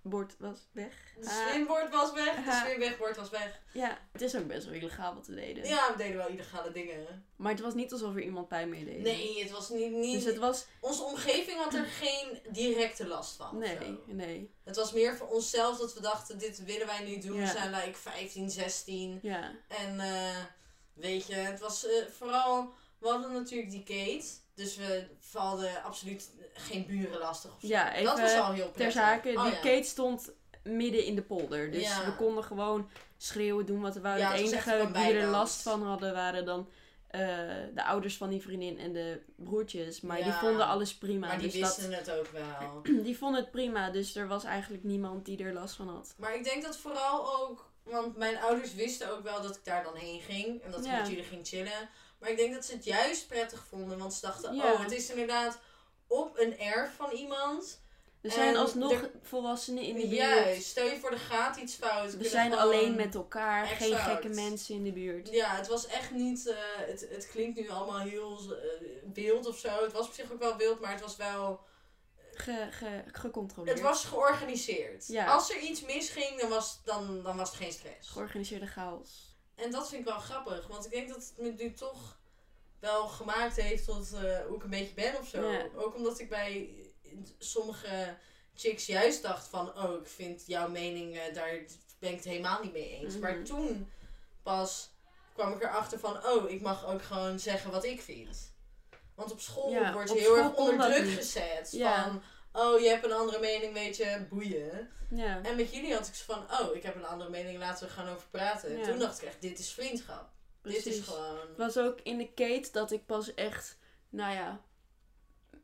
Swinbord 0.01 0.35
was 0.39 0.59
weg. 0.73 0.93
De 1.21 1.27
Ah, 1.29 1.49
swinbord 1.49 1.91
was 1.91 2.13
weg, 2.13 2.47
Ah. 2.47 2.65
swinwegbord 2.65 3.17
was 3.17 3.31
weg. 3.31 3.61
ja, 3.73 3.99
het 4.13 4.21
is 4.21 4.37
ook 4.37 4.47
best 4.47 4.65
wel 4.65 4.75
illegaal 4.75 5.15
wat 5.15 5.27
we 5.27 5.35
deden. 5.35 5.67
Ja, 5.67 5.93
we 5.93 5.97
deden 5.97 6.17
wel 6.17 6.29
illegale 6.29 6.73
dingen. 6.73 7.25
Maar 7.37 7.51
het 7.53 7.61
was 7.61 7.75
niet 7.75 7.93
alsof 7.93 8.15
er 8.15 8.23
iemand 8.23 8.49
bij 8.49 8.67
mee 8.67 8.85
deed. 8.85 9.03
Nee, 9.03 9.43
het 9.43 9.51
was 9.51 9.69
niet... 9.69 9.91
niet 9.93 10.15
Dus 10.15 10.25
het 10.25 10.37
was... 10.39 10.67
Onze 10.81 11.03
omgeving 11.03 11.59
had 11.59 11.75
er 11.75 11.85
geen 11.85 12.39
directe 12.51 13.07
last 13.07 13.37
van. 13.37 13.59
Nee, 13.59 13.99
nee. 14.07 14.55
Het 14.65 14.77
was 14.77 14.93
meer 14.93 15.17
voor 15.17 15.29
onszelf 15.29 15.79
dat 15.79 15.95
we 15.95 16.01
dachten, 16.01 16.39
dit 16.39 16.65
willen 16.65 16.87
wij 16.87 17.05
nu 17.05 17.19
doen. 17.19 17.37
Ja. 17.37 17.41
We 17.41 17.51
zijn 17.51 17.71
like 17.71 17.99
15, 17.99 18.51
16. 18.51 19.19
Ja. 19.23 19.53
En 19.69 20.01
eh, 20.01 20.37
weet 20.93 21.27
je, 21.27 21.35
het 21.35 21.61
was 21.61 21.87
eh, 21.87 21.93
vooral... 22.19 22.73
We 22.99 23.09
hadden 23.09 23.33
natuurlijk 23.33 23.71
die 23.71 23.83
Kate. 23.83 24.27
Dus 24.55 24.77
we 24.77 25.07
hadden 25.33 25.83
absoluut 25.83 26.31
geen 26.53 26.87
buren 26.87 27.19
lastig 27.19 27.55
of 27.55 27.61
zo. 27.61 27.67
Ja, 27.67 27.93
even 27.93 28.05
dat 28.05 28.21
was 28.21 28.35
al 28.35 28.53
heel 28.53 28.65
Ter 28.65 28.73
prettig. 28.73 28.93
zake, 28.93 29.29
Oh, 29.37 29.45
die 29.45 29.53
ja. 29.53 29.61
Kate 29.61 29.89
stond 29.89 30.31
midden 30.63 31.05
in 31.05 31.15
de 31.15 31.23
polder. 31.23 31.71
Dus 31.71 31.83
Ja. 31.83 32.05
we 32.05 32.17
konden 32.17 32.45
gewoon 32.45 32.89
schreeuwen, 33.17 33.67
doen 33.67 33.81
wat 33.81 33.95
we 33.95 34.01
wouden. 34.01 34.25
Ja, 34.25 34.31
het 34.33 34.41
enige 34.41 34.91
die 34.93 35.13
er 35.13 35.27
last 35.27 35.63
van 35.63 35.83
hadden 35.83 36.13
waren 36.13 36.45
dan 36.45 36.69
eh, 37.07 37.21
de 37.75 37.85
ouders 37.85 38.17
van 38.17 38.29
die 38.29 38.41
vriendin 38.43 38.79
en 38.79 38.93
de 38.93 39.21
broertjes. 39.37 40.01
Maar 40.01 40.23
die 40.23 40.33
vonden 40.33 40.67
alles 40.67 40.95
prima. 40.95 41.27
Maar 41.27 41.39
die 41.39 41.51
dus 41.51 41.61
wisten 41.61 41.93
het 41.93 42.11
ook 42.11 42.29
wel. 42.29 42.81
die 43.05 43.19
vonden 43.19 43.41
het 43.41 43.51
prima. 43.51 43.91
Dus 43.91 44.17
er 44.17 44.29
was 44.29 44.45
eigenlijk 44.45 44.85
niemand 44.85 45.25
die 45.25 45.45
er 45.45 45.53
last 45.53 45.75
van 45.77 45.89
had. 45.89 46.15
Maar 46.17 46.35
ik 46.35 46.45
denk 46.45 46.63
dat 46.63 46.77
vooral 46.77 47.41
ook, 47.41 47.71
want 47.83 48.17
mijn 48.17 48.39
ouders 48.39 48.75
wisten 48.75 49.11
ook 49.13 49.23
wel 49.23 49.43
dat 49.43 49.57
ik 49.57 49.65
daar 49.65 49.83
dan 49.85 49.95
heen 49.97 50.21
ging 50.21 50.63
en 50.63 50.71
dat 50.71 50.85
ik 50.85 50.91
met 50.93 51.09
jullie 51.09 51.25
ging 51.25 51.47
chillen. 51.47 51.89
Maar 52.19 52.31
ik 52.31 52.37
denk 52.37 52.55
dat 52.55 52.65
ze 52.65 52.73
het 52.73 52.85
juist 52.85 53.29
prettig 53.29 53.65
vonden, 53.69 53.99
want 53.99 54.15
ze 54.15 54.21
dachten, 54.21 54.55
oh, 54.55 54.81
het 54.81 54.93
is 54.93 55.11
inderdaad 55.11 55.59
op 56.11 56.39
een 56.39 56.59
erf 56.59 56.95
van 56.97 57.11
iemand. 57.11 57.81
Er 58.21 58.31
zijn 58.31 58.49
En 58.55 58.57
alsnog 58.61 58.93
er- 58.93 59.11
volwassenen 59.23 59.83
in 59.83 59.95
de 59.95 60.01
buurt. 60.01 60.13
Juist, 60.15 60.67
stel 60.69 60.87
je 60.87 60.97
voor, 60.99 61.11
er 61.11 61.19
gaat 61.19 61.57
iets 61.57 61.75
fout. 61.75 62.17
We 62.17 62.29
zijn 62.29 62.55
alleen 62.55 62.95
met 62.97 63.15
elkaar. 63.15 63.67
Geen 63.67 63.97
gekke 63.97 64.29
mensen 64.29 64.75
in 64.75 64.85
de 64.85 64.93
buurt. 64.93 65.29
Ja, 65.31 65.57
het 65.57 65.67
was 65.69 65.87
echt 65.87 66.11
niet, 66.11 66.47
eh, 66.47 66.57
het, 66.77 67.07
het 67.11 67.29
klinkt 67.29 67.59
nu 67.61 67.69
allemaal 67.71 67.99
heel 67.99 68.39
eh, 68.55 68.87
wild 69.15 69.47
of 69.47 69.59
zo. 69.59 69.83
Het 69.83 69.93
was 69.93 70.07
op 70.07 70.13
zich 70.13 70.33
ook 70.33 70.39
wel 70.39 70.57
wild, 70.57 70.81
maar 70.81 70.93
het 70.93 71.01
was 71.01 71.17
wel, 71.17 71.61
Ge, 72.35 72.69
ge, 72.71 73.03
gecontroleerd. 73.13 73.77
het 73.79 73.87
was 73.87 74.05
georganiseerd. 74.05 75.07
Ja. 75.07 75.27
Als 75.27 75.51
er 75.51 75.59
iets 75.59 75.83
misging, 75.83 76.41
dan 76.41 76.49
was, 76.49 76.81
dan, 76.85 77.23
dan 77.23 77.37
was 77.37 77.49
het 77.49 77.59
geen 77.59 77.73
stress. 77.73 78.09
Georganiseerde 78.09 78.67
chaos. 78.67 79.37
En 79.55 79.71
dat 79.71 79.89
vind 79.89 80.01
ik 80.01 80.07
wel 80.13 80.19
grappig, 80.19 80.67
want 80.67 80.85
ik 80.85 80.91
denk 80.91 81.09
dat 81.09 81.17
het 81.17 81.33
me 81.37 81.51
nu 81.51 81.73
toch 81.73 82.20
wel 82.81 83.09
gemaakt 83.09 83.57
heeft 83.57 83.85
tot 83.85 84.13
eh, 84.13 84.39
hoe 84.47 84.57
ik 84.57 84.63
een 84.63 84.71
beetje 84.71 84.95
ben 84.95 85.19
of 85.19 85.29
zo. 85.29 85.51
Ja. 85.51 85.67
Ook 85.77 85.95
omdat 85.95 86.19
ik 86.19 86.29
bij 86.29 86.69
sommige 87.39 88.17
chicks 88.55 88.87
juist 88.87 89.23
dacht 89.23 89.49
van, 89.49 89.79
oh, 89.79 90.01
ik 90.01 90.07
vind 90.07 90.43
jouw 90.47 90.69
mening, 90.69 91.17
eh, 91.19 91.35
daar 91.35 91.59
ben 91.99 92.11
ik 92.11 92.17
het 92.17 92.25
helemaal 92.25 92.63
niet 92.63 92.73
mee 92.73 92.99
eens. 93.01 93.15
Mhm. 93.15 93.23
Maar 93.23 93.43
toen 93.43 93.91
pas 94.43 94.91
kwam 95.35 95.53
ik 95.53 95.63
erachter 95.63 95.99
van, 95.99 96.27
oh, 96.27 96.51
ik 96.51 96.61
mag 96.61 96.87
ook 96.87 97.03
gewoon 97.03 97.39
zeggen 97.39 97.71
wat 97.71 97.85
ik 97.85 98.01
vind. 98.01 98.53
Want 99.15 99.33
op 99.33 99.41
school 99.41 99.71
Ja, 99.71 99.93
word 99.93 100.09
je 100.09 100.15
op 100.15 100.21
heel 100.21 100.35
school 100.37 100.45
erg 100.45 100.57
onder 100.57 100.91
druk 100.91 101.05
niet. 101.05 101.17
gezet. 101.17 101.69
Ja. 101.73 102.03
Van, 102.05 102.23
oh, 102.63 102.81
je 102.81 102.89
hebt 102.89 103.05
een 103.05 103.13
andere 103.13 103.39
mening, 103.41 103.73
weet 103.73 103.97
je, 103.97 104.27
boeien. 104.29 104.91
Ja. 105.11 105.41
En 105.43 105.57
met 105.57 105.75
jullie 105.75 105.95
had 105.95 106.07
ik 106.07 106.15
zo 106.15 106.25
van, 106.27 106.61
oh, 106.61 106.75
ik 106.77 106.83
heb 106.83 106.95
een 106.95 107.07
andere 107.07 107.31
mening, 107.31 107.59
laten 107.59 107.87
we 107.87 107.93
gaan 107.93 108.09
over 108.09 108.27
praten. 108.31 108.83
Toen 108.83 108.99
dacht 108.99 109.23
ik 109.23 109.29
echt, 109.29 109.41
dit 109.41 109.59
is 109.59 109.71
vriendschap. 109.71 110.29
Dit 110.63 110.87
is 110.87 111.01
gewoon... 111.01 111.39
Het 111.49 111.57
was 111.57 111.79
ook 111.79 112.01
in 112.03 112.19
de 112.19 112.33
Kate 112.35 112.69
dat 112.73 112.91
ik 112.93 113.07
pas 113.07 113.35
echt, 113.35 113.79
nou 114.09 114.35
ja, 114.35 114.61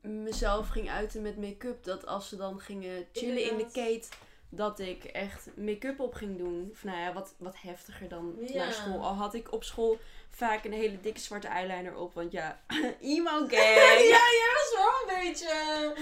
mezelf 0.01 0.69
ging 0.69 0.91
uiten 0.91 1.23
met 1.23 1.37
make-up. 1.37 1.85
Dat 1.85 2.07
als 2.07 2.29
ze 2.29 2.37
dan 2.37 2.61
gingen 2.61 3.07
chillen 3.13 3.51
in 3.51 3.57
de. 3.57 3.65
Kate, 3.65 4.09
dat 4.49 4.79
ik 4.79 5.05
echt 5.05 5.49
make-up 5.57 6.01
op 6.01 6.15
ging 6.15 6.39
doen. 6.39 6.69
Of 6.73 6.85
nou 6.85 6.99
ja, 6.99 7.13
wat, 7.13 7.35
wat 7.39 7.61
heftiger 7.61 8.09
dan 8.09 8.37
Ja. 8.41 8.55
naar 8.55 8.73
school. 8.73 9.03
Al 9.05 9.15
had 9.15 9.35
ik 9.35 9.53
op 9.53 9.65
school 9.65 9.99
vaak 10.31 10.65
een 10.65 10.73
hele 10.73 11.01
dikke 11.01 11.21
zwarte 11.21 11.47
eyeliner 11.49 11.97
op. 11.97 12.15
Want 12.15 12.33
ja, 12.33 12.61
emo 13.01 13.31
gang. 13.31 13.51
ja, 14.13 14.27
jij 14.41 14.51
was 14.55 14.73
wel 14.77 15.15
een 15.15 15.23
beetje 15.25 15.95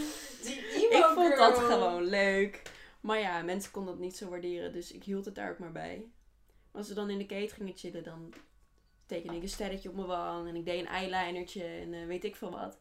die 0.43 0.89
emo 0.89 0.97
ik 0.99 1.15
vond 1.15 1.37
dat 1.37 1.59
gewoon 1.59 2.05
leuk. 2.05 2.63
Maar 3.01 3.19
ja, 3.19 3.43
mensen 3.43 3.71
konden 3.71 3.93
dat 3.95 4.03
niet 4.03 4.17
zo 4.17 4.29
waarderen. 4.29 4.73
Dus 4.73 4.93
ik 4.93 5.05
hield 5.05 5.25
het 5.25 5.35
daar 5.35 5.51
ook 5.51 5.59
maar 5.59 5.73
bij. 5.73 6.07
Als 6.73 6.89
we 6.89 6.95
dan 6.95 7.11
in 7.11 7.19
de 7.19 7.27
Kate 7.27 7.55
gingen 7.55 7.77
chillen, 7.77 8.03
dan 8.05 8.35
tekende 9.15 9.37
ik 9.37 9.43
een 9.43 9.49
sterretje 9.49 9.89
op 9.89 9.95
mijn 9.95 10.07
wang. 10.07 10.49
En 10.49 10.57
ik 10.57 10.65
deed 10.65 10.81
een 10.81 10.87
eyelinertje 10.87 11.65
en 11.65 11.95
eh, 11.95 12.07
weet 12.07 12.25
ik 12.25 12.37
veel 12.37 12.51
wat. 12.51 12.79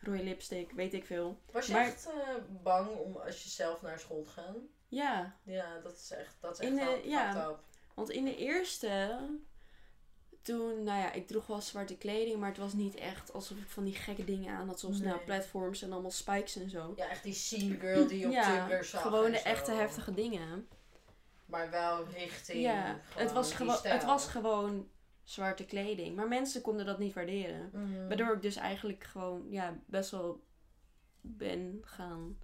Rode 0.00 0.22
lipstick, 0.22 0.72
weet 0.72 0.94
ik 0.94 1.06
veel. 1.06 1.38
Was 1.52 1.66
je 1.66 1.72
Maar- 1.72 1.86
echt 1.86 2.06
eh, 2.06 2.12
bang 2.62 2.88
om 2.96 3.16
als 3.16 3.42
je 3.42 3.48
zelf 3.48 3.82
naar 3.82 3.98
school 3.98 4.22
te 4.22 4.30
gaan? 4.30 4.56
Ja, 4.88 5.36
Ja, 5.44 5.78
dat 5.82 5.92
is 5.96 6.10
echt, 6.10 6.36
dat 6.40 6.52
is 6.52 6.58
echt 6.58 6.68
In 6.70 6.76
de- 6.76 6.84
wel 6.84 6.98
ja. 7.04 7.48
up. 7.48 7.58
want 7.94 8.10
in 8.10 8.24
de 8.24 8.36
eerste... 8.36 9.18
Toen, 10.42 10.82
nou 10.82 11.00
ja, 11.00 11.12
ik 11.12 11.26
droeg 11.26 11.46
wel 11.46 11.60
zwarte 11.60 11.96
kleding, 11.96 12.38
maar 12.38 12.48
het 12.48 12.58
was 12.58 12.72
niet 12.72 12.94
echt 12.94 13.32
alsof 13.32 13.58
ik 13.58 13.68
van 13.68 13.84
die 13.84 13.94
gekke 13.94 14.24
dingen 14.24 14.56
aan 14.56 14.66
had. 14.68 14.80
Zoals 14.80 14.98
nou 15.00 15.18
platforms 15.24 15.82
en 15.82 15.92
allemaal 15.92 16.10
spikes 16.10 16.56
en 16.56 16.70
zo. 16.70 16.92
Ja, 16.96 17.08
echt 17.08 17.22
die 17.22 17.32
scene 17.34 17.78
girl 17.78 18.06
die 18.06 18.26
op 18.26 18.32
ja, 18.32 18.56
Tumblr 18.58 18.84
zag. 18.84 19.02
gewoon 19.02 19.30
de 19.30 19.38
echte 19.40 19.70
heftige 19.72 20.14
dingen. 20.14 20.68
Maar 21.44 21.70
wel 21.70 22.06
richting 22.08 22.62
Ja, 22.62 23.00
het 23.14 23.32
was, 23.32 23.52
het 23.82 24.04
was 24.04 24.26
gewoon 24.28 24.88
zwarte 25.24 25.64
kleding. 25.64 26.16
Maar 26.16 26.28
mensen 26.28 26.60
konden 26.62 26.86
dat 26.86 26.98
niet 26.98 27.14
waarderen. 27.14 27.70
Mhm. 27.72 28.08
Waardoor 28.08 28.34
ik 28.34 28.42
dus 28.42 28.56
eigenlijk 28.56 29.04
gewoon 29.04 29.46
ja, 29.50 29.74
best 29.86 30.10
wel 30.10 30.44
ben 31.20 31.78
gaan 31.84 32.36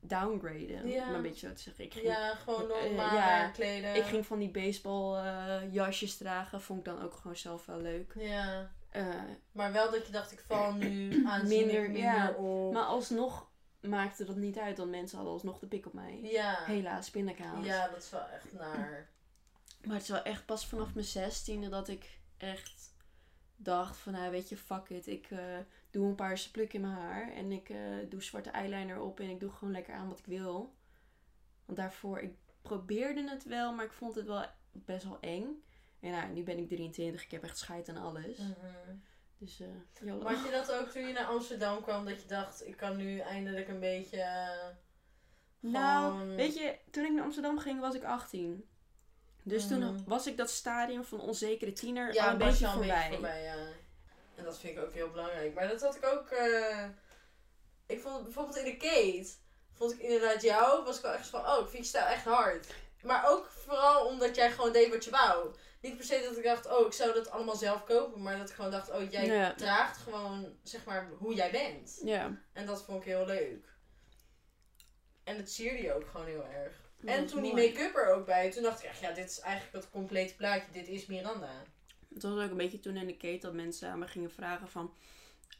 downgraden. 0.00 0.88
Ja. 0.88 1.08
Om 1.08 1.14
een 1.14 1.22
beetje 1.22 1.46
zo 1.48 1.54
te 1.54 1.62
zeggen. 1.62 1.84
Ik 1.84 1.92
ging, 1.92 2.06
Ja, 2.06 2.34
gewoon 2.34 2.70
Eh, 2.70 2.82
normaal 2.84 3.14
ja, 3.16 3.48
kleden. 3.48 3.94
ik 3.94 4.04
ging 4.04 4.26
van 4.26 4.38
die 4.38 4.50
baseball 4.50 5.16
eh, 5.24 5.72
jasjes 5.72 6.16
dragen. 6.16 6.60
Vond 6.60 6.78
ik 6.78 6.84
dan 6.84 7.02
ook 7.02 7.14
gewoon 7.14 7.36
zelf 7.36 7.66
wel 7.66 7.80
leuk. 7.80 8.14
Ja, 8.18 8.70
maar 9.52 9.72
wel 9.72 9.90
dat 9.90 10.06
je 10.06 10.12
dacht, 10.12 10.32
ik 10.32 10.44
val 10.48 10.72
nu 10.72 11.10
aanzienlijk 11.26 11.48
Minder, 11.72 11.82
minder, 11.90 12.02
ja. 12.02 12.30
op. 12.30 12.72
maar 12.72 12.82
alsnog 12.82 13.50
maakte 13.80 14.24
dat 14.24 14.36
niet 14.36 14.58
uit. 14.58 14.78
Want 14.78 14.90
mensen 14.90 15.16
hadden 15.16 15.34
alsnog 15.34 15.58
de 15.58 15.66
pik 15.66 15.86
op 15.86 15.92
mij. 15.92 16.18
ja. 16.22 16.58
Helaas, 16.64 17.10
pindakaas. 17.10 17.64
ja, 17.64 17.88
dat 17.88 17.96
is 18.02 18.10
wel 18.10 18.26
echt 18.28 18.52
naar. 18.52 19.08
Maar 19.86 19.94
het 19.94 20.02
is 20.04 20.08
wel 20.08 20.22
echt 20.22 20.46
pas 20.46 20.66
vanaf 20.66 20.94
mijn 20.94 21.06
zestiende 21.06 21.68
dat 21.68 21.88
ik 21.88 22.18
echt 22.36 22.94
dacht 23.56 23.96
van, 23.96 24.12
nou 24.12 24.30
weet 24.30 24.48
je, 24.48 24.56
fuck 24.56 24.88
it. 24.88 25.06
Ik 25.06 25.30
eh, 25.30 25.58
doe 25.90 26.06
een 26.06 26.14
paarse 26.14 26.50
pluk 26.50 26.72
in 26.72 26.80
mijn 26.80 26.92
haar 26.92 27.32
en 27.32 27.52
ik 27.52 27.68
eh, 27.68 27.78
doe 28.08 28.22
zwarte 28.22 28.50
eyeliner 28.50 29.00
op 29.00 29.20
en 29.20 29.28
ik 29.30 29.40
doe 29.40 29.50
gewoon 29.50 29.72
lekker 29.74 29.94
aan 29.94 30.08
wat 30.08 30.18
ik 30.18 30.26
wil. 30.26 30.74
Want 31.64 31.78
daarvoor, 31.78 32.18
ik 32.18 32.34
probeerde 32.62 33.30
het 33.30 33.44
wel, 33.44 33.72
maar 33.74 33.84
ik 33.84 33.92
vond 33.92 34.14
het 34.14 34.26
wel 34.26 34.44
best 34.72 35.04
wel 35.04 35.20
eng. 35.20 35.62
En 36.00 36.10
nou, 36.10 36.28
nu 36.32 36.42
ben 36.42 36.58
ik 36.58 36.68
23, 36.68 37.24
ik 37.24 37.30
heb 37.30 37.42
echt 37.42 37.58
scheid 37.58 37.88
aan 37.88 37.96
alles. 37.96 38.38
Mhm. 38.38 38.96
Dus, 39.38 39.60
eh 39.60 39.66
YOLO. 40.06 40.22
Maar 40.22 40.34
had 40.34 40.44
je 40.44 40.50
dat 40.50 40.72
ook 40.80 40.88
toen 40.88 41.06
je 41.06 41.12
naar 41.12 41.26
Amsterdam 41.26 41.82
kwam, 41.82 42.04
dat 42.04 42.22
je 42.22 42.28
dacht, 42.28 42.66
ik 42.66 42.76
kan 42.76 42.96
nu 42.96 43.18
eindelijk 43.18 43.68
een 43.68 43.80
beetje. 43.80 44.20
eh, 44.20 44.66
Nou, 45.60 46.26
weet 46.36 46.54
je, 46.56 46.78
toen 46.90 47.04
ik 47.04 47.12
naar 47.12 47.24
Amsterdam 47.24 47.58
ging 47.58 47.80
was 47.80 47.94
ik 47.94 48.04
18. 48.04 48.68
Dus 49.48 49.68
toen 49.68 49.78
Mhm. 49.78 50.04
was 50.06 50.26
ik 50.26 50.36
dat 50.36 50.50
stadium 50.50 51.04
van 51.04 51.20
onzekere 51.20 51.72
tiener 51.72 52.14
ja, 52.14 52.24
al 52.24 52.30
een 52.32 52.38
beetje 52.38 52.66
voorbij. 52.68 52.88
beetje 52.96 53.12
voorbij, 53.12 53.42
ja. 53.42 53.56
En 54.34 54.44
dat 54.44 54.58
vind 54.58 54.76
ik 54.78 54.84
ook 54.84 54.92
heel 54.92 55.10
belangrijk. 55.10 55.54
Maar 55.54 55.68
dat 55.68 55.80
had 55.80 55.96
ik 55.96 56.04
ook. 56.06 56.28
eh, 56.30 56.84
ik 57.86 58.00
vond 58.00 58.22
bijvoorbeeld 58.24 58.56
in 58.56 58.64
de 58.64 58.76
Kate, 58.76 59.28
vond 59.72 59.92
ik 59.92 59.98
inderdaad 59.98 60.42
jou, 60.42 60.84
was 60.84 60.96
ik 60.96 61.02
wel 61.02 61.12
echt 61.12 61.26
van, 61.28 61.40
oh, 61.48 61.60
ik 61.64 61.68
vind 61.68 61.82
je 61.82 61.88
stijl 61.88 62.06
echt 62.06 62.24
hard. 62.24 62.66
Maar 63.02 63.28
ook 63.30 63.46
vooral 63.50 64.06
omdat 64.06 64.34
jij 64.36 64.50
gewoon 64.50 64.72
deed 64.72 64.90
wat 64.90 65.04
je 65.04 65.10
wou. 65.10 65.54
Niet 65.80 65.96
per 65.96 66.04
se 66.04 66.20
dat 66.28 66.36
ik 66.36 66.44
dacht, 66.44 66.66
oh, 66.78 66.86
ik 66.86 66.92
zou 66.92 67.12
dat 67.14 67.30
allemaal 67.30 67.56
zelf 67.56 67.84
kopen. 67.84 68.22
Maar 68.22 68.38
dat 68.38 68.48
ik 68.48 68.54
gewoon 68.54 68.70
dacht, 68.70 68.90
oh, 68.90 69.10
jij 69.10 69.26
Ja. 69.26 69.54
draagt 69.54 69.96
gewoon, 69.98 70.56
zeg 70.62 70.84
maar, 70.84 71.08
hoe 71.18 71.34
jij 71.34 71.50
bent. 71.50 72.00
Ja. 72.04 72.38
En 72.52 72.66
dat 72.66 72.82
vond 72.82 72.98
ik 73.00 73.04
heel 73.08 73.26
leuk. 73.26 73.74
En 75.24 75.36
het 75.36 75.50
sierde 75.52 75.82
je 75.82 75.92
ook 75.94 76.06
gewoon 76.06 76.26
heel 76.26 76.44
erg. 76.46 76.84
En 77.06 77.26
toen 77.26 77.42
die 77.42 77.52
mooi. 77.52 77.68
make-up 77.68 77.96
er 77.96 78.14
ook 78.14 78.26
bij, 78.26 78.50
toen 78.50 78.62
dacht 78.62 78.82
ik 78.82 78.88
echt, 78.88 79.00
ja, 79.00 79.12
dit 79.12 79.30
is 79.30 79.40
eigenlijk 79.40 79.76
het 79.76 79.90
complete 79.90 80.34
plaatje. 80.34 80.72
Dit 80.72 80.88
is 80.88 81.06
Miranda. 81.06 81.62
Het 82.14 82.22
was 82.22 82.44
ook 82.44 82.50
een 82.50 82.56
beetje 82.56 82.80
toen 82.80 82.96
in 82.96 83.06
de 83.06 83.16
keten 83.16 83.40
dat 83.40 83.60
mensen 83.60 83.90
aan 83.90 83.98
me 83.98 84.06
gingen 84.06 84.30
vragen 84.30 84.68
van... 84.68 84.94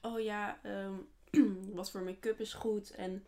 Oh 0.03 0.21
ja, 0.21 0.59
ehm, 0.63 0.95
wat 1.79 1.91
voor 1.91 2.01
make-up 2.01 2.41
is 2.41 2.53
goed? 2.53 2.91
En 2.91 3.27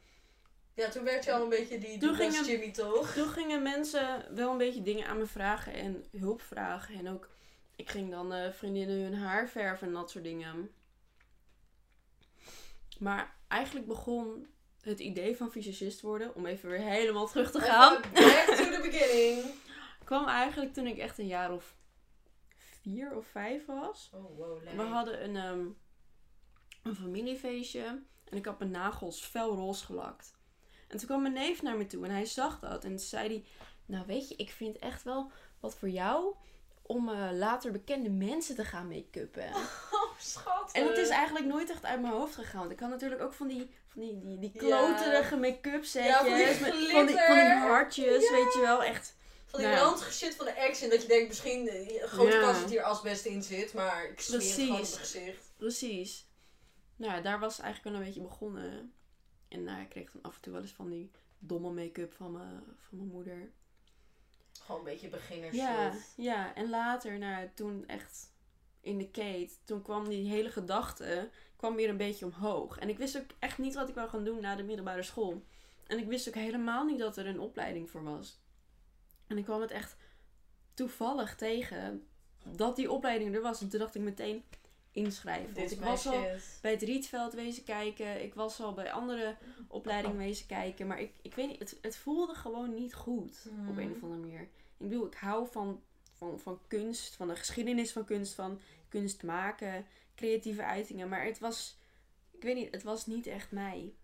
Ja, 0.74 0.88
toen 0.88 1.04
werd 1.04 1.24
je 1.24 1.32
al 1.32 1.42
een 1.42 1.48
beetje 1.48 1.78
die 1.78 1.98
Toen 1.98 2.32
Jimmy 2.44 2.72
toch? 2.72 3.12
toen 3.12 3.28
gingen 3.28 3.62
mensen 3.62 4.34
wel 4.34 4.50
een 4.50 4.58
beetje 4.58 4.82
dingen 4.82 5.06
aan 5.06 5.18
me 5.18 5.26
vragen 5.26 5.72
en 5.72 6.04
hulp 6.16 6.40
vragen. 6.40 6.94
En 6.94 7.08
ook, 7.08 7.28
ik 7.76 7.90
ging 7.90 8.10
dan 8.10 8.32
eh, 8.32 8.52
vriendinnen 8.52 9.00
hun 9.00 9.14
haar 9.14 9.48
verven 9.48 9.86
en 9.86 9.92
dat 9.92 10.10
soort 10.10 10.24
dingen. 10.24 10.70
Maar 12.98 13.36
eigenlijk 13.48 13.86
begon 13.86 14.46
het 14.80 15.00
idee 15.00 15.36
van 15.36 15.50
visagist 15.50 16.00
worden, 16.00 16.34
om 16.34 16.46
even 16.46 16.68
weer 16.68 16.80
helemaal 16.80 17.26
terug 17.26 17.50
te 17.50 17.60
gaan... 17.60 18.00
Back 18.12 18.54
to 18.56 18.64
the 18.64 18.80
beginning. 18.90 19.44
kwam 20.04 20.26
eigenlijk 20.26 20.72
toen 20.72 20.86
ik 20.86 20.98
echt 20.98 21.18
een 21.18 21.26
jaar 21.26 21.52
of 21.52 21.74
vier 22.56 23.16
of 23.16 23.26
vijf 23.26 23.66
was. 23.66 24.10
Oh, 24.14 24.36
wow, 24.36 24.62
leuk. 24.64 24.74
We 24.74 24.82
hadden 24.82 25.24
een, 25.24 25.36
ehm, 25.36 25.66
een 26.82 26.96
familiefeestje 26.96 28.02
en 28.24 28.36
ik 28.36 28.44
had 28.44 28.58
mijn 28.58 28.70
nagels 28.70 29.20
fel 29.20 29.54
roze 29.54 29.84
gelakt. 29.84 30.36
En 30.88 30.98
toen 30.98 31.06
kwam 31.06 31.22
mijn 31.22 31.34
neef 31.34 31.62
naar 31.62 31.76
me 31.76 31.86
toe 31.86 32.04
en 32.04 32.10
hij 32.10 32.26
zag 32.26 32.60
dat 32.60 32.84
en 32.84 32.90
toen 32.90 32.98
zei 32.98 33.28
hij... 33.28 33.44
Nou 33.86 34.06
weet 34.06 34.28
je, 34.28 34.36
ik 34.36 34.50
vind 34.50 34.78
echt 34.78 35.02
wel 35.02 35.30
wat 35.60 35.78
voor 35.78 35.88
jou 35.88 36.34
om 36.88 37.08
eh, 37.08 37.28
later 37.32 37.72
bekende 37.72 38.10
mensen 38.10 38.54
te 38.54 38.64
gaan 38.64 38.88
make-uppen. 38.88 39.50
Oh, 39.92 40.18
schat. 40.18 40.70
En 40.72 40.84
dat 40.84 40.96
is 40.96 41.08
eigenlijk 41.08 41.46
nooit 41.46 41.70
echt 41.70 41.84
uit 41.84 42.00
mijn 42.00 42.12
hoofd 42.12 42.34
gegaan. 42.34 42.58
Want 42.60 42.70
ik 42.72 42.80
had 42.80 42.90
natuurlijk 42.90 43.20
ook 43.22 43.32
van 43.32 43.48
die, 43.48 43.70
van 43.86 44.00
die, 44.02 44.18
die, 44.18 44.38
die 44.38 44.50
Ja. 44.54 44.58
kloterige 44.58 45.36
make-up 45.36 45.84
setjes. 45.84 46.10
Ja, 46.12 46.18
van 46.18 46.34
die 46.36 46.46
met, 46.46 46.56
van, 46.56 46.70
die, 47.06 47.16
van 47.26 47.34
die 47.34 47.44
hartjes, 47.44 48.22
Ja. 48.28 48.30
weet 48.32 48.52
je 48.54 48.60
wel. 48.60 48.82
Echt. 48.84 49.16
Van 49.46 49.60
die 49.60 49.68
Nou. 49.68 49.98
shit 50.10 50.34
van 50.34 50.44
de 50.46 50.56
action. 50.68 50.90
Dat 50.90 51.02
je 51.02 51.08
denkt, 51.08 51.28
misschien 51.28 51.68
eh, 51.68 52.02
grote 52.04 52.38
kans 52.40 52.60
dat 52.60 52.70
hier 52.70 52.82
asbest 52.82 53.24
in 53.24 53.42
zit. 53.42 53.74
Maar 53.74 54.04
ik 54.10 54.20
smeer 54.20 54.40
het 54.40 54.50
gewoon 54.50 54.70
op 54.70 54.76
Precies. 54.76 54.90
mijn 54.90 55.06
gezicht. 55.06 55.52
Precies. 55.56 56.26
Nou 56.96 57.12
ja, 57.14 57.20
daar 57.20 57.38
was 57.38 57.56
het 57.56 57.64
eigenlijk 57.64 57.94
wel 57.96 58.04
een 58.04 58.12
beetje 58.12 58.28
begonnen. 58.28 58.92
En 59.48 59.64
nou, 59.64 59.80
ik 59.80 59.88
kreeg 59.88 60.10
dan 60.12 60.22
af 60.22 60.34
en 60.34 60.40
toe 60.42 60.52
wel 60.52 60.62
eens 60.62 60.72
van 60.72 60.88
die 60.88 61.10
domme 61.38 61.70
make-up 61.70 62.14
van 62.14 62.32
mijn, 62.32 62.62
van 62.88 62.98
mijn 62.98 63.10
moeder. 63.10 63.50
Gewoon 64.68 64.86
een 64.86 64.92
beetje 64.92 65.08
beginner 65.08 65.54
Ja, 65.54 65.92
ja, 66.16 66.54
en 66.54 66.68
later, 66.70 67.18
nou, 67.18 67.48
toen 67.54 67.86
echt 67.86 68.32
in 68.80 68.98
de 68.98 69.10
Kate, 69.10 69.50
toen 69.64 69.82
kwam 69.82 70.08
die 70.08 70.28
hele 70.28 70.50
gedachte, 70.50 71.30
kwam 71.56 71.74
weer 71.74 71.88
een 71.88 71.96
beetje 71.96 72.24
omhoog. 72.24 72.78
En 72.78 72.88
ik 72.88 72.98
wist 72.98 73.18
ook 73.18 73.30
echt 73.38 73.58
niet 73.58 73.74
wat 73.74 73.88
ik 73.88 73.94
wou 73.94 74.08
gaan 74.08 74.24
doen 74.24 74.40
na 74.40 74.56
de 74.56 74.62
middelbare 74.62 75.02
school. 75.02 75.44
En 75.86 75.98
ik 75.98 76.06
wist 76.06 76.28
ook 76.28 76.34
helemaal 76.34 76.84
niet 76.84 76.98
dat 76.98 77.16
er 77.16 77.26
een 77.26 77.40
opleiding 77.40 77.90
voor 77.90 78.02
was. 78.02 78.40
En 79.26 79.38
ik 79.38 79.44
kwam 79.44 79.60
het 79.60 79.70
echt 79.70 79.96
toevallig 80.74 81.36
tegen 81.36 82.06
dat 82.44 82.76
die 82.76 82.90
opleiding 82.90 83.34
er 83.34 83.42
was. 83.42 83.60
En 83.60 83.68
toen 83.68 83.80
dacht 83.80 83.94
ik 83.94 84.02
meteen 84.02 84.44
inschrijven. 84.98 85.54
Want 85.54 85.70
ik 85.70 85.80
was 85.80 86.06
al 86.06 86.12
shit. 86.12 86.58
bij 86.62 86.70
het 86.70 86.82
Rietveld 86.82 87.32
wezen 87.32 87.64
kijken. 87.64 88.22
Ik 88.22 88.34
was 88.34 88.60
al 88.60 88.72
bij 88.72 88.92
andere 88.92 89.36
opleidingen 89.68 90.16
wezen 90.16 90.46
kijken. 90.46 90.86
Maar 90.86 91.00
ik, 91.00 91.12
ik 91.22 91.34
weet 91.34 91.48
niet, 91.48 91.58
het, 91.58 91.78
het 91.80 91.96
voelde 91.96 92.34
gewoon 92.34 92.74
niet 92.74 92.94
goed 92.94 93.48
op 93.68 93.76
een 93.76 93.92
of 93.94 94.02
andere 94.02 94.20
manier. 94.20 94.40
Ik 94.40 94.88
bedoel, 94.88 95.06
ik 95.06 95.14
hou 95.14 95.48
van, 95.50 95.82
van, 96.12 96.40
van 96.40 96.60
kunst, 96.66 97.16
van 97.16 97.28
de 97.28 97.36
geschiedenis 97.36 97.92
van 97.92 98.04
kunst, 98.04 98.34
van 98.34 98.60
kunst 98.88 99.22
maken, 99.22 99.86
creatieve 100.14 100.64
uitingen. 100.64 101.08
Maar 101.08 101.24
het 101.24 101.38
was, 101.38 101.78
ik 102.30 102.42
weet 102.42 102.54
niet, 102.54 102.72
het 102.72 102.82
was 102.82 103.06
niet 103.06 103.26
echt 103.26 103.50
mij. 103.50 103.94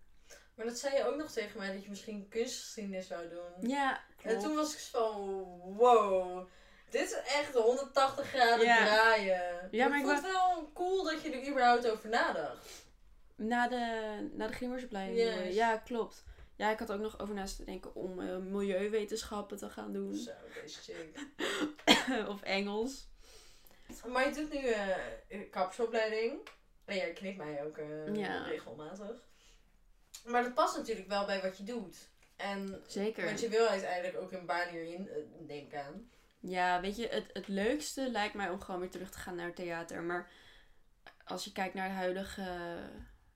Maar 0.55 0.65
dat 0.65 0.77
zei 0.77 0.95
je 0.95 1.05
ook 1.05 1.15
nog 1.15 1.31
tegen 1.31 1.57
mij, 1.57 1.73
dat 1.73 1.83
je 1.83 1.89
misschien 1.89 2.27
kunstgeschiedenis 2.29 3.07
zou 3.07 3.29
doen. 3.29 3.69
Ja, 3.69 4.03
En 4.21 4.39
toen 4.39 4.55
was 4.55 4.73
ik 4.73 4.79
zo 4.79 5.11
van, 5.11 5.75
wow. 5.75 6.47
Dit 6.89 7.01
is 7.01 7.13
echt 7.13 7.53
180 7.53 8.27
graden 8.29 8.65
Ja. 8.65 8.85
draaien. 8.85 9.67
Ja, 9.71 9.83
ik 9.83 9.89
maar 9.89 9.99
ik 9.99 10.05
vond 10.05 10.17
het 10.21 10.31
wel 10.31 10.69
cool 10.73 11.03
dat 11.03 11.21
je 11.21 11.31
er 11.31 11.47
überhaupt 11.49 11.89
over 11.89 12.09
nadacht. 12.09 12.83
Na 13.35 13.67
de, 13.67 14.29
na 14.33 14.47
de 14.47 14.53
grimmersopleiding. 14.53 15.17
Yes. 15.19 15.35
eh, 15.35 15.53
Ja, 15.53 15.77
klopt. 15.77 16.23
Ja, 16.55 16.71
ik 16.71 16.79
had 16.79 16.91
ook 16.91 16.99
nog 16.99 17.19
over 17.19 17.35
naast 17.35 17.55
te 17.55 17.63
denken 17.63 17.95
om 17.95 18.19
eh, 18.19 18.37
milieuwetenschappen 18.37 19.57
te 19.57 19.69
gaan 19.69 19.93
doen. 19.93 20.15
Zo, 20.15 20.31
deze 20.63 20.79
chick. 20.81 21.19
of 22.33 22.41
Engels. 22.41 23.07
Maar 24.05 24.27
je 24.27 24.33
doet 24.35 24.53
nu 24.53 24.59
eh, 24.67 25.49
kapsopleiding. 25.51 26.47
En 26.85 26.95
jij 26.95 27.13
knipt 27.13 27.37
mij 27.37 27.63
ook 27.65 27.77
eh, 27.77 28.15
Ja. 28.15 28.43
regelmatig. 28.43 29.23
Maar 30.25 30.43
dat 30.43 30.53
past 30.53 30.77
natuurlijk 30.77 31.07
wel 31.07 31.25
bij 31.25 31.41
wat 31.41 31.57
je 31.57 31.63
doet. 31.63 31.97
En, 32.35 32.83
Zeker. 32.87 33.25
want 33.25 33.39
je 33.39 33.49
wil 33.49 33.67
uiteindelijk 33.67 34.17
ook 34.21 34.31
een 34.31 34.45
baan 34.45 34.67
hierin, 34.67 35.09
eh, 35.09 35.15
neem 35.47 35.65
ik 35.65 35.75
aan. 35.75 36.09
Ja, 36.47 36.81
weet 36.81 36.95
je, 36.95 37.07
het, 37.07 37.29
het 37.33 37.47
leukste 37.47 38.11
lijkt 38.11 38.33
mij 38.33 38.49
om 38.49 38.61
gewoon 38.61 38.79
weer 38.79 38.89
terug 38.89 39.11
te 39.11 39.17
gaan 39.17 39.35
naar 39.35 39.45
het 39.45 39.55
theater. 39.55 40.03
Maar 40.03 40.31
als 41.25 41.43
je 41.43 41.51
kijkt 41.51 41.73
naar 41.73 41.87
de 41.87 41.93
huidige... 41.93 42.41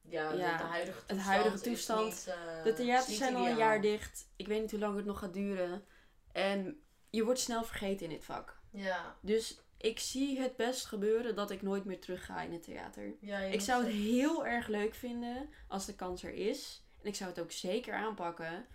Ja, 0.01 0.31
Ja, 0.31 0.57
de 0.57 0.63
huidige 0.63 0.97
het 0.97 1.07
toestand 1.07 1.27
huidige 1.27 1.59
toestand. 1.59 2.05
niet, 2.05 2.27
eh, 2.27 2.63
De 2.63 2.73
theaters 2.73 3.17
zijn 3.17 3.35
al 3.35 3.47
een 3.47 3.57
jaar 3.57 3.81
dicht. 3.81 4.29
Ik 4.35 4.47
weet 4.47 4.61
niet 4.61 4.71
hoe 4.71 4.79
lang 4.79 4.95
het 4.95 5.05
nog 5.05 5.19
gaat 5.19 5.33
duren. 5.33 5.85
En 6.31 6.83
je 7.09 7.23
wordt 7.23 7.39
snel 7.39 7.63
vergeten 7.63 8.05
in 8.05 8.11
dit 8.11 8.25
vak. 8.25 8.59
Ja. 8.71 9.17
Dus 9.21 9.61
ik 9.77 9.99
zie 9.99 10.39
het 10.39 10.55
best 10.55 10.85
gebeuren 10.85 11.35
dat 11.35 11.51
ik 11.51 11.61
nooit 11.61 11.85
meer 11.85 11.99
terug 11.99 12.25
ga 12.25 12.41
in 12.41 12.51
het 12.51 12.63
theater. 12.63 13.15
ja 13.19 13.37
Ik 13.39 13.61
zou 13.61 13.83
het 13.83 13.93
heel 13.93 14.45
erg 14.45 14.67
leuk 14.67 14.95
vinden 14.95 15.49
als 15.67 15.85
de 15.85 15.95
kans 15.95 16.23
er 16.23 16.33
is. 16.33 16.85
En 17.01 17.07
ik 17.07 17.15
zou 17.15 17.29
het 17.29 17.39
ook 17.39 17.51
zeker 17.51 17.93
aanpakken. 17.93 18.67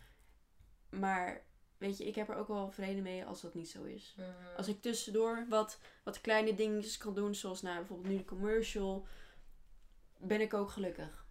Maar 0.90 1.44
weet 1.84 1.98
je, 1.98 2.04
ik 2.04 2.14
heb 2.14 2.28
er 2.28 2.36
ook 2.36 2.48
wel 2.48 2.70
vrede 2.70 3.00
mee 3.00 3.24
als 3.24 3.40
dat 3.40 3.54
niet 3.54 3.68
zo 3.70 3.82
is. 3.82 4.14
Mhm. 4.16 4.28
Als 4.56 4.68
ik 4.68 4.80
tussendoor 4.82 5.46
wat, 5.48 5.78
wat 6.04 6.20
kleine 6.20 6.54
dingetjes 6.54 6.96
kan 6.96 7.14
doen, 7.14 7.34
zoals 7.34 7.62
nou, 7.62 7.76
bijvoorbeeld 7.78 8.08
nu 8.08 8.16
de 8.16 8.24
commercial, 8.24 9.06
ben 10.18 10.40
ik 10.40 10.54
ook 10.54 10.70
gelukkig. 10.70 11.26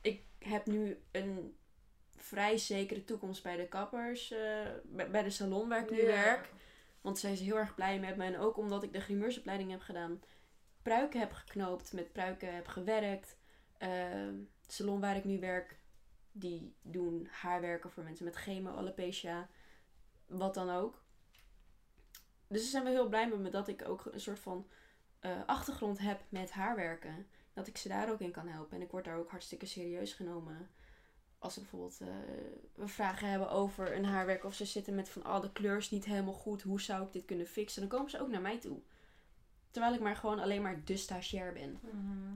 Ik 0.00 0.22
heb 0.38 0.66
nu 0.66 1.02
een 1.10 1.56
vrij 2.16 2.58
zekere 2.58 3.04
toekomst 3.04 3.42
bij 3.42 3.56
de 3.56 3.68
kappers, 3.68 4.30
eh, 4.30 4.66
bij, 4.84 5.10
bij 5.10 5.22
de 5.22 5.30
salon 5.30 5.68
waar 5.68 5.82
ik 5.82 5.90
nu 5.90 5.96
Ja. 6.00 6.06
werk. 6.06 6.48
Want 7.00 7.18
zij 7.18 7.32
is 7.32 7.40
heel 7.40 7.56
erg 7.56 7.74
blij 7.74 7.98
met 8.00 8.16
me. 8.16 8.24
En 8.24 8.38
ook 8.38 8.56
omdat 8.56 8.82
ik 8.82 8.92
de 8.92 9.00
grimeursopleiding 9.00 9.70
heb 9.70 9.80
gedaan. 9.80 10.22
Pruiken 10.82 11.20
heb 11.20 11.32
geknoopt, 11.32 11.92
met 11.92 12.12
pruiken 12.12 12.54
heb 12.54 12.66
gewerkt. 12.66 13.36
Het 13.78 14.72
salon 14.72 15.00
waar 15.00 15.16
ik 15.16 15.24
nu 15.24 15.40
werk, 15.40 15.78
die 16.32 16.74
doen 16.82 17.28
haarwerken 17.30 17.90
voor 17.90 18.02
mensen 18.04 18.24
met 18.24 18.36
chemo, 18.36 18.70
alopecia, 18.70 19.48
wat 20.28 20.54
dan 20.54 20.70
ook. 20.70 21.02
Dus 22.48 22.62
ze 22.62 22.68
zijn 22.68 22.84
wel 22.84 22.92
heel 22.92 23.08
blij 23.08 23.28
met 23.28 23.38
me 23.38 23.50
dat 23.50 23.68
ik 23.68 23.88
ook 23.88 24.04
een 24.04 24.20
soort 24.20 24.38
van 24.38 24.66
eh, 25.20 25.40
achtergrond 25.46 25.98
heb 25.98 26.20
met 26.28 26.50
haarwerken. 26.50 27.26
Dat 27.52 27.66
ik 27.66 27.76
ze 27.76 27.88
daar 27.88 28.10
ook 28.10 28.20
in 28.20 28.30
kan 28.30 28.48
helpen. 28.48 28.76
En 28.76 28.82
ik 28.82 28.90
word 28.90 29.04
daar 29.04 29.16
ook 29.18 29.30
hartstikke 29.30 29.66
serieus 29.66 30.12
genomen. 30.12 30.70
Als 31.38 31.54
ze 31.54 31.60
bijvoorbeeld 31.60 32.00
eh, 32.00 32.08
we 32.74 32.88
vragen 32.88 33.28
hebben 33.30 33.50
over 33.50 33.96
een 33.96 34.04
haarwerk 34.04 34.44
of 34.44 34.54
ze 34.54 34.64
zitten 34.64 34.94
met 34.94 35.08
van 35.08 35.26
oh, 35.26 35.40
de 35.40 35.52
kleur 35.52 35.76
is 35.76 35.90
niet 35.90 36.04
helemaal 36.04 36.32
goed, 36.34 36.62
hoe 36.62 36.80
zou 36.80 37.06
ik 37.06 37.12
dit 37.12 37.24
kunnen 37.24 37.46
fixen? 37.46 37.80
Dan 37.80 37.90
komen 37.90 38.10
ze 38.10 38.20
ook 38.20 38.28
naar 38.28 38.40
mij 38.40 38.58
toe. 38.58 38.80
Terwijl 39.70 39.94
ik 39.94 40.00
maar 40.00 40.16
gewoon 40.16 40.38
alleen 40.38 40.62
maar 40.62 40.84
de 40.84 40.96
stagiair 40.96 41.52
ben. 41.52 41.78
Mhm. 41.82 42.34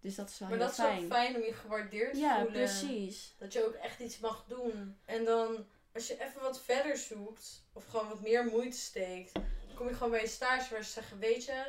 Dus 0.00 0.14
dat 0.14 0.28
is 0.28 0.38
wel 0.38 0.48
Maar 0.48 0.58
heel 0.58 0.66
dat 0.66 0.78
is 0.78 0.84
fijn. 0.84 1.02
ook 1.04 1.12
fijn 1.12 1.36
om 1.36 1.42
je 1.42 1.52
gewaardeerd 1.52 2.14
te 2.14 2.20
Ja, 2.20 2.34
voelen. 2.34 2.52
precies. 2.52 3.34
Dat 3.38 3.52
je 3.52 3.66
ook 3.66 3.72
echt 3.74 4.00
iets 4.00 4.18
mag 4.18 4.44
doen. 4.48 4.96
En 5.04 5.24
dan, 5.24 5.66
als 5.94 6.06
je 6.06 6.14
even 6.24 6.40
wat 6.40 6.60
verder 6.62 6.96
zoekt, 6.96 7.64
of 7.72 7.84
gewoon 7.84 8.08
wat 8.08 8.20
meer 8.20 8.44
moeite 8.44 8.76
steekt, 8.76 9.32
dan 9.34 9.74
kom 9.74 9.88
je 9.88 9.94
gewoon 9.94 10.10
bij 10.10 10.22
een 10.22 10.28
stage 10.28 10.74
waar 10.74 10.84
ze 10.84 10.90
zeggen, 10.90 11.18
weet 11.18 11.44
je, 11.44 11.64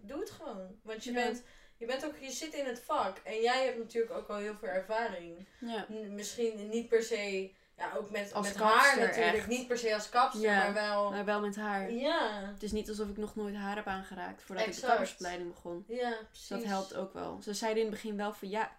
doe 0.00 0.20
het 0.20 0.30
gewoon. 0.30 0.78
Want 0.82 1.04
je, 1.04 1.12
Ja. 1.12 1.22
bent, 1.24 1.42
je 1.76 1.86
bent 1.86 2.04
ook, 2.04 2.16
je 2.20 2.30
zit 2.30 2.54
in 2.54 2.66
het 2.66 2.80
vak. 2.80 3.18
En 3.24 3.40
jij 3.40 3.64
hebt 3.64 3.78
natuurlijk 3.78 4.12
ook 4.12 4.28
al 4.28 4.36
heel 4.36 4.54
veel 4.56 4.68
ervaring. 4.68 5.46
Ja. 5.60 5.86
Misschien 6.10 6.68
niet 6.68 6.88
per 6.88 7.02
se, 7.02 7.50
ja, 7.76 7.92
ook 7.96 8.10
met, 8.10 8.32
Als 8.32 8.46
met 8.46 8.56
kapster 8.56 8.80
haar 8.90 8.98
natuurlijk. 9.06 9.36
echt. 9.36 9.46
Niet 9.46 9.66
per 9.68 9.78
se 9.78 9.94
als 9.94 10.08
kapster, 10.08 10.42
Ja, 10.42 10.62
maar 10.62 10.72
wel... 10.74 11.10
Maar 11.10 11.24
wel 11.24 11.40
met 11.40 11.56
haar. 11.56 11.90
Ja, 11.92 12.40
Het 12.52 12.62
is 12.62 12.72
niet 12.72 12.88
alsof 12.88 13.08
ik 13.08 13.16
nog 13.16 13.36
nooit 13.36 13.54
haar 13.54 13.76
heb 13.76 13.86
aangeraakt 13.86 14.42
voordat 14.42 14.66
ik 14.66 14.74
de 14.74 14.80
kappersopleiding 14.80 15.48
begon. 15.52 15.84
ja, 15.88 16.08
Dus 16.10 16.18
precies. 16.28 16.48
dat 16.48 16.64
helpt 16.64 16.94
ook 16.94 17.12
wel. 17.12 17.38
Ze 17.42 17.54
zeiden 17.54 17.82
in 17.82 17.88
het 17.88 18.00
begin 18.00 18.16
wel 18.16 18.32
van 18.32 18.48
ja, 18.48 18.76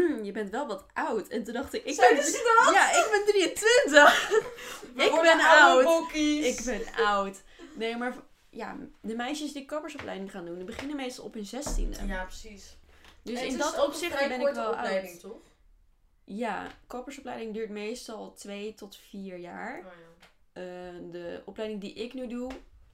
je 0.26 0.32
bent 0.32 0.50
wel 0.50 0.66
wat 0.66 0.84
oud. 0.92 1.28
En 1.28 1.44
toen 1.44 1.54
dacht 1.54 1.74
ik, 1.74 1.84
ik 1.84 1.96
ben, 1.96 2.16
dat? 2.16 2.72
Ja, 2.72 2.90
ik 2.90 3.08
ben 3.10 3.24
23. 3.26 4.28
We 4.94 5.02
ik 5.02 5.20
ben 5.22 5.40
oud. 5.40 5.84
bokkies. 5.84 6.58
Ik 6.58 6.64
ben 6.64 7.04
oud. 7.04 7.42
Nee, 7.74 7.96
maar 7.96 8.14
ja, 8.50 8.76
de 9.00 9.14
meisjes 9.14 9.52
die 9.52 9.64
kappersopleiding 9.64 10.30
gaan 10.30 10.44
doen, 10.44 10.54
die 10.54 10.64
beginnen 10.64 10.96
meestal 10.96 11.24
op 11.24 11.34
hun 11.34 11.46
zestiende. 11.46 12.06
Ja, 12.06 12.24
precies. 12.24 12.76
Dus 13.22 13.40
En 13.40 13.46
in 13.46 13.58
dat 13.58 13.86
opzicht 13.86 14.18
ben 14.18 14.40
ik 14.40 14.54
wel 14.54 14.70
opleiding, 14.72 15.12
oud. 15.12 15.20
toch? 15.20 15.40
Ja, 16.24 16.66
kappersopleiding 16.86 17.54
duurt 17.54 17.70
meestal 17.70 18.32
twee 18.32 18.74
tot 18.74 18.96
vier 18.96 19.36
jaar. 19.36 19.78
Oh, 19.78 19.84
ja. 19.84 20.10
Eh, 20.52 20.62
de 21.10 21.42
opleiding 21.44 21.80
die 21.80 21.92
ik 21.92 22.14
nu 22.14 22.26
doe, 22.26 22.50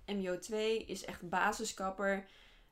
MBO 0.07 0.39
2, 0.39 0.85
is 0.85 1.05
echt 1.05 1.29
basiskapper. 1.29 2.27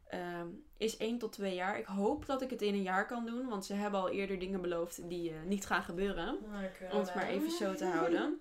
Ehm, 0.07 0.49
is 0.77 0.97
1 0.97 1.19
tot 1.19 1.33
2 1.33 1.55
jaar. 1.55 1.79
Ik 1.79 1.87
hoop 1.87 2.27
dat 2.27 2.42
ik 2.42 2.51
het 2.51 2.62
in 2.62 2.75
een 2.75 2.83
jaar 2.83 3.07
kan 3.07 3.27
doen, 3.27 3.49
want 3.49 3.64
ze 3.64 3.75
hebben 3.75 4.01
al 4.01 4.11
eerder 4.11 4.38
dingen 4.38 4.61
beloofd 4.61 5.09
die 5.09 5.31
eh, 5.31 5.42
niet 5.42 5.66
gaan 5.66 5.83
gebeuren. 5.83 6.35
Oh, 6.35 6.92
Om 6.92 7.01
het 7.01 7.14
maar 7.14 7.29
even 7.29 7.51
zo 7.51 7.75
te 7.75 7.85
houden. 7.85 8.40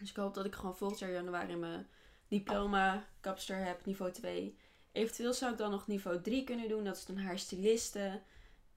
Dus 0.00 0.10
ik 0.10 0.16
hoop 0.16 0.34
dat 0.34 0.44
ik 0.44 0.54
gewoon 0.54 0.76
volgend 0.76 1.00
jaar 1.00 1.12
januari 1.12 1.56
mijn 1.56 1.86
diploma 2.28 3.04
kapster 3.20 3.56
heb, 3.56 3.84
niveau 3.84 4.12
2. 4.12 4.56
Eventueel 4.92 5.32
zou 5.32 5.52
ik 5.52 5.58
dan 5.58 5.70
nog 5.70 5.86
niveau 5.86 6.20
3 6.20 6.44
kunnen 6.44 6.68
doen, 6.68 6.84
dat 6.84 6.96
is 6.96 7.04
dan 7.04 7.16
haarstyliste. 7.16 8.20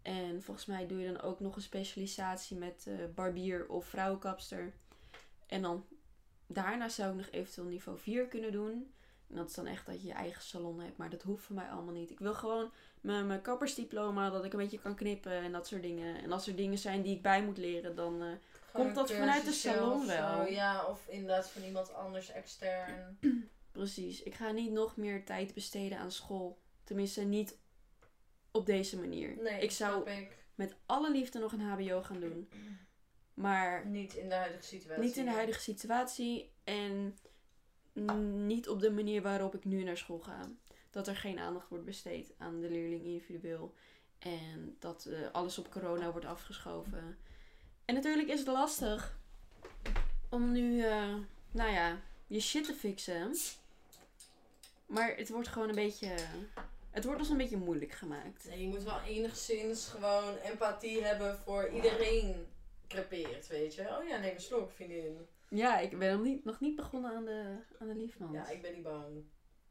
En 0.02 0.44
volgens 0.44 0.66
mij 0.66 0.88
doe 0.88 1.00
je 1.00 1.14
dan 1.14 1.22
ook 1.22 1.40
nog 1.40 1.56
een 1.56 1.62
specialisatie 1.62 2.58
met 2.58 2.86
eh, 2.88 2.96
barbier 3.16 3.68
of 3.68 3.86
vrouwenkapster. 3.86 4.74
En 5.48 5.62
dan 5.62 5.86
daarna 6.48 6.90
zou 6.90 7.10
ik 7.12 7.18
nog 7.18 7.30
eventueel 7.32 7.68
niveau 7.68 8.00
4 8.00 8.28
kunnen 8.28 8.52
doen. 8.52 8.94
En 9.32 9.38
dat 9.38 9.50
is 9.50 9.56
dan 9.56 9.68
echt 9.68 9.86
dat 9.86 10.02
je 10.02 10.08
je 10.08 10.14
eigen 10.14 10.42
salon 10.42 10.80
hebt. 10.80 10.98
Maar 10.98 11.10
dat 11.10 11.22
hoeft 11.22 11.44
voor 11.46 11.56
mij 11.56 11.68
allemaal 11.70 11.94
niet. 11.94 12.10
Ik 12.12 12.20
wil 12.20 12.34
gewoon 12.34 12.72
mijn, 13.02 13.28
mijn 13.28 13.42
kappersdiploma, 13.42 14.30
dat 14.30 14.46
ik 14.46 14.54
een 14.54 14.60
beetje 14.60 14.80
kan 14.80 14.96
knippen 14.96 15.32
en 15.32 15.52
dat 15.52 15.68
soort 15.68 15.82
dingen. 15.82 16.24
En 16.24 16.32
als 16.32 16.48
er 16.48 16.56
dingen 16.56 16.78
zijn 16.78 17.02
die 17.02 17.16
ik 17.16 17.22
bij 17.22 17.44
moet 17.44 17.58
leren, 17.58 17.96
dan... 17.96 18.22
eh, 18.22 18.28
Komt 18.74 18.96
dat 18.96 19.12
vanuit 19.12 19.46
de 19.46 19.52
salon 19.52 20.02
zo, 20.02 20.08
wel? 20.08 20.46
Ja, 20.48 20.86
of 20.86 21.08
inderdaad 21.08 21.50
van 21.50 21.64
iemand 21.64 21.94
anders 21.94 22.32
extern. 22.32 23.18
Precies. 23.72 24.24
Ik 24.24 24.36
ga 24.36 24.52
niet 24.52 24.72
nog 24.72 24.98
meer 24.98 25.26
tijd 25.26 25.54
besteden 25.54 25.98
aan 25.98 26.12
school. 26.12 26.58
Tenminste, 26.84 27.22
niet 27.22 27.58
op 28.52 28.66
deze 28.66 29.00
manier. 29.00 29.36
Nee, 29.42 29.62
ik 29.62 29.72
zou 29.72 30.10
ik. 30.10 30.38
met 30.56 30.76
alle 30.86 31.12
liefde 31.12 31.40
nog 31.40 31.52
een 31.52 31.60
HBO 31.62 32.02
gaan 32.02 32.20
doen. 32.20 32.50
Maar 33.34 33.86
Niet 33.86 34.14
in 34.14 34.30
de 34.30 34.36
huidige 34.36 34.64
situatie. 34.64 35.04
niet 35.04 35.18
in 35.18 35.26
de 35.26 35.32
huidige 35.32 35.60
situatie 35.62 36.52
en 36.64 37.18
niet 38.46 38.70
op 38.70 38.80
de 38.80 38.92
manier 38.92 39.22
waarop 39.22 39.56
ik 39.56 39.66
nu 39.66 39.84
naar 39.84 39.98
school 39.98 40.20
ga. 40.20 40.50
Dat 40.90 41.08
er 41.08 41.16
geen 41.16 41.40
aandacht 41.40 41.70
wordt 41.70 41.86
besteed 41.86 42.34
aan 42.38 42.60
de 42.60 42.70
leerling 42.70 43.04
individueel. 43.04 43.74
En 44.20 44.76
dat 44.80 45.06
eh, 45.06 45.32
alles 45.32 45.58
op 45.58 45.72
corona 45.72 46.12
wordt 46.12 46.26
afgeschoven. 46.26 47.18
En 47.86 47.96
natuurlijk 47.96 48.30
is 48.30 48.40
het 48.40 48.48
lastig 48.48 49.20
om 50.30 50.52
nu, 50.52 50.84
eh, 50.84 51.16
nou 51.52 51.72
ja, 51.72 52.00
je 52.28 52.40
shit 52.40 52.66
te 52.66 52.74
fixen. 52.74 53.36
Maar 54.86 55.16
het 55.16 55.30
wordt 55.30 55.48
gewoon 55.48 55.70
een 55.70 55.76
beetje. 55.76 56.16
Het 56.90 57.06
wordt 57.06 57.20
ons 57.20 57.30
een 57.30 57.38
beetje 57.38 57.58
moeilijk 57.58 57.92
gemaakt. 57.92 58.46
Nee, 58.50 58.62
je 58.62 58.68
moet 58.68 58.84
wel 58.84 59.02
enigszins 59.02 59.88
gewoon 59.88 60.38
empathie 60.38 61.04
hebben 61.04 61.38
voor 61.38 61.70
iedereen 61.70 62.48
crepeert, 62.88 63.48
weet 63.48 63.76
je. 63.76 63.82
Oh 63.82 64.08
ja, 64.08 64.18
neem 64.18 64.36
een 64.36 64.42
slok, 64.42 64.72
vriendin. 64.72 65.28
Ja, 65.56 65.80
ik 65.80 66.00
ben 66.00 66.12
nog 66.12 66.22
niet, 66.22 66.44
nog 66.44 66.60
niet 66.60 66.76
begonnen 66.76 67.12
aan 67.12 67.26
de, 67.26 67.56
aan 67.80 67.88
de 67.88 67.96
liefmand. 67.96 68.34
Ja, 68.34 68.50
ik 68.50 68.62
ben 68.62 68.74
niet 68.74 68.84
bang. 68.84 69.18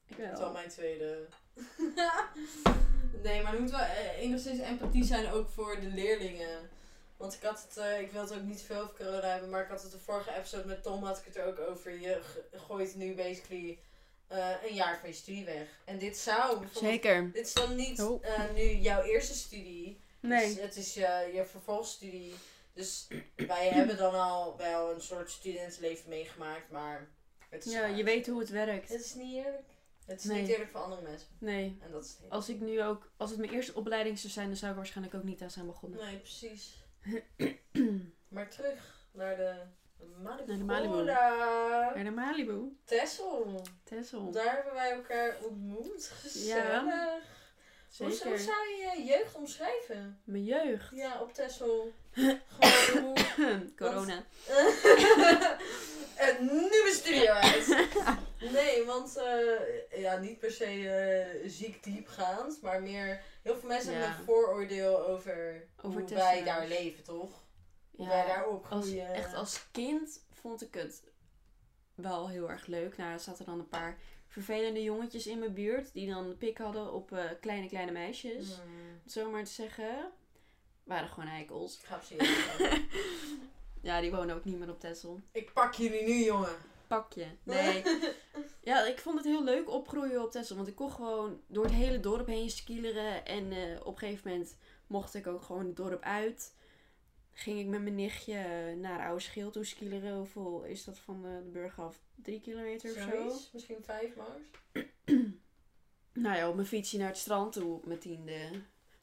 ik 0.06 0.16
Dat 0.16 0.26
is 0.26 0.32
wel. 0.32 0.40
wel 0.40 0.52
mijn 0.52 0.68
tweede. 0.68 1.28
nee, 3.22 3.42
maar 3.42 3.54
er 3.54 3.60
moet 3.60 3.70
wel 3.70 3.80
eh, 3.80 4.18
enigszins 4.18 4.58
empathie 4.58 5.04
zijn 5.04 5.30
ook 5.30 5.48
voor 5.48 5.80
de 5.80 5.86
leerlingen. 5.86 6.70
Want 7.16 7.34
ik 7.34 7.42
had 7.42 7.62
het, 7.62 7.76
eh, 7.76 8.00
ik 8.00 8.12
wil 8.12 8.20
het 8.20 8.34
ook 8.34 8.42
niet 8.42 8.62
veel 8.62 8.80
over 8.80 8.96
corona 8.96 9.26
hebben, 9.26 9.50
maar 9.50 9.62
ik 9.62 9.68
had 9.68 9.82
het 9.82 9.92
de 9.92 9.98
vorige 9.98 10.34
episode 10.34 10.66
met 10.66 10.82
Tom 10.82 11.04
had 11.04 11.18
ik 11.18 11.24
het 11.24 11.36
er 11.36 11.46
ook 11.46 11.58
over. 11.58 12.00
Je 12.00 12.20
gooit 12.52 12.94
nu 12.94 13.14
basically 13.14 13.78
eh, 14.26 14.54
een 14.68 14.74
jaar 14.74 14.98
van 14.98 15.08
je 15.08 15.14
studie 15.14 15.44
weg. 15.44 15.80
En 15.84 15.98
dit 15.98 16.16
zou 16.16 16.66
Zeker. 16.72 17.32
Dit 17.32 17.46
is 17.46 17.52
dan 17.52 17.76
niet 17.76 17.98
nu 18.54 18.62
jouw 18.62 19.02
eerste 19.02 19.34
studie. 19.34 20.00
Nee. 20.20 20.54
Dus 20.54 20.62
het 20.62 20.76
is 20.76 20.94
je, 20.94 21.30
je 21.34 21.44
vervolgstudie. 21.44 22.34
Dus 22.74 23.08
wij 23.36 23.68
hebben 23.68 23.96
dan 23.96 24.14
al 24.14 24.56
wel 24.56 24.94
een 24.94 25.00
soort 25.00 25.30
studentenleven 25.30 26.08
meegemaakt, 26.08 26.70
maar 26.70 27.08
het 27.48 27.64
is 27.66 27.72
Ja, 27.72 27.86
je 27.86 28.04
weet 28.04 28.26
hoe 28.26 28.40
het 28.40 28.48
werkt. 28.50 28.88
Het 28.88 29.04
is 29.04 29.14
niet 29.14 29.34
eerlijk. 29.34 29.68
Het 30.06 30.18
is 30.18 30.24
Nee. 30.24 30.40
niet 30.40 30.50
eerlijk 30.50 30.70
voor 30.70 30.80
andere 30.80 31.02
mensen. 31.02 31.28
Nee. 31.38 31.78
En 31.82 31.90
dat 31.90 32.04
is 32.04 32.16
het 32.20 32.30
Als 32.30 32.48
ik 32.48 32.60
nu 32.60 32.82
ook, 32.82 33.10
als 33.16 33.30
het 33.30 33.38
mijn 33.38 33.52
eerste 33.52 33.74
opleiding 33.74 34.18
zou 34.18 34.32
zijn, 34.32 34.46
dan 34.46 34.56
zou 34.56 34.70
ik 34.70 34.76
waarschijnlijk 34.76 35.16
ook 35.16 35.22
niet 35.22 35.42
aan 35.42 35.50
zijn 35.50 35.66
begonnen. 35.66 35.98
Nee, 36.04 36.16
precies. 36.18 36.82
maar 38.28 38.48
terug 38.48 39.06
naar 39.12 39.36
de 39.36 39.54
Malibu. 40.22 40.46
Naar 40.48 40.58
de 40.58 40.64
Malibu. 40.64 41.04
Naar 41.04 42.04
de 42.04 42.10
Malibu. 42.10 42.76
Texel. 42.84 43.62
Tessel. 43.84 44.30
Daar 44.30 44.54
hebben 44.54 44.74
wij 44.74 44.90
elkaar 44.92 45.36
ontmoet. 45.42 46.06
Gezellig. 46.08 47.38
Hoe, 47.96 48.06
hoe 48.06 48.16
Zeker. 48.16 48.38
zou 48.38 48.56
je 48.68 48.92
je 48.96 49.04
jeugd 49.04 49.34
omschrijven? 49.34 50.20
Mijn 50.24 50.44
jeugd. 50.44 50.90
Ja, 50.94 51.20
op 51.20 51.34
Texel. 51.34 51.92
Gewoon 52.12 53.04
hoe... 53.04 53.74
Corona. 53.76 54.24
en 56.26 56.44
nu 56.44 56.82
mijn 56.82 56.94
studio 56.94 57.32
uit. 57.32 57.66
Nee, 58.52 58.84
want 58.84 59.16
eh, 59.16 60.00
ja, 60.00 60.16
niet 60.16 60.38
per 60.38 60.50
se 60.50 60.64
eh, 60.90 61.50
ziek 61.50 61.82
diepgaand, 61.84 62.62
maar 62.62 62.82
meer 62.82 63.22
heel 63.42 63.56
veel 63.58 63.68
mensen 63.68 63.92
hebben 63.92 64.18
een 64.18 64.24
vooroordeel 64.24 65.06
over, 65.06 65.66
Over 65.82 66.00
hoe 66.00 66.14
wij 66.14 66.44
daar 66.44 66.66
leven, 66.66 67.04
toch? 67.04 67.44
Hoe 67.90 68.06
wij 68.08 68.16
Ja, 68.16 68.26
daar 68.26 68.44
als, 68.44 68.54
opgroeien. 68.54 69.14
echt 69.14 69.34
als 69.34 69.66
kind 69.70 70.24
vond 70.32 70.62
ik 70.62 70.74
het 70.74 71.02
wel 71.94 72.28
heel 72.28 72.50
erg 72.50 72.66
leuk. 72.66 72.96
Nou, 72.96 73.12
er 73.12 73.20
zaten 73.20 73.44
dan 73.44 73.58
een 73.58 73.68
paar 73.68 73.98
vervelende 74.30 74.82
jongetjes 74.82 75.26
in 75.26 75.38
mijn 75.38 75.54
buurt. 75.54 75.92
Die 75.92 76.10
dan 76.10 76.36
pik 76.38 76.58
hadden 76.58 76.92
op 76.92 77.12
eh, 77.12 77.24
kleine, 77.40 77.68
kleine 77.68 77.92
meisjes. 77.92 78.54
Hmm, 78.54 78.64
Om 78.64 79.00
het 79.02 79.12
zo 79.12 79.30
maar 79.30 79.44
te 79.44 79.50
zeggen. 79.52 80.10
Waren 80.84 81.08
gewoon 81.08 81.28
eikels. 81.28 81.80
Ja, 83.82 84.00
die 84.00 84.10
wonen 84.10 84.36
ook 84.36 84.44
niet 84.44 84.58
meer 84.58 84.70
op 84.70 84.80
Texel. 84.80 85.20
Ik 85.32 85.52
pak 85.52 85.74
jullie 85.74 86.02
nu, 86.04 86.24
jongen. 86.24 86.56
Pakje. 86.86 87.26
Nee. 87.42 87.82
ja, 88.70 88.86
ik 88.86 88.98
vond 88.98 89.16
het 89.16 89.26
heel 89.26 89.44
leuk 89.44 89.70
opgroeien 89.70 90.22
op 90.22 90.30
Texel. 90.30 90.56
Want 90.56 90.68
ik 90.68 90.74
kon 90.74 90.90
gewoon 90.90 91.40
door 91.46 91.64
het 91.64 91.72
hele 91.72 92.00
dorp 92.00 92.26
heen 92.26 92.50
skileren. 92.50 93.24
En 93.24 93.52
eh, 93.52 93.80
op 93.86 93.92
een 93.92 93.98
gegeven 93.98 94.30
moment 94.30 94.56
mocht 94.86 95.14
ik 95.14 95.26
ook 95.26 95.42
gewoon 95.42 95.66
het 95.66 95.76
dorp 95.76 96.02
uit. 96.02 96.54
Ging 97.40 97.58
ik 97.58 97.66
met 97.66 97.82
mijn 97.82 97.94
nichtje 97.94 98.34
eh, 98.34 98.76
naar 98.76 99.06
Oude 99.06 99.50
toe 99.50 99.64
skileren. 99.64 100.16
Hoeveel 100.16 100.64
is 100.64 100.84
dat 100.84 100.98
van 100.98 101.22
de, 101.22 101.40
de 101.44 101.50
burger 101.50 101.84
af? 101.84 102.00
Drie 102.14 102.40
kilometer 102.40 102.90
of 102.90 103.02
zo? 103.02 103.40
Misschien 103.52 103.84
vijf 103.84 104.16
mars. 104.16 104.86
Nou 106.12 106.36
ja, 106.36 106.48
op 106.48 106.54
mijn 106.54 106.66
fietsje 106.66 106.98
naar 106.98 107.08
het 107.08 107.16
strand 107.16 107.52
toe 107.52 107.74
op 107.74 107.86
mijn 107.86 107.98
tiende. 107.98 108.50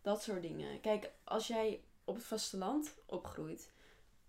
Dat 0.02 0.24
soort 0.24 0.42
dingen. 0.42 0.80
Kijk, 0.82 1.12
als 1.24 1.48
jij 1.48 1.82
op 2.04 2.16
het 2.16 2.24
vasteland 2.24 2.96
opgroeit, 3.06 3.72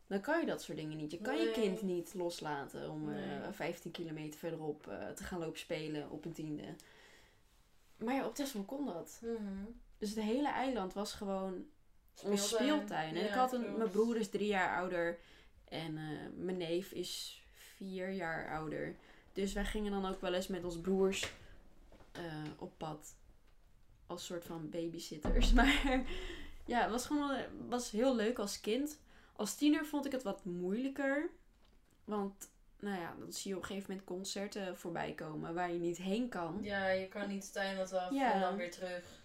dan 0.06 0.20
kan 0.20 0.40
je 0.40 0.46
dat 0.46 0.62
soort 0.62 0.78
dingen 0.78 0.96
niet. 0.96 1.10
Je 1.10 1.20
kan 1.20 1.38
je 1.38 1.50
kind 1.50 1.82
niet 1.82 2.14
loslaten 2.14 2.90
om 2.90 3.08
eh, 3.08 3.14
Nee. 3.14 3.52
15 3.52 3.90
kilometer 3.90 4.38
verderop 4.38 4.86
eh, 4.86 5.08
te 5.08 5.24
gaan 5.24 5.38
lopen 5.38 5.58
spelen 5.58 6.10
op 6.10 6.24
een 6.24 6.32
tiende. 6.32 6.74
Maar 7.96 8.14
ja, 8.14 8.26
op 8.26 8.34
Texel 8.34 8.62
kon 8.62 8.86
dat. 8.86 9.20
Mhm. 9.22 9.64
Dus 9.98 10.10
het 10.10 10.24
hele 10.24 10.48
eiland 10.48 10.92
was 10.92 11.12
gewoon 11.12 11.66
Speeltuin. 12.18 12.38
speeltuin. 12.38 13.14
En 13.16 13.22
Ja, 13.22 13.28
ik 13.28 13.34
had 13.34 13.52
een, 13.52 13.76
mijn 13.76 13.90
broer 13.90 14.16
is 14.16 14.28
drie 14.28 14.46
jaar 14.48 14.76
ouder 14.76 15.18
en 15.68 15.96
eh, 15.98 16.04
mijn 16.36 16.56
neef 16.56 16.92
is 16.92 17.42
vier 17.54 18.10
jaar 18.10 18.50
ouder. 18.56 18.96
Dus 19.32 19.52
wij 19.52 19.64
gingen 19.64 19.90
dan 19.92 20.06
ook 20.06 20.20
wel 20.20 20.34
eens 20.34 20.46
met 20.46 20.64
ons 20.64 20.80
broers 20.80 21.32
eh, 22.12 22.22
op 22.58 22.72
pad. 22.76 23.14
Als 24.06 24.24
soort 24.26 24.44
van 24.44 24.70
babysitters. 24.70 25.52
Maar 25.58 26.02
ja, 26.66 26.80
het 26.82 26.90
was 26.90 27.06
gewoon 27.06 27.28
wel- 27.28 27.46
was 27.68 27.90
heel 27.90 28.16
leuk 28.16 28.38
als 28.38 28.60
kind. 28.60 28.98
Als 29.32 29.54
tiener 29.54 29.86
vond 29.86 30.06
ik 30.06 30.12
het 30.12 30.22
wat 30.22 30.44
moeilijker. 30.44 31.30
Want, 32.04 32.50
nou 32.80 33.00
ja, 33.00 33.14
dan 33.18 33.32
zie 33.32 33.50
je 33.50 33.56
op 33.56 33.62
een 33.62 33.68
gegeven 33.68 33.90
moment 33.90 34.06
concerten 34.08 34.76
voorbij 34.76 35.12
komen 35.12 35.54
waar 35.54 35.72
je 35.72 35.78
niet 35.78 35.96
heen 35.98 36.28
kan. 36.28 36.58
Ja, 36.62 36.88
je 36.88 37.08
kan 37.08 37.28
niet 37.28 37.46
het 37.46 37.56
eiland 37.56 37.92
af 37.92 38.12
Ja. 38.12 38.32
en 38.32 38.40
dan 38.40 38.56
weer 38.56 38.70
terug. 38.70 39.17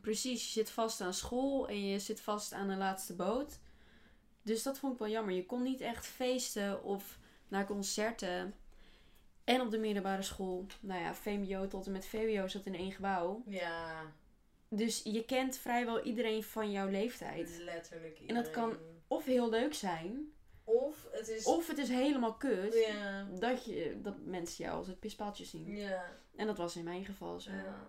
Precies, 0.00 0.44
je 0.44 0.50
zit 0.50 0.70
vast 0.70 1.00
aan 1.00 1.14
school 1.14 1.68
en 1.68 1.86
je 1.86 1.98
zit 1.98 2.20
vast 2.20 2.52
aan 2.52 2.68
de 2.68 2.76
laatste 2.76 3.14
boot. 3.14 3.58
Dus 4.42 4.62
dat 4.62 4.78
vond 4.78 4.92
ik 4.92 4.98
wel 4.98 5.08
jammer. 5.08 5.34
Je 5.34 5.46
kon 5.46 5.62
niet 5.62 5.80
echt 5.80 6.06
feesten 6.06 6.82
of 6.82 7.18
naar 7.48 7.66
concerten. 7.66 8.54
En 9.44 9.60
op 9.60 9.70
de 9.70 9.78
middelbare 9.78 10.22
school, 10.22 10.66
nou 10.80 11.00
ja, 11.02 11.14
VMBO 11.14 11.66
tot 11.66 11.86
en 11.86 11.92
met 11.92 12.06
VWO 12.06 12.48
zat 12.48 12.66
in 12.66 12.74
één 12.74 12.92
gebouw. 12.92 13.42
Ja, 13.46 14.02
Dus 14.68 15.02
je 15.04 15.24
kent 15.24 15.56
vrijwel 15.56 16.02
iedereen 16.02 16.42
van 16.42 16.70
jouw 16.70 16.88
leeftijd. 16.88 17.58
letterlijk 17.58 18.18
En 18.26 18.34
dat 18.34 18.50
kan- 18.50 18.68
iedereen. 18.70 18.94
Of 19.08 19.24
heel 19.24 19.50
leuk 19.50 19.74
zijn, 19.74 20.32
Of 20.64 21.06
het 21.10 21.28
is... 21.28 21.44
of 21.44 21.66
het 21.66 21.78
is 21.78 21.88
helemaal 21.88 22.34
kut 22.34 22.74
Ja. 22.86 23.26
dat, 23.38 23.64
je, 23.64 23.98
dat 24.02 24.14
mensen 24.24 24.64
jou 24.64 24.76
als 24.78 24.86
het 24.86 25.00
pispaaltje 25.00 25.44
zien. 25.44 25.76
Ja. 25.76 26.04
En 26.36 26.46
dat 26.46 26.58
was 26.58 26.76
in 26.76 26.84
mijn 26.84 27.04
geval 27.04 27.40
zo. 27.40 27.50
ja. 27.52 27.86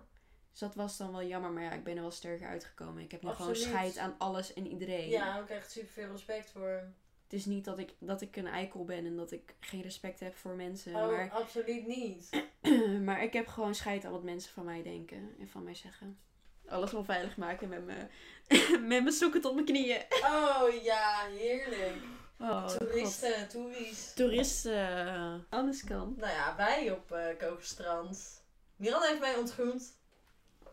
Dus 0.58 0.68
dat 0.68 0.76
was 0.76 0.98
dan 0.98 1.12
wel 1.12 1.24
jammer, 1.24 1.52
maar 1.52 1.64
ja, 1.64 1.72
ik 1.72 1.84
ben 1.84 1.96
er 1.96 2.02
wel 2.02 2.12
sterker 2.12 2.48
uitgekomen. 2.48 3.04
Ik 3.04 3.12
heb 3.12 3.22
nu 3.22 3.30
Absoluut. 3.30 3.58
gewoon 3.58 3.72
scheid 3.72 3.98
aan 3.98 4.16
alles 4.18 4.54
en 4.54 4.68
iedereen. 4.68 5.10
Ja, 5.10 5.40
ik 5.40 5.50
echt 5.50 5.72
super 5.72 5.90
veel 5.90 6.12
respect 6.12 6.50
voor. 6.50 6.84
Het 7.24 7.34
is 7.34 7.46
niet 7.46 7.66
dat 7.66 7.80
ik, 7.80 7.94
dat 8.00 8.22
ik 8.22 8.36
een 8.36 8.48
eikel 8.48 8.86
ben 8.86 9.06
en 9.06 9.16
dat 9.16 9.32
ik 9.32 9.56
geen 9.60 9.82
respect 9.82 10.20
heb 10.20 10.36
voor 10.36 10.56
mensen. 10.56 10.96
Oh, 10.96 11.08
Maar, 11.08 11.32
absoluut 11.32 11.88
niet. 11.88 12.30
maar 13.06 13.24
ik 13.24 13.34
heb 13.34 13.48
gewoon 13.48 13.76
scheid 13.76 14.06
aan 14.06 14.12
wat 14.12 14.24
mensen 14.24 14.54
van 14.54 14.66
mij 14.66 14.84
denken 14.84 15.36
en 15.40 15.50
van 15.50 15.64
mij 15.64 15.76
zeggen. 15.76 16.20
Alles 16.68 16.92
wel 16.92 17.04
veilig 17.04 17.38
maken 17.38 17.70
met 17.70 17.86
me, 17.86 18.08
met 18.94 19.04
me 19.04 19.12
zoeken 19.12 19.42
tot 19.42 19.54
mijn 19.54 19.66
knieën. 19.66 20.02
Oh 20.24 20.84
ja, 20.84 21.28
heerlijk. 21.38 21.98
Oh. 22.40 22.68
Toeristen, 22.68 23.48
toeries. 23.48 24.14
Toeristen, 24.14 25.46
alles 25.50 25.84
kan. 25.84 26.14
Nou 26.18 26.32
ja, 26.32 26.56
wij 26.56 26.92
op 26.92 27.12
uh, 27.12 27.48
Kogerstrand. 27.48 28.44
Miran 28.76 29.02
heeft 29.02 29.20
mij 29.20 29.36
ontgroend. 29.36 29.96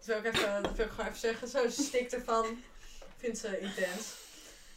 Dat 0.07 0.21
wil 0.23 0.33
ik, 0.33 0.37
even, 0.39 0.63
dat 0.63 0.77
wil 0.77 0.85
ik 0.87 0.91
gewoon 0.93 1.07
even 1.07 1.19
zeggen. 1.21 1.49
Zo 1.49 1.69
stikt 1.69 2.13
ervan. 2.15 2.45
Ik 2.89 3.15
vind 3.17 3.39
ze 3.39 3.61
intens. 3.61 4.15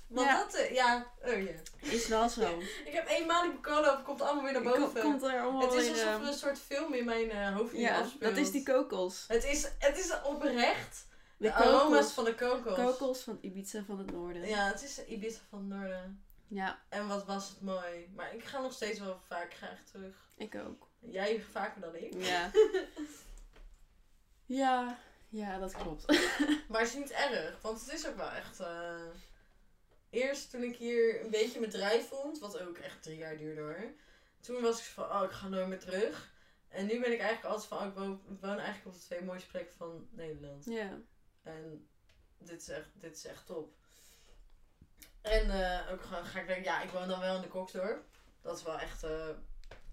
Want 0.08 0.28
Ja. 0.28 0.38
dat, 0.44 0.54
eh, 0.54 0.74
ja, 0.74 1.12
oh 1.26 1.44
ja. 1.44 1.52
Is 1.80 2.08
wel 2.08 2.30
zo. 2.30 2.60
Ik 2.86 2.94
heb 2.94 3.08
één 3.08 3.26
Malibu 3.28 3.60
Cola, 3.62 3.96
het 3.96 4.04
komt 4.06 4.22
allemaal 4.22 4.44
weer 4.44 4.54
naar 4.54 4.62
boven. 4.62 4.80
Komt, 4.82 5.00
komt 5.02 5.24
er 5.24 5.42
allemaal 5.42 5.62
het 5.62 5.74
is 5.74 5.90
alsof 5.90 6.06
eh, 6.06 6.14
er 6.14 6.22
een 6.28 6.34
soort 6.34 6.60
film 6.60 6.94
in 6.94 7.06
mijn 7.06 7.30
eh, 7.32 7.56
hoofd 7.56 7.78
Ja, 7.78 8.00
afspeelt. 8.00 8.36
dat 8.36 8.46
is 8.46 8.52
die 8.52 8.64
kokos. 8.64 9.26
Het 9.28 9.44
is, 9.44 9.72
het 9.80 9.98
is 9.98 10.22
oprecht 10.24 11.08
De 11.38 11.48
de 11.48 11.54
aroma's 11.54 12.12
van 12.12 12.24
de 12.24 12.36
kokos. 12.36 12.76
Kokos 12.76 13.22
van 13.22 13.38
Ibiza 13.42 13.84
van 13.88 13.98
het 13.98 14.12
noorden. 14.12 14.48
Ja, 14.48 14.68
het 14.68 14.84
is 14.84 15.06
Ibiza 15.06 15.40
van 15.50 15.60
het 15.60 15.68
noorden. 15.68 16.24
ja, 16.48 16.80
En 16.90 17.08
wat 17.08 17.26
was 17.26 17.50
het 17.50 17.62
mooi. 17.62 18.10
Maar 18.16 18.34
ik 18.36 18.44
ga 18.44 18.60
nog 18.62 18.74
steeds 18.74 19.00
wel 19.00 19.20
vaak 19.28 19.54
graag 19.54 19.80
terug. 19.92 20.16
ik 20.38 20.56
ook. 20.56 20.88
Jij 21.00 21.44
vaker 21.52 21.82
dan 21.82 21.96
ik. 21.96 22.14
Ja. 22.18 22.52
ja, 24.46 24.98
ja, 25.30 25.58
dat 25.60 25.74
klopt. 25.74 26.06
Maar 26.70 26.80
het 26.82 26.90
is 26.90 26.96
niet 26.96 27.12
erg, 27.12 27.62
want 27.62 27.80
het 27.80 27.94
is 27.94 28.08
ook 28.08 28.16
wel 28.16 28.30
echt. 28.32 28.60
eh, 28.60 29.02
Eerst 30.10 30.50
toen 30.50 30.64
ik 30.64 30.76
hier 30.76 31.24
een 31.24 31.30
beetje 31.32 31.60
mijn 31.60 31.72
drijf 31.72 32.08
vond, 32.08 32.40
wat 32.40 32.60
ook 32.60 32.78
echt 32.78 33.04
drie 33.04 33.18
jaar 33.18 33.38
duurde 33.38 33.62
hoor. 33.62 33.92
Toen 34.40 34.62
was 34.62 34.80
ik 34.80 34.86
van, 34.86 35.04
oh, 35.12 35.24
ik 35.24 35.32
ga 35.32 35.48
nooit 35.48 35.68
meer 35.68 35.80
terug. 35.80 36.34
En 36.68 36.86
nu 36.86 37.00
ben 37.02 37.12
ik 37.14 37.20
eigenlijk 37.20 37.44
altijd 37.54 37.68
van, 37.68 37.78
oh, 37.78 37.88
ik 38.32 38.40
woon, 38.42 38.58
eigenlijk 38.58 38.86
op 38.86 38.94
de 38.94 39.00
twee 39.00 39.22
mooiste 39.24 39.48
plekken 39.50 39.76
van 39.78 40.08
Nederland. 40.12 40.66
ja. 40.66 40.98
En 41.44 41.88
dit 42.38 42.62
is 42.62 42.70
echt, 42.70 42.90
dit 42.94 43.16
is 43.16 43.26
echt 43.26 43.46
top. 43.46 43.74
En 45.22 45.50
eh, 45.52 45.92
ook 45.92 46.02
ga 46.04 46.40
ik 46.40 46.48
denken, 46.48 46.64
ja, 46.64 46.82
ik 46.82 46.90
woon 46.90 47.08
dan 47.08 47.20
wel 47.20 47.36
in 47.36 47.42
de 47.42 47.48
Koksdorp. 47.48 48.04
Dat 48.42 48.58
is 48.58 48.64
wel 48.64 48.80
echt 48.80 49.04
eh, 49.04 49.28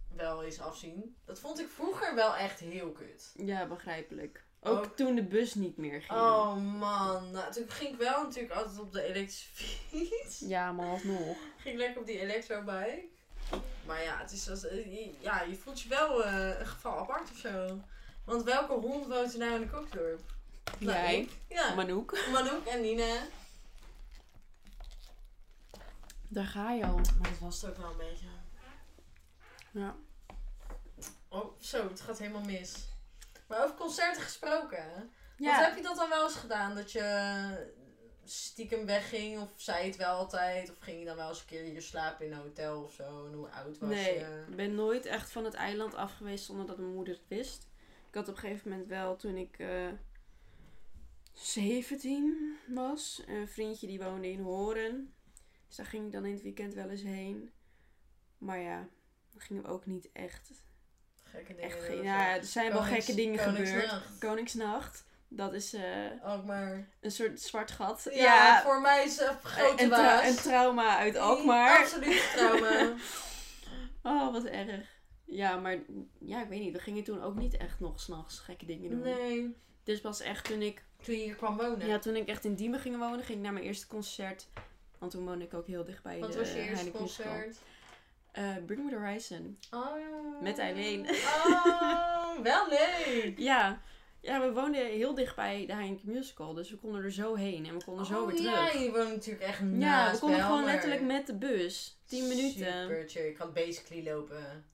wel 0.09 0.43
eens 0.45 0.61
afzien. 0.61 1.17
Dat 1.25 1.39
vond 1.41 1.61
ik 1.61 1.69
vroeger 1.69 2.15
wel 2.15 2.37
echt 2.37 2.61
heel 2.61 2.93
kut. 2.93 3.33
Ja, 3.37 3.67
begrijpelijk. 3.67 4.45
Ook 4.67 4.79
Ook- 4.85 4.97
toen 4.97 5.15
de 5.15 5.23
bus 5.25 5.55
niet 5.55 5.77
meer 5.77 6.03
ging. 6.03 6.21
Oh 6.21 6.57
man, 6.57 7.31
nou, 7.31 7.53
toen 7.53 7.71
ging 7.71 7.91
ik 7.93 7.99
wel 7.99 8.23
natuurlijk 8.23 8.55
altijd 8.55 8.79
op 8.81 8.93
de 8.93 9.03
elektrische 9.03 9.49
fiets. 9.55 10.39
Ja, 10.39 10.73
maar 10.73 10.87
alsnog. 10.89 11.37
Ging 11.59 11.77
lekker 11.79 12.01
op 12.01 12.07
die 12.07 12.19
elektrobike. 12.21 13.05
Maar 13.87 14.03
ja, 14.03 14.19
het 14.19 14.33
is 14.33 14.51
als, 14.51 14.67
eh, 14.67 14.85
je- 14.95 15.15
ja, 15.21 15.43
je 15.43 15.55
voelt 15.57 15.81
je 15.81 15.89
wel 15.89 16.25
eh, 16.25 16.59
een 16.61 16.67
geval 16.67 16.99
apart 16.99 17.31
of 17.31 17.37
zo. 17.37 17.81
Want 18.25 18.43
welke 18.43 18.73
hond 18.73 19.07
woont 19.07 19.33
er 19.33 19.39
nou 19.39 19.55
in 19.55 19.61
de 19.61 19.69
Koksdorp? 19.69 20.21
Nou, 20.79 20.93
Jij, 20.99 21.19
ik. 21.21 21.31
Ja, 21.49 21.75
Manouk. 21.75 22.19
Manouk 22.33 22.65
en 22.67 22.81
Nina. 22.81 23.17
Daar 26.29 26.45
ga 26.47 26.73
je 26.73 26.85
al. 26.87 26.95
Maar 26.95 27.31
dat 27.31 27.39
was 27.41 27.63
het 27.63 27.71
ook 27.71 27.77
wel 27.77 27.91
een 27.91 27.97
beetje. 27.97 28.27
Ja. 29.71 29.95
Oh, 31.29 31.61
zo, 31.61 31.89
het 31.89 32.01
gaat 32.01 32.19
helemaal 32.19 32.43
mis. 32.45 32.89
Maar 33.55 33.65
over 33.65 33.77
concerten 33.77 34.23
gesproken. 34.23 35.13
Ja. 35.37 35.65
heb 35.65 35.77
je 35.77 35.83
dat 35.83 35.97
dan 35.97 36.09
wel 36.09 36.23
eens 36.25 36.35
gedaan? 36.35 36.75
Dat 36.75 36.93
je 36.93 37.73
stiekem 38.25 38.87
wegging? 38.87 39.41
Of 39.41 39.53
zei 39.57 39.87
het 39.87 39.97
wel 39.97 40.15
altijd? 40.17 40.71
Of 40.71 40.79
ging 40.79 40.99
je 40.99 41.05
dan 41.05 41.17
wel 41.17 41.29
eens 41.29 41.41
een 41.41 41.47
keer 41.47 41.63
hier 41.63 41.83
slapen 41.83 42.27
in 42.27 42.33
een 42.33 42.39
hotel 42.39 42.83
of 42.83 42.93
zo? 42.93 43.27
En 43.27 43.33
hoe 43.33 43.49
oud 43.49 43.79
was 43.79 43.89
Nee, 43.89 44.15
je? 44.19 44.45
ik 44.49 44.57
ben 44.57 44.75
nooit 44.75 45.07
echt 45.07 45.31
van 45.31 45.45
het 45.45 45.55
eiland 45.55 45.95
af 45.95 46.17
geweest 46.17 46.45
zonder 46.45 46.67
dat 46.67 46.79
mijn 46.79 46.93
moeder 46.95 47.15
het 47.15 47.29
wist. 47.29 47.69
Ik 48.09 48.15
had 48.15 48.29
op 48.29 48.35
een 48.35 48.41
gegeven 48.41 48.71
moment 48.71 48.89
wel, 48.89 49.17
toen 49.17 49.37
ik 49.37 49.59
eh 49.59 49.89
17 51.33 52.57
was, 52.67 53.23
een 53.27 53.49
vriendje 53.49 53.87
die 53.87 54.03
woonde 54.03 54.31
in 54.31 54.41
Horen. 54.41 55.15
Dus 55.67 55.77
daar 55.77 55.87
ging 55.87 56.07
ik 56.07 56.13
dan 56.13 56.25
in 56.25 56.33
het 56.33 56.43
weekend 56.43 56.75
wel 56.75 56.89
eens 56.89 57.03
heen. 57.03 57.53
Maar 58.39 58.59
ja, 58.59 58.89
dan 59.31 59.41
gingen 59.41 59.63
we 59.63 59.69
ook 59.69 59.87
niet 59.87 60.13
echt. 60.13 60.51
Gekke 61.35 61.55
dingen. 61.55 61.71
echt 61.71 62.03
ja, 62.03 62.37
er 62.37 62.45
zijn 62.45 62.73
wel 62.73 62.83
gekke 62.83 63.15
dingen 63.15 63.39
gebeurd. 63.39 63.93
Koningsnacht. 64.19 65.05
Dat 65.29 65.53
is 65.53 65.73
eh, 65.75 65.83
Alkmaar. 66.23 66.89
een 67.01 67.11
soort 67.11 67.41
zwart 67.41 67.71
gat. 67.71 68.09
Ja, 68.13 68.63
voor 68.63 68.81
mij 68.81 69.05
is 69.05 69.21
een 69.21 69.37
grote 69.43 69.83
een, 69.83 69.89
tra- 69.89 70.27
een 70.27 70.37
trauma 70.37 70.99
uit 70.99 71.17
Alkmaar. 71.17 71.79
Absoluut 71.79 72.31
trauma. 72.37 72.93
Oh, 74.03 74.33
wat 74.33 74.45
erg. 74.45 74.87
Ja, 75.25 75.57
maar 75.57 75.79
ja, 76.19 76.43
ik 76.43 76.49
weet 76.49 76.61
niet. 76.61 76.73
We 76.73 76.79
gingen 76.79 77.05
toen 77.05 77.23
ook 77.23 77.35
niet 77.35 77.57
echt 77.57 77.81
nog 77.81 78.01
s'nachts 78.01 78.39
gekke 78.39 78.67
dingen 78.67 78.91
doen. 78.91 79.01
nee. 79.01 79.57
Dus 79.85 80.01
pas 80.01 80.21
echt 80.21 80.45
toen 80.45 80.63
ik 80.63 80.85
Toen 81.03 81.15
je 81.15 81.23
hier 81.23 81.35
kwam 81.35 81.57
wonen. 81.57 81.87
Ja, 81.87 81.99
toen 81.99 82.17
ik 82.17 82.29
echt 82.29 82.45
in 82.45 82.55
Diemen 82.55 82.81
ging 82.81 82.99
wonen, 82.99 83.25
ging 83.25 83.39
ik 83.39 83.45
naar 83.45 83.53
mijn 83.53 83.65
eerste 83.65 83.87
concert. 83.87 84.47
Want 84.99 85.13
toen 85.13 85.25
woonde 85.25 85.45
ik 85.45 85.55
ook 85.55 85.67
heel 85.67 85.85
dichtbij 85.85 86.19
Wat 86.19 86.33
de 86.33 86.39
was 86.39 86.53
je 86.53 86.59
eerste 86.61 86.85
Musical. 87.01 87.43
Eh, 88.35 88.57
Bring 88.67 88.85
Me 88.85 88.91
The 88.91 88.97
Horizon. 88.97 89.59
Oh. 89.71 90.43
Met 90.43 90.59
Eileen. 90.59 91.09
Oh, 91.11 92.41
wel 92.43 92.69
leuk. 92.69 93.39
Ja. 93.51 93.81
ja, 94.21 94.41
we 94.41 94.53
woonden 94.53 94.87
heel 94.87 95.15
dichtbij 95.15 95.67
de 95.67 95.73
Heineken 95.73 96.13
Musical. 96.13 96.55
Dus 96.55 96.71
we 96.71 96.77
konden 96.77 97.03
er 97.03 97.13
zo 97.13 97.35
heen 97.35 97.67
en 97.67 97.79
we 97.79 97.85
konden 97.85 98.07
zo 98.07 98.23
oh, 98.23 98.31
weer 98.31 98.43
ja, 98.43 98.67
terug. 98.67 98.83
je 98.83 98.91
woont 98.91 99.09
natuurlijk 99.09 99.45
echt 99.45 99.59
Ja, 99.59 99.65
naast 99.65 100.13
we 100.13 100.19
konden 100.19 100.41
gewoon 100.41 100.65
letterlijk 100.65 101.03
met 101.03 101.27
de 101.27 101.35
bus. 101.35 101.99
10 102.07 102.29
minuten. 102.29 102.83
Super 102.83 103.05
chill. 103.09 103.25
Je 103.25 103.33
kan 103.33 103.53
basically 103.53 104.13
lopen. 104.13 104.65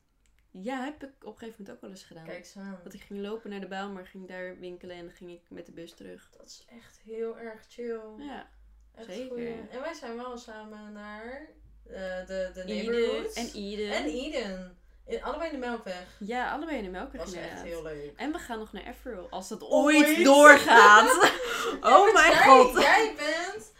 Ja, 0.50 0.84
heb 0.84 1.02
ik 1.02 1.10
op 1.20 1.32
een 1.32 1.38
gegeven 1.38 1.54
moment 1.58 1.70
ook 1.70 1.80
wel 1.80 1.90
eens 1.90 2.04
gedaan. 2.04 2.24
Kijk 2.24 2.52
aan. 2.56 2.80
Dat 2.84 2.92
ik 2.92 3.00
ging 3.00 3.20
lopen 3.20 3.50
naar 3.50 3.60
de 3.60 3.68
Bijlmer, 3.68 4.06
ging 4.06 4.28
daar 4.28 4.58
winkelen 4.58 4.96
en 4.96 5.04
dan 5.04 5.14
ging 5.14 5.30
ik 5.30 5.42
met 5.48 5.66
de 5.66 5.72
bus 5.72 5.94
terug. 5.94 6.30
Dat 6.36 6.46
is 6.46 6.64
echt 6.68 7.00
heel 7.04 7.38
erg 7.38 7.64
chill. 7.68 8.00
Ja, 8.18 8.48
Echt 8.94 9.06
zeker. 9.06 9.28
goeie. 9.28 9.68
En 9.70 9.80
wij 9.80 9.94
zijn 9.94 10.16
wel 10.16 10.38
samen 10.38 10.92
naar 10.92 11.48
eh, 11.92 12.26
de, 12.26 12.50
de 12.54 12.62
Eden 12.64 12.92
neighborhood. 12.92 13.32
en 13.34 13.50
Eden. 13.54 13.92
En 13.92 14.04
Eden. 14.04 14.78
In, 15.06 15.22
allebei 15.22 15.50
in 15.50 15.60
de 15.60 15.66
Melkweg. 15.66 16.06
Ja, 16.18 16.52
allebei 16.52 16.76
in 16.76 16.84
de 16.84 16.90
melkweg 16.90 17.22
Dat 17.24 17.34
was 17.34 17.42
echt 17.44 17.62
heel 17.62 17.82
leuk. 17.82 18.12
En 18.16 18.32
we 18.32 18.38
gaan 18.38 18.58
nog 18.58 18.72
naar 18.72 18.82
Everil, 18.86 19.26
als 19.30 19.48
dat 19.48 19.62
Ooit. 19.62 20.06
ooit 20.06 20.24
doorgaat. 20.24 21.08
Oh 21.80 22.12
mijn 22.12 22.36
god. 22.36 22.80
Jij 22.80 23.14
bent... 23.16 23.72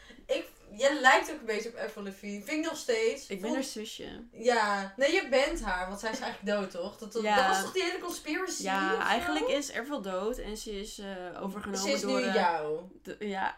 Jij 0.80 1.00
lijkt 1.00 1.32
ook 1.32 1.38
een 1.40 1.46
beetje 1.46 1.68
op 1.68 1.76
Avril 1.76 2.04
Lavigne. 2.04 2.42
Vind 2.44 2.64
ik 2.64 2.70
nog 2.70 2.76
steeds. 2.78 3.22
Ik 3.26 3.36
ben 3.40 3.46
Vol- 3.46 3.54
haar 3.54 3.64
zusje. 3.64 4.24
Ja. 4.32 4.94
Nee, 4.96 5.12
je 5.12 5.28
bent 5.30 5.62
haar. 5.62 5.88
Want 5.88 6.00
zij 6.00 6.10
is 6.10 6.20
eigenlijk 6.20 6.56
dood, 6.60 6.70
toch? 6.70 6.98
Dat, 6.98 7.12
dat, 7.12 7.22
Ja. 7.22 7.36
dat 7.36 7.46
was 7.46 7.62
toch 7.64 7.72
die 7.72 7.82
hele 7.82 7.98
conspiracy? 7.98 8.62
Ja, 8.62 8.98
eigenlijk 9.06 9.48
is 9.48 9.68
Everil 9.68 10.02
dood 10.02 10.38
en 10.38 10.56
ze 10.56 10.80
is 10.80 10.98
eh, 10.98 11.42
overgenomen 11.42 11.80
Ze 11.82 11.90
is 11.92 12.00
door... 12.00 12.20
nu 12.20 12.26
eh, 12.26 12.34
jou. 12.34 12.80
de- 13.02 13.16
ja, 13.18 13.56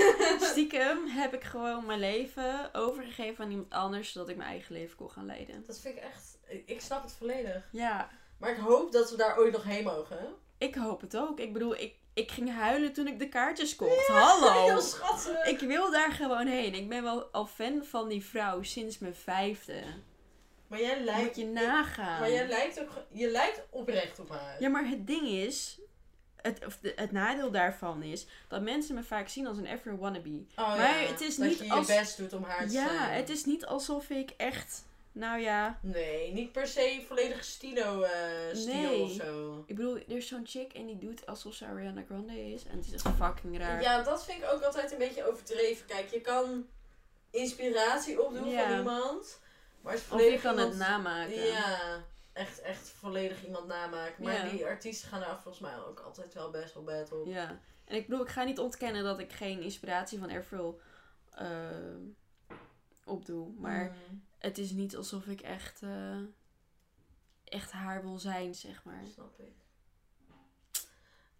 stiekem 0.50 1.06
heb 1.06 1.34
ik 1.34 1.44
gewoon 1.44 1.86
mijn 1.86 1.98
leven 2.00 2.70
overgegeven 2.74 3.44
aan 3.44 3.50
iemand 3.50 3.72
anders, 3.72 4.12
zodat 4.12 4.28
ik 4.28 4.36
mijn 4.36 4.48
eigen 4.50 4.74
leven 4.74 4.96
kon 4.96 5.10
gaan 5.10 5.26
leiden. 5.26 5.64
Dat 5.66 5.78
vind 5.80 5.96
ik 5.96 6.02
echt... 6.02 6.38
Ik 6.66 6.80
snap 6.80 7.02
het 7.02 7.12
volledig. 7.12 7.68
Ja, 7.72 8.10
Maar 8.38 8.50
ik 8.50 8.56
hoop 8.58 8.92
dat 8.92 9.10
we 9.10 9.16
daar 9.16 9.38
ooit 9.38 9.52
nog 9.52 9.64
heen 9.64 9.84
mogen. 9.84 10.34
ik 10.58 10.74
hoop 10.74 11.00
het 11.00 11.16
ook. 11.16 11.38
Ik 11.40 11.52
bedoel, 11.52 11.74
ik, 11.76 11.94
ik 12.14 12.30
ging 12.30 12.50
huilen 12.54 12.92
toen 12.92 13.06
ik 13.06 13.18
de 13.18 13.28
kaartjes 13.28 13.76
kocht. 13.76 14.06
Hallo! 14.06 14.64
Heel 14.70 14.80
schattig. 14.80 15.44
Ik 15.46 15.60
wil 15.60 15.90
daar 15.90 16.12
gewoon 16.12 16.46
heen. 16.46 16.74
Ik 16.74 16.88
ben 16.88 17.02
wel 17.02 17.24
al 17.24 17.46
fan 17.46 17.84
van 17.84 18.08
die 18.08 18.24
vrouw 18.24 18.62
sinds 18.62 18.98
mijn 18.98 19.14
vijfde. 19.14 19.82
Maar 20.66 20.80
jij 20.80 20.96
Moet 20.96 21.04
lijkt... 21.04 21.36
je 21.36 21.46
nagaan. 21.46 22.20
Maar 22.20 22.30
jij 22.30 22.46
lijkt 22.48 22.80
ook... 22.80 22.90
Je 23.10 23.30
lijkt 23.30 23.62
oprecht 23.70 24.18
op 24.18 24.28
haar. 24.30 24.56
Ja, 24.60 24.68
maar 24.68 24.88
het 24.88 25.06
ding 25.06 25.26
is, 25.28 25.78
het, 26.36 26.66
of 26.66 26.78
de, 26.78 26.92
het 26.96 27.12
nadeel 27.12 27.50
daarvan 27.50 28.02
is, 28.02 28.26
dat 28.48 28.62
mensen 28.62 28.94
me 28.94 29.02
vaak 29.02 29.28
zien 29.28 29.46
als 29.46 29.56
een 29.58 29.66
ever 29.66 29.98
wannabe. 29.98 30.42
Oh, 30.56 30.68
Maar 30.76 31.00
ja, 31.02 31.08
het 31.08 31.20
is 31.20 31.36
dat 31.36 31.48
niet 31.48 31.58
je 31.58 31.64
je 31.64 31.72
als- 31.72 31.86
best 31.86 32.16
doet 32.16 32.32
om 32.32 32.42
haar 32.44 32.66
te 32.66 32.72
Ja, 32.72 32.88
zijn. 32.88 33.12
het 33.12 33.28
is 33.28 33.44
niet 33.44 33.66
alsof 33.66 34.10
ik 34.10 34.30
echt, 34.36 34.84
nou 35.14 35.40
ja, 35.40 35.78
Nee, 35.82 36.32
niet 36.32 36.52
per 36.52 36.66
se 36.66 37.04
volledig 37.06 37.44
stilo 37.44 38.02
eh 38.02 38.54
stijl 38.54 38.90
Nee. 38.90 39.00
of 39.02 39.10
zo. 39.10 39.64
ik 39.66 39.76
bedoel, 39.76 39.96
er 39.96 40.16
is 40.16 40.28
zo'n 40.28 40.46
chick 40.46 40.72
en 40.72 40.86
die 40.86 40.98
doet 40.98 41.26
alsof 41.26 41.54
ze 41.54 41.66
Ariana 41.66 42.02
Grande 42.02 42.52
is. 42.52 42.64
En 42.64 42.76
het 42.76 42.86
is 42.86 42.92
echt 42.92 43.16
fucking 43.16 43.58
raar. 43.58 43.82
Ja, 43.82 44.02
dat 44.02 44.24
vind 44.24 44.42
ik 44.42 44.48
ook 44.52 44.62
altijd 44.62 44.92
een 44.92 44.98
beetje 44.98 45.28
overdreven. 45.30 45.86
Kijk, 45.86 46.10
je 46.10 46.20
kan 46.20 46.66
inspiratie 47.30 48.22
opdoen 48.26 48.48
Ja. 48.48 48.68
van 48.68 48.78
iemand. 48.78 49.40
Maar 49.80 49.92
als 49.92 50.02
of 50.10 50.20
je 50.20 50.38
kan 50.40 50.58
het 50.58 50.76
namaken. 50.76 51.44
Ja, 51.46 52.04
echt, 52.32 52.60
echt 52.60 52.88
volledig 52.88 53.44
iemand 53.44 53.66
namaken. 53.66 54.24
Maar 54.24 54.46
Ja. 54.46 54.50
die 54.50 54.66
artiesten 54.66 55.08
gaan 55.08 55.20
daar 55.20 55.38
volgens 55.42 55.58
mij 55.58 55.78
ook 55.88 56.00
altijd 56.00 56.34
wel 56.34 56.50
best 56.50 56.74
wel 56.74 56.82
bad 56.82 57.12
op. 57.12 57.26
Ja. 57.26 57.58
En 57.84 57.96
ik 57.96 58.06
bedoel, 58.08 58.24
ik 58.24 58.30
ga 58.30 58.44
niet 58.44 58.58
ontkennen 58.58 59.04
dat 59.04 59.18
ik 59.18 59.32
geen 59.32 59.60
inspiratie 59.62 60.18
van 60.18 60.30
Airflow 60.30 60.74
eh 61.34 61.46
opdoe. 63.04 63.48
Maar 63.58 63.84
Mm, 64.08 64.22
het 64.44 64.58
is 64.58 64.70
niet 64.70 64.96
alsof 64.96 65.26
ik 65.26 65.40
echt, 65.40 65.82
eh, 65.82 66.16
echt 67.44 67.70
haar 67.72 68.02
wil 68.02 68.18
zijn, 68.18 68.54
zeg 68.54 68.84
maar. 68.84 69.02
snap 69.14 69.38
ik. 69.40 69.52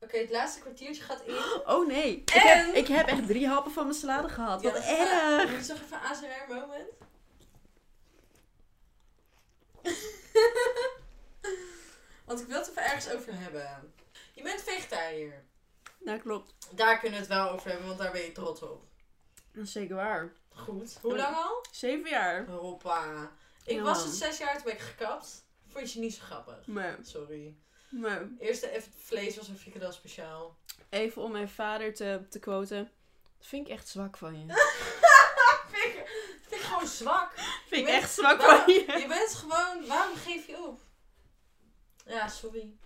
Oké, 0.01 0.17
het 0.19 0.31
laatste 0.31 0.61
kwartiertje 0.61 1.03
gaat 1.03 1.23
in. 1.23 1.35
Oh 1.67 1.87
nee, 1.87 2.17
ik, 2.17 2.29
heb, 2.31 2.75
ik 2.75 2.87
heb 2.87 3.07
echt 3.07 3.27
drie 3.27 3.47
happen 3.49 3.73
van 3.73 3.85
mijn 3.87 3.99
salade 3.99 4.29
gehad. 4.29 4.63
Wat 4.63 4.73
dat 4.75 4.83
is- 4.83 4.89
erg! 4.99 5.51
Moet 5.51 5.67
je 5.67 5.73
toch 5.73 5.83
even 5.83 6.01
ASMR 6.01 6.55
moment? 6.55 6.89
Want 12.25 12.41
ik 12.41 12.47
wil 12.47 12.59
het 12.59 12.69
even 12.71 12.83
ergens 12.85 13.11
over 13.11 13.39
hebben. 13.39 13.93
Je 14.35 14.43
bent 14.43 14.63
vegetariër. 14.63 15.45
Nou, 15.99 16.19
klopt. 16.19 16.55
Daar 16.77 16.99
kunnen 16.99 17.21
we 17.21 17.25
het 17.27 17.35
wel 17.35 17.51
over 17.51 17.69
hebben, 17.71 17.87
want 17.87 17.99
daar 17.99 18.13
ben 18.13 18.23
je 18.23 18.33
trots 18.33 18.63
op. 18.63 18.85
Dat 19.53 19.65
is 19.65 19.73
zeker 19.73 19.97
waar. 19.97 20.33
Goed. 20.55 20.99
Hoe 21.03 21.17
lang 21.17 21.37
al? 21.37 21.65
Zeven 21.71 22.11
jaar. 22.11 22.47
Hoppa. 22.49 23.31
Ik 23.65 23.81
was 23.81 24.05
het 24.05 24.15
zes 24.15 24.39
jaar, 24.39 24.55
toen 24.55 24.65
ben 24.65 24.73
ik 24.73 24.81
gekapt. 24.81 25.45
Vond 25.69 25.93
je 25.93 26.01
niet 26.01 26.15
zo 26.15 26.23
grappig. 26.25 26.67
Maar, 26.67 26.99
Sorry. 27.03 27.55
Eerste 28.39 28.71
even 28.71 28.93
vlees 28.99 29.37
was 29.37 29.49
een 29.49 29.59
frikandel 29.59 29.93
speciaal. 29.93 30.57
even 30.91 31.23
om 31.23 31.31
mijn 31.33 31.49
vader 31.49 31.95
te, 31.95 32.21
te 32.31 32.39
quoten. 32.39 32.91
Dat 33.39 33.47
vind 33.47 33.67
ik 33.69 33.73
echt 33.73 33.89
zwak 33.89 34.17
van 34.17 34.39
je. 34.39 34.47
vind, 35.73 35.95
ik, 35.95 36.07
vind 36.49 36.61
ik 36.61 36.67
gewoon 36.67 36.87
zwak. 36.87 37.33
vind 37.67 37.89
ik 37.89 37.95
echt 37.95 38.13
zwak 38.13 38.43
van 38.43 38.75
je. 38.75 38.97
Je 38.99 39.05
bent 39.09 39.35
gewoon, 39.35 39.87
waarom 39.87 40.17
geef 40.17 40.47
je 40.47 40.59
op? 40.67 40.81
Ja, 42.07 42.29
sorry. 42.29 42.77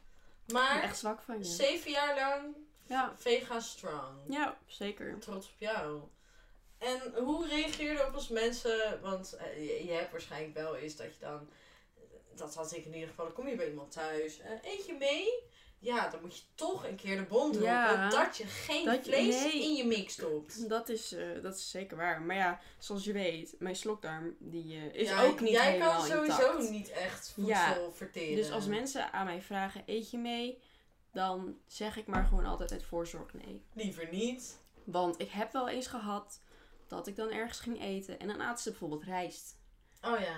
Maar 0.47 0.83
echt 0.83 0.99
zwak 0.99 1.23
van 1.23 1.39
je. 1.39 1.45
zeven 1.45 1.91
jaar 1.91 2.15
lang 2.15 2.57
Ja, 2.87 3.13
vega 3.17 3.61
strong. 3.61 4.19
ja 4.29 4.59
zeker. 4.67 5.19
Trots 5.19 5.47
op 5.47 5.59
jou. 5.59 6.01
En 6.79 7.25
hoe 7.25 7.47
reageer 7.47 7.93
je 7.93 7.99
erop 8.01 8.15
als 8.15 8.29
mensen, 8.29 9.01
want 9.03 9.33
eh, 9.33 9.67
je, 9.67 9.85
je 9.87 9.93
hebt 9.93 10.11
waarschijnlijk 10.11 10.55
wel 10.55 10.77
eens 10.77 10.97
dat 10.97 11.07
je 11.07 11.21
dan, 11.21 11.49
dat 12.35 12.55
had 12.55 12.73
ik 12.77 12.85
in 12.85 12.95
ieder 12.95 13.09
geval, 13.09 13.25
dan 13.25 13.35
kom 13.35 13.49
je 13.49 13.57
bij 13.57 13.69
iemand 13.69 13.91
thuis, 13.93 14.41
eh, 14.41 14.51
eet 14.73 14.87
je 14.87 14.95
mee? 14.99 15.29
Ja, 15.81 16.09
dan 16.09 16.21
moet 16.21 16.37
je 16.37 16.43
toch 16.55 16.87
een 16.87 16.97
keer 16.97 17.17
de 17.17 17.23
bond 17.23 17.53
roepen 17.55 17.71
Ja. 17.73 18.09
dat 18.09 18.37
je 18.37 18.47
geen 18.47 18.85
Dat 18.85 19.05
je- 19.07 19.11
vlees 19.13 19.43
nee. 19.43 19.63
in 19.63 19.75
je 19.75 19.85
mix 19.87 20.13
stopt. 20.13 20.69
Dat 20.69 20.89
is, 20.89 21.13
eh, 21.13 21.43
dat 21.43 21.57
is 21.57 21.71
zeker 21.71 21.97
waar. 21.97 22.23
Maar 22.23 22.37
ja, 22.37 22.61
zoals 22.79 23.05
je 23.05 23.13
weet, 23.13 23.55
mijn 23.59 23.77
slokdarm 23.77 24.37
die, 24.39 24.93
is 24.93 25.09
Ja, 25.09 25.23
ook 25.25 25.41
niet 25.41 25.51
Jij 25.51 25.71
helemaal 25.73 25.97
kan 25.97 26.07
sowieso 26.07 26.51
intact. 26.53 26.71
niet 26.71 26.89
echt 26.91 27.31
voedsel 27.35 27.55
Ja, 27.55 27.91
verteren. 27.93 28.37
Dus 28.37 28.51
als 28.51 28.67
mensen 28.67 29.13
aan 29.13 29.25
mij 29.25 29.43
vragen, 29.43 29.83
eet 29.87 30.11
je 30.11 30.19
mee? 30.19 30.63
Dan 31.13 31.59
zeg 31.67 31.97
ik 31.97 32.07
maar 32.07 32.25
gewoon 32.25 32.45
altijd 32.47 32.73
uit 32.73 32.85
voorzorg 32.85 33.33
nee. 33.33 33.63
Liever 33.73 34.09
niet. 34.11 34.59
Want 34.85 35.21
ik 35.21 35.31
heb 35.31 35.53
wel 35.53 35.69
eens 35.69 35.87
gehad 35.87 36.41
dat 36.89 37.07
ik 37.07 37.17
dan 37.17 37.31
ergens 37.31 37.61
ging 37.61 37.83
eten 37.83 38.19
en 38.21 38.27
dan 38.29 38.41
aten 38.43 38.63
ze 38.63 38.71
bijvoorbeeld 38.71 39.03
rijst. 39.05 39.57
Oh 40.03 40.21
ja. 40.21 40.37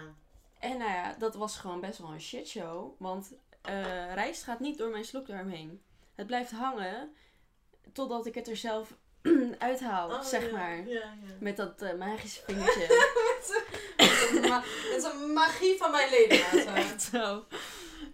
En 0.58 0.78
nou 0.78 0.90
ja, 0.90 1.14
dat 1.18 1.34
was 1.34 1.56
gewoon 1.56 1.80
best 1.80 1.98
wel 1.98 2.12
een 2.12 2.20
shitshow. 2.20 2.94
Want 2.98 3.32
eh, 3.62 4.14
rijst 4.14 4.42
gaat 4.42 4.60
niet 4.60 4.78
door 4.78 4.90
mijn 4.90 5.04
slokdarm 5.04 5.48
heen. 5.48 5.82
Het 6.14 6.26
blijft 6.26 6.50
hangen 6.50 7.14
totdat 7.92 8.26
ik 8.26 8.34
het 8.34 8.48
er 8.48 8.56
zelf 8.56 8.94
uithaal, 9.58 10.10
Oh, 10.10 10.22
zeg 10.22 10.46
ja. 10.46 10.52
maar. 10.52 10.76
Ja, 10.88 11.00
ja. 11.00 11.14
Met 11.40 11.56
dat 11.56 11.82
eh, 11.82 11.94
magische 11.98 12.40
vingertje. 12.46 12.86
ma- 14.48 14.64
met 14.94 15.04
een 15.04 15.32
magie 15.32 15.76
van 15.78 15.90
mijn 15.90 16.10
ledematen. 16.10 16.74
Echt 16.84 17.02
zo. 17.02 17.44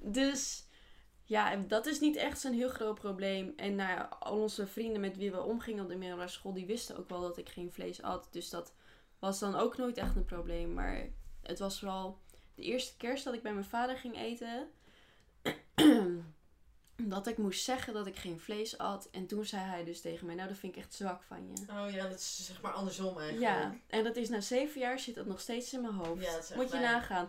Dus 0.00 0.65
ja, 1.28 1.52
en 1.52 1.68
dat 1.68 1.86
is 1.86 2.00
niet 2.00 2.16
echt 2.16 2.40
zo'n 2.40 2.52
heel 2.52 2.68
groot 2.68 2.98
probleem. 2.98 3.52
En 3.56 3.74
nou 3.74 3.90
ja, 3.90 4.16
al 4.20 4.40
onze 4.40 4.66
vrienden 4.66 5.00
met 5.00 5.16
wie 5.16 5.30
we 5.30 5.42
omgingen 5.42 5.82
op 5.82 5.88
de 5.88 5.96
middelbare 5.96 6.28
school, 6.28 6.52
die 6.52 6.66
wisten 6.66 6.96
ook 6.96 7.08
wel 7.08 7.20
dat 7.20 7.38
ik 7.38 7.48
geen 7.48 7.72
vlees 7.72 8.02
at. 8.02 8.28
Dus 8.30 8.50
dat 8.50 8.72
was 9.18 9.38
dan 9.38 9.54
ook 9.54 9.76
nooit 9.76 9.96
echt 9.96 10.16
een 10.16 10.24
probleem. 10.24 10.74
Maar 10.74 11.08
het 11.42 11.58
was 11.58 11.78
vooral 11.78 12.18
de 12.54 12.62
eerste 12.62 12.96
kerst 12.96 13.24
dat 13.24 13.34
ik 13.34 13.42
bij 13.42 13.52
mijn 13.52 13.64
vader 13.64 13.96
ging 13.96 14.16
eten. 14.16 14.70
dat 16.96 17.26
ik 17.26 17.38
moest 17.38 17.64
zeggen 17.64 17.92
dat 17.92 18.06
ik 18.06 18.16
geen 18.16 18.40
vlees 18.40 18.78
at. 18.78 19.08
En 19.10 19.26
toen 19.26 19.44
zei 19.44 19.62
hij 19.62 19.84
dus 19.84 20.00
tegen 20.00 20.26
mij, 20.26 20.34
nou 20.34 20.48
dat 20.48 20.58
vind 20.58 20.76
ik 20.76 20.82
echt 20.82 20.94
zwak 20.94 21.22
van 21.22 21.48
je. 21.48 21.72
Oh 21.72 21.90
ja, 21.90 22.08
dat 22.08 22.18
is 22.18 22.46
zeg 22.46 22.60
maar 22.60 22.72
andersom 22.72 23.18
eigenlijk. 23.18 23.40
Ja, 23.40 23.76
en 23.86 24.04
dat 24.04 24.16
is 24.16 24.28
na 24.28 24.40
zeven 24.40 24.80
jaar 24.80 24.98
zit 24.98 25.14
dat 25.14 25.26
nog 25.26 25.40
steeds 25.40 25.72
in 25.72 25.80
mijn 25.80 25.94
hoofd. 25.94 26.22
Ja, 26.22 26.56
Moet 26.56 26.72
je 26.72 26.78
nagaan. 26.78 27.28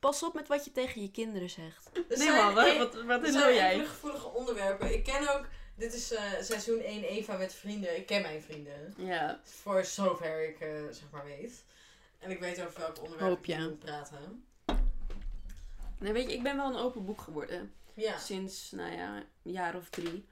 Pas 0.00 0.22
op 0.22 0.34
met 0.34 0.48
wat 0.48 0.64
je 0.64 0.72
tegen 0.72 1.02
je 1.02 1.10
kinderen 1.10 1.50
zegt. 1.50 1.90
Nee 2.08 2.30
man, 2.30 2.54
wat, 2.54 2.66
e- 2.66 2.78
wat, 2.78 3.02
wat 3.04 3.22
is 3.24 3.32
zijn 3.32 3.54
jij? 3.54 3.84
gevoelige 3.86 4.28
onderwerpen. 4.28 4.92
Ik 4.94 5.04
ken 5.04 5.34
ook, 5.36 5.46
dit 5.74 5.94
is 5.94 6.12
eh, 6.12 6.22
seizoen 6.40 6.80
1 6.80 7.02
Eva 7.04 7.36
met 7.36 7.54
vrienden. 7.54 7.96
Ik 7.96 8.06
ken 8.06 8.22
mijn 8.22 8.42
vrienden. 8.42 8.94
Ja, 8.96 9.40
Voor 9.42 9.84
zover 9.84 10.48
ik 10.48 10.60
eh, 10.60 10.68
zeg 10.90 11.10
maar 11.10 11.24
weet. 11.24 11.64
En 12.18 12.30
ik 12.30 12.38
weet 12.38 12.60
over 12.66 12.80
welke 12.80 13.00
onderwerpen 13.00 13.36
Hoop 13.36 13.44
je. 13.44 13.52
ik 13.52 13.58
moet 13.58 13.78
praten. 13.78 14.44
nee, 15.98 16.12
weet 16.12 16.30
je, 16.30 16.36
ik 16.36 16.42
ben 16.42 16.56
wel 16.56 16.66
een 16.70 16.76
open 16.80 17.04
boek 17.04 17.20
geworden. 17.20 17.72
Ja. 17.94 18.18
Sinds, 18.18 18.70
nou 18.70 18.92
ja, 18.92 19.16
een 19.16 19.52
jaar 19.52 19.76
of 19.76 19.88
drie. 19.90 20.26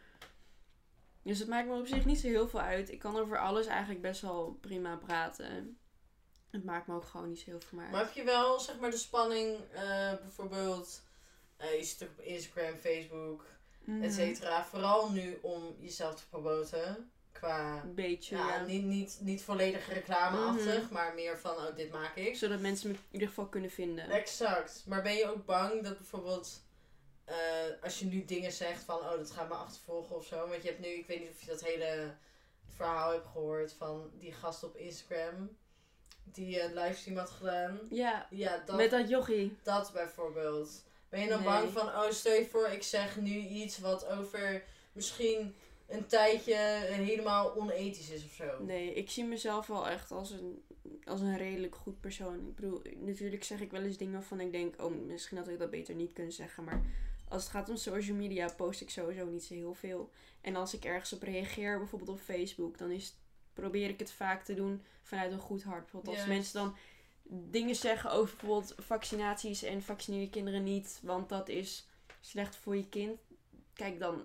Dus 1.23 1.39
het 1.39 1.49
maakt 1.49 1.69
me 1.69 1.79
op 1.79 1.87
zich 1.87 2.05
niet 2.05 2.21
zo 2.21 2.27
heel 2.27 2.49
veel 2.49 2.61
uit. 2.61 2.91
Ik 2.91 2.99
kan 2.99 3.17
over 3.19 3.39
alles 3.39 3.67
eigenlijk 3.67 4.01
best 4.03 4.21
wel 4.21 4.59
prima 4.61 4.97
praten. 4.97 5.79
Het 6.55 6.65
maakt 6.65 6.87
me 6.87 6.95
ook 6.95 7.05
gewoon 7.05 7.29
niet 7.29 7.39
zo 7.39 7.45
heel 7.51 7.61
veel 7.61 7.79
meer 7.79 7.91
Maar 7.91 8.05
heb 8.05 8.13
je 8.13 8.23
wel 8.25 8.61
zeg 8.61 8.79
maar 8.79 8.91
de 8.91 8.97
spanning, 8.97 9.57
eh, 9.73 10.13
bijvoorbeeld, 10.23 11.03
eh, 11.57 11.79
je 11.79 11.85
zit 11.85 12.09
op 12.09 12.21
Instagram, 12.21 12.77
Facebook, 12.77 13.45
Mhm. 13.85 14.03
et 14.03 14.13
cetera. 14.15 14.65
Vooral 14.65 15.11
nu 15.11 15.39
om 15.43 15.77
jezelf 15.79 16.15
te 16.15 16.29
promoten. 16.29 17.11
Qua, 17.33 17.85
beetje, 17.95 18.37
ja, 18.37 18.55
ja. 18.55 18.65
Niet, 18.65 18.85
niet, 18.85 19.19
niet 19.21 19.43
volledig 19.43 19.89
reclameachtig, 19.93 20.91
maar 20.91 21.15
meer 21.15 21.39
van, 21.39 21.57
oh, 21.57 21.77
dit 21.77 21.93
maak 21.93 22.17
ik. 22.17 22.37
Zodat 22.37 22.61
mensen 22.61 22.89
me 22.91 22.95
in 22.95 23.03
ieder 23.11 23.29
geval 23.29 23.47
kunnen 23.49 23.71
vinden. 23.71 24.11
Exact. 24.11 24.85
Maar 24.87 25.03
ben 25.03 25.15
je 25.15 25.31
ook 25.31 25.45
bang 25.45 25.83
dat 25.83 25.97
bijvoorbeeld, 25.99 26.63
eh, 27.25 27.37
als 27.83 27.99
je 27.99 28.07
nu 28.07 28.25
dingen 28.25 28.53
zegt 28.53 28.83
van, 28.85 28.97
oh, 28.99 29.11
dat 29.11 29.31
gaat 29.31 29.49
me 29.49 29.55
achtervolgen 29.55 30.17
of 30.17 30.27
zo. 30.27 30.49
Want 30.49 30.63
je 30.63 30.69
hebt 30.69 30.81
nu, 30.81 30.89
ik 30.89 31.07
weet 31.07 31.21
niet 31.21 31.31
of 31.31 31.41
je 31.41 31.47
dat 31.47 31.65
hele 31.65 32.15
verhaal 32.69 33.11
hebt 33.13 33.27
gehoord 33.33 33.73
van 33.73 34.11
die 34.19 34.33
gast 34.33 34.65
op 34.65 34.77
Instagram. 34.77 35.57
Die 36.33 36.63
een 36.63 36.75
livestream 36.75 37.19
had 37.19 37.31
gedaan. 37.31 37.79
Ja, 37.91 38.27
Ja, 38.31 38.63
dat, 38.67 38.77
met 38.77 38.91
dat 38.91 39.09
jochie. 39.09 39.57
dat 39.63 39.91
bijvoorbeeld. 39.93 40.85
Ben 41.09 41.21
je 41.21 41.29
dan 41.29 41.39
Nee. 41.41 41.49
bang 41.49 41.71
van, 41.71 41.87
oh, 41.87 42.11
stel 42.11 42.33
je 42.35 42.47
voor, 42.47 42.69
ik 42.69 42.83
zeg 42.83 43.17
nu 43.21 43.39
iets 43.39 43.79
wat 43.79 44.07
over 44.07 44.65
misschien 44.93 45.55
een 45.89 46.07
tijdje 46.07 46.55
helemaal 46.87 47.57
onethisch 47.57 48.11
is 48.11 48.25
of 48.25 48.33
zo. 48.33 48.65
Nee, 48.65 48.95
ik 48.95 49.11
zie 49.11 49.25
mezelf 49.25 49.67
wel 49.67 49.89
echt 49.89 50.11
als 50.11 50.31
een, 50.31 50.63
als 51.05 51.21
een 51.21 51.37
redelijk 51.37 51.75
goed 51.75 52.01
persoon. 52.01 52.35
Ik 52.35 52.55
bedoel, 52.55 52.83
natuurlijk 52.95 53.45
zeg 53.45 53.61
ik 53.61 53.71
wel 53.71 53.83
eens 53.83 53.97
dingen 53.97 54.13
waarvan 54.13 54.41
ik 54.41 54.53
denk, 54.53 54.83
oh, 54.83 55.07
misschien 55.07 55.37
had 55.37 55.49
ik 55.49 55.59
dat 55.59 55.71
beter 55.71 55.95
niet 55.95 56.13
kunnen 56.13 56.33
zeggen. 56.33 56.65
Maar 56.65 56.83
als 57.29 57.43
het 57.43 57.53
gaat 57.53 57.69
om 57.69 57.77
social 57.77 58.17
media, 58.17 58.49
post 58.57 58.81
ik 58.81 58.91
sowieso 58.91 59.27
niet 59.27 59.45
zo 59.45 59.55
heel 59.55 59.75
veel. 59.75 60.11
En 60.41 60.57
als 60.57 60.75
ik 60.75 60.85
ergens 60.85 61.13
op 61.13 61.23
reageer, 61.23 61.79
bijvoorbeeld 61.79 62.11
op 62.11 62.21
Facebook, 62.21 62.79
dan 62.79 62.91
is, 62.91 63.17
probeer 63.55 63.89
ik 63.89 63.99
het 63.99 64.13
vaak 64.13 64.45
te 64.45 64.55
doen 64.55 64.83
vanuit 65.03 65.33
een 65.33 65.39
goed 65.39 65.63
hart. 65.63 65.81
Bijvoorbeeld 65.83 66.17
als 66.17 66.27
mensen 66.27 66.55
dan 66.55 66.77
dingen 67.27 67.75
zeggen 67.75 68.11
over 68.11 68.37
bijvoorbeeld 68.37 68.75
vaccinaties 68.79 69.63
en 69.63 69.83
vaccineer 69.83 70.21
je 70.21 70.31
kinderen 70.31 70.63
niet, 70.63 71.01
want 71.03 71.29
dat 71.29 71.49
is 71.49 71.89
slecht 72.21 72.57
voor 72.57 72.77
je 72.77 72.89
kind. 72.89 73.21
Kijk, 73.75 73.99
dan 73.99 74.23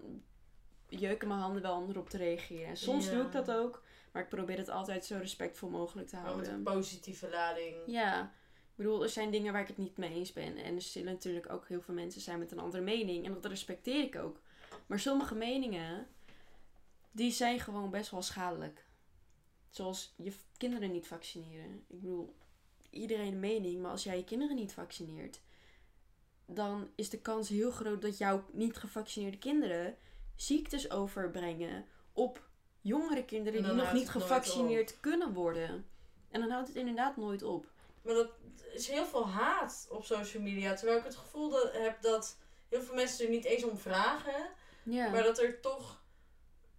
jeuken 0.88 1.28
mijn 1.28 1.40
handen 1.40 1.62
wel 1.62 1.76
om 1.78 1.90
erop 1.90 2.10
te 2.10 2.18
reageren. 2.18 2.68
En 2.68 2.78
soms 2.78 3.06
Ja. 3.06 3.12
doe 3.12 3.24
ik 3.26 3.32
dat 3.32 3.52
ook, 3.52 3.84
maar 4.12 4.24
ik 4.24 4.30
probeer 4.30 4.58
het 4.58 4.70
altijd 4.70 5.06
zo 5.06 5.18
respectvol 5.18 5.70
mogelijk 5.70 6.08
te 6.08 6.16
Maar 6.16 6.24
met 6.24 6.34
houden. 6.34 6.54
een 6.54 6.64
positieve 6.64 7.30
lading. 7.30 7.76
Ja, 7.86 8.24
ik 8.70 8.76
bedoel, 8.86 9.04
er 9.04 9.10
zijn 9.10 9.32
dingen 9.32 9.54
waar 9.54 9.62
ik 9.62 9.68
het 9.68 9.78
niet 9.78 9.98
mee 9.98 10.14
eens 10.14 10.34
ben. 10.34 10.58
En 10.58 10.76
er 10.76 10.82
zullen 10.82 11.12
natuurlijk 11.14 11.52
ook 11.52 11.68
heel 11.68 11.82
veel 11.82 11.94
mensen 11.94 12.22
zijn 12.22 12.40
met 12.40 12.52
een 12.52 12.60
andere 12.60 12.84
mening. 12.84 13.26
En 13.26 13.34
dat 13.34 13.46
respecteer 13.46 14.04
ik 14.04 14.16
ook. 14.16 14.40
Maar 14.86 15.00
sommige 15.00 15.36
meningen, 15.36 16.08
die 17.12 17.32
zijn 17.32 17.60
gewoon 17.60 17.90
best 17.90 18.12
wel 18.12 18.22
schadelijk. 18.22 18.88
Zoals 19.70 20.14
je 20.16 20.34
kinderen 20.58 20.92
niet 20.92 21.08
vaccineren. 21.08 21.84
Ik 21.88 22.02
bedoel, 22.02 22.36
iedereen 22.90 23.34
een 23.34 23.40
mening. 23.40 23.82
Maar 23.82 23.92
als 23.92 24.04
jij 24.04 24.18
je 24.18 24.24
kinderen 24.24 24.56
niet 24.56 24.74
vaccineert, 24.74 25.40
dan 26.46 26.90
is 26.96 27.10
de 27.10 27.20
kans 27.20 27.50
heel 27.50 27.72
groot 27.72 28.02
dat 28.02 28.18
jouw 28.18 28.44
niet 28.52 28.78
gevaccineerde 28.78 29.38
kinderen 29.38 29.98
ziektes 30.36 30.92
overbrengen 30.92 31.86
op 32.14 32.48
jongere 32.82 33.26
kinderen 33.26 33.64
En 33.64 33.66
die 33.66 33.84
nog 33.84 33.94
niet 33.94 34.10
gevaccineerd 34.10 35.00
kunnen 35.00 35.34
worden. 35.34 35.86
En 36.30 36.40
dan 36.40 36.50
houdt 36.50 36.68
het 36.68 36.78
inderdaad 36.78 37.18
nooit 37.18 37.44
op. 37.44 37.66
Maar 38.02 38.14
dat 38.14 38.30
is 38.74 38.88
heel 38.88 39.06
veel 39.06 39.28
haat 39.28 39.88
op 39.90 40.06
social 40.06 40.44
media. 40.44 40.74
Terwijl 40.74 40.98
ik 40.98 41.04
het 41.04 41.16
gevoel 41.16 41.50
dat, 41.50 41.74
heb 41.74 42.02
dat 42.02 42.38
heel 42.70 42.82
veel 42.82 42.96
mensen 42.96 43.26
er 43.26 43.32
niet 43.32 43.46
eens 43.46 43.64
om 43.64 43.78
vragen. 43.78 44.50
Ja. 44.84 45.10
Maar 45.10 45.24
dat 45.24 45.40
er 45.40 45.60
toch 45.60 45.99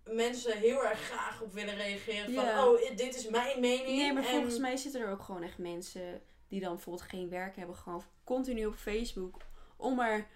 mensen 0.04 0.58
heel 0.58 0.84
erg 0.84 1.00
graag 1.00 1.40
op 1.40 1.52
willen 1.52 1.74
reageren. 1.76 2.34
Van, 2.34 2.44
Ja. 2.44 2.66
oh, 2.66 2.96
dit 2.96 3.14
is 3.16 3.28
mijn 3.28 3.60
mening. 3.60 3.96
Nee, 3.98 4.12
maar 4.12 4.24
en- 4.24 4.30
volgens 4.30 4.58
mij 4.58 4.76
zitten 4.76 5.00
er 5.00 5.10
ook 5.10 5.22
gewoon 5.22 5.42
echt 5.42 5.58
mensen 5.58 6.22
die 6.48 6.60
dan 6.60 6.74
bijvoorbeeld 6.74 7.08
geen 7.08 7.28
werk 7.28 7.56
hebben, 7.56 7.76
gewoon 7.76 8.04
continu 8.24 8.66
op 8.66 8.74
Facebook. 8.74 9.36
Om 9.76 9.94
maar 9.94 10.28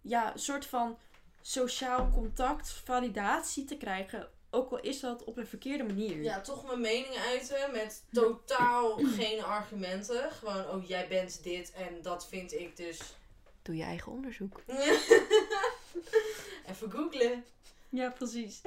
ja, 0.00 0.32
een 0.32 0.38
soort 0.38 0.66
van 0.66 0.98
sociaal 1.40 2.10
contact, 2.14 2.70
validatie 2.84 3.64
te 3.64 3.76
krijgen. 3.76 4.28
Ook 4.50 4.70
al 4.70 4.80
is 4.80 5.00
dat 5.00 5.24
op 5.24 5.36
een 5.36 5.46
verkeerde 5.46 5.84
manier. 5.84 6.22
Ja, 6.22 6.40
toch 6.40 6.66
mijn 6.66 6.80
mening 6.80 7.16
uiten 7.16 7.72
met 7.72 8.04
totaal 8.12 8.98
geen 9.16 9.44
argumenten. 9.44 10.30
Gewoon, 10.32 10.68
oh, 10.70 10.88
jij 10.88 11.08
bent 11.08 11.42
dit 11.42 11.72
en 11.72 12.02
dat 12.02 12.28
vind 12.28 12.52
ik 12.52 12.76
dus. 12.76 13.00
Doe 13.62 13.76
je 13.76 13.82
eigen 13.82 14.12
onderzoek. 14.12 14.60
Even 16.70 16.90
googlen. 16.90 17.44
Ja, 17.88 18.10
precies. 18.10 18.60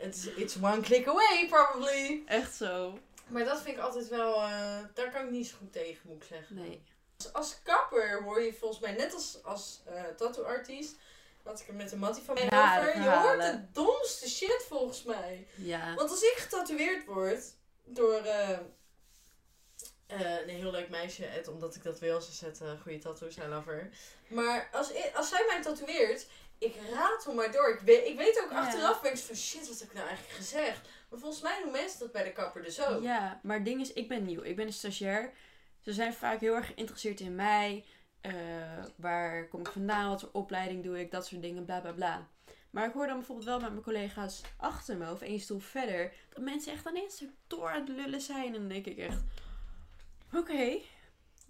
It's, 0.00 0.26
it's 0.36 0.56
one 0.56 0.80
click 0.80 1.06
away, 1.06 1.46
probably. 1.48 2.22
Echt 2.26 2.54
zo. 2.54 2.98
Maar 3.26 3.44
dat 3.44 3.62
vind 3.62 3.76
ik 3.76 3.82
altijd 3.82 4.08
wel, 4.08 4.34
eh, 4.34 4.78
daar 4.94 5.10
kan 5.10 5.24
ik 5.24 5.30
niet 5.30 5.46
zo 5.46 5.56
goed 5.58 5.72
tegen, 5.72 6.00
moet 6.02 6.22
ik 6.22 6.28
zeggen. 6.28 6.56
Nee. 6.56 6.82
Als, 7.16 7.32
als 7.32 7.62
kapper 7.62 8.22
hoor 8.22 8.42
je 8.42 8.54
volgens 8.54 8.80
mij, 8.80 8.92
net 8.92 9.14
als, 9.14 9.38
als 9.42 9.80
eh 9.86 10.04
tattoo-artiest, 10.16 10.96
had 11.42 11.60
ik 11.60 11.68
er 11.68 11.74
met 11.74 11.90
de 11.90 11.96
Mattie 11.96 12.22
van 12.22 12.34
mij 12.34 12.46
Rare 12.48 12.88
over. 12.88 13.02
Je 13.02 13.10
hoort 13.10 13.40
de 13.40 13.66
domste 13.72 14.28
shit 14.28 14.64
volgens 14.68 15.02
mij. 15.02 15.46
Ja. 15.54 15.94
Want 15.94 16.10
als 16.10 16.22
ik 16.22 16.34
getatoeëerd 16.36 17.04
word 17.06 17.54
door 17.84 18.20
eh, 18.20 18.58
een 20.06 20.48
heel 20.48 20.70
leuk 20.70 20.88
meisje, 20.88 21.24
het, 21.24 21.48
omdat 21.48 21.74
ik 21.74 21.82
dat 21.82 21.98
wil, 21.98 22.20
ze 22.20 22.32
zet 22.32 22.60
goede 22.82 22.98
tattoos, 22.98 23.36
I 23.36 23.46
love 23.48 23.70
her. 23.70 23.90
Maar 24.28 24.68
als, 24.72 24.92
als 25.14 25.28
zij 25.28 25.44
mij 25.48 25.62
tatoeëert, 25.62 26.26
ik 26.60 26.74
ratel 26.90 27.34
maar 27.34 27.52
door. 27.52 27.68
Ik 27.68 27.80
weet, 27.80 28.06
ik 28.06 28.16
weet 28.16 28.42
ook 28.44 28.52
achteraf, 28.52 29.00
ben 29.00 29.12
ik 29.12 29.18
van 29.18 29.36
shit, 29.36 29.68
wat 29.68 29.78
heb 29.78 29.88
ik 29.88 29.94
nou 29.94 30.06
eigenlijk 30.06 30.36
gezegd? 30.36 30.88
Maar 31.08 31.18
volgens 31.18 31.42
mij 31.42 31.60
doen 31.62 31.72
mensen 31.72 31.98
dat 31.98 32.12
bij 32.12 32.24
de 32.24 32.32
kapper 32.32 32.62
dus 32.62 32.86
ook. 32.86 33.02
Ja, 33.02 33.40
maar 33.42 33.56
het 33.56 33.64
ding 33.64 33.80
is, 33.80 33.92
ik 33.92 34.08
ben 34.08 34.24
nieuw. 34.24 34.42
Ik 34.42 34.56
ben 34.56 34.66
een 34.66 34.72
stagiair. 34.72 35.32
Ze 35.80 35.92
zijn 35.92 36.14
vaak 36.14 36.40
heel 36.40 36.54
erg 36.54 36.66
geïnteresseerd 36.66 37.20
in 37.20 37.34
mij. 37.34 37.84
Eh, 38.20 38.32
waar 38.96 39.48
kom 39.48 39.60
ik 39.60 39.68
vandaan? 39.68 40.08
Wat 40.08 40.20
voor 40.20 40.30
opleiding 40.32 40.84
doe 40.84 41.00
ik? 41.00 41.10
Dat 41.10 41.26
soort 41.26 41.42
dingen, 41.42 41.64
bla 41.64 41.80
bla 41.80 41.92
bla. 41.92 42.28
Maar 42.70 42.86
ik 42.86 42.92
hoor 42.92 43.06
dan 43.06 43.16
bijvoorbeeld 43.16 43.48
wel 43.48 43.60
met 43.60 43.70
mijn 43.70 43.82
collega's 43.82 44.40
achter 44.56 44.96
me, 44.96 45.10
of 45.10 45.20
één 45.20 45.40
stoel 45.40 45.58
verder, 45.58 46.12
dat 46.28 46.42
mensen 46.42 46.72
echt 46.72 46.86
aan 46.86 46.96
eens 46.96 47.24
door 47.46 47.70
aan 47.70 47.80
het 47.80 47.88
lullen 47.88 48.20
zijn. 48.20 48.46
En 48.46 48.52
dan 48.52 48.68
denk 48.68 48.86
ik 48.86 48.98
echt, 48.98 49.22
oké. 50.32 50.80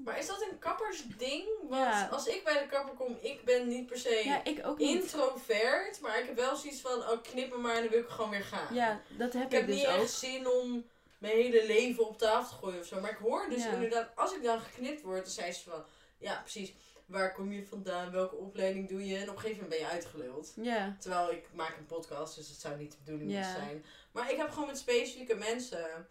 Maar 0.05 0.19
is 0.19 0.27
dat 0.27 0.43
een 0.51 0.59
kappersding? 0.59 1.45
Want 1.69 1.83
Ja. 1.83 2.07
als 2.07 2.27
ik 2.27 2.45
bij 2.45 2.59
de 2.63 2.67
kapper 2.67 2.95
kom, 2.95 3.17
ik 3.21 3.45
ben 3.45 3.69
niet 3.69 3.87
per 3.87 3.99
se 3.99 4.21
Ja, 4.25 4.45
ik 4.45 4.67
ook 4.67 4.79
niet. 4.79 5.03
introvert, 5.03 6.01
maar 6.01 6.19
ik 6.21 6.27
heb 6.27 6.37
wel 6.37 6.57
zoiets 6.57 6.81
van, 6.81 6.93
oh 6.99 7.23
knip 7.23 7.51
me 7.51 7.59
maar 7.59 7.75
en 7.75 7.81
dan 7.81 7.91
wil 7.91 8.01
ik 8.01 8.09
gewoon 8.09 8.31
weer 8.31 8.45
gaan. 8.45 8.75
Ja, 8.75 9.01
dat 9.09 9.33
heb 9.33 9.43
Ik 9.43 9.49
ik, 9.53 9.59
heb 9.59 9.67
dus 9.67 9.77
niet 9.77 9.87
ook. 9.87 10.01
echt 10.03 10.11
zin 10.13 10.49
om 10.49 10.85
mijn 11.19 11.35
hele 11.37 11.67
leven 11.67 12.09
op 12.09 12.19
tafel 12.19 12.49
te 12.49 12.63
gooien 12.65 12.81
of 12.81 12.87
zo. 12.87 13.01
Maar 13.01 13.11
ik 13.11 13.17
hoor 13.17 13.47
dus 13.49 13.63
Ja. 13.63 13.73
inderdaad, 13.73 14.11
als 14.17 14.35
ik 14.35 14.43
dan 14.43 14.61
geknipt 14.61 15.03
word, 15.03 15.23
dan 15.25 15.33
zei 15.33 15.53
ze 15.53 15.63
van, 15.71 15.85
ja 16.19 16.41
precies, 16.41 16.73
waar 17.07 17.35
kom 17.35 17.53
je 17.53 17.67
vandaan, 17.67 18.11
welke 18.11 18.37
opleiding 18.37 18.89
doe 18.89 19.07
je? 19.07 19.17
En 19.17 19.29
op 19.29 19.35
een 19.35 19.41
gegeven 19.41 19.63
moment 19.63 19.69
ben 19.81 19.89
je 19.89 19.95
uitgeluld. 19.95 20.53
Ja, 20.57 20.97
Terwijl 21.01 21.31
ik 21.31 21.49
maak 21.53 21.77
een 21.77 21.87
podcast, 21.87 22.37
dus 22.37 22.49
het 22.49 22.61
zou 22.61 22.77
niet 22.77 22.91
de 22.93 22.97
bedoeling 23.05 23.33
zijn. 23.45 23.85
Maar 24.13 24.31
ik 24.31 24.37
heb 24.37 24.51
gewoon 24.51 24.67
met 24.67 24.79
specifieke 24.79 25.35
mensen, 25.35 26.09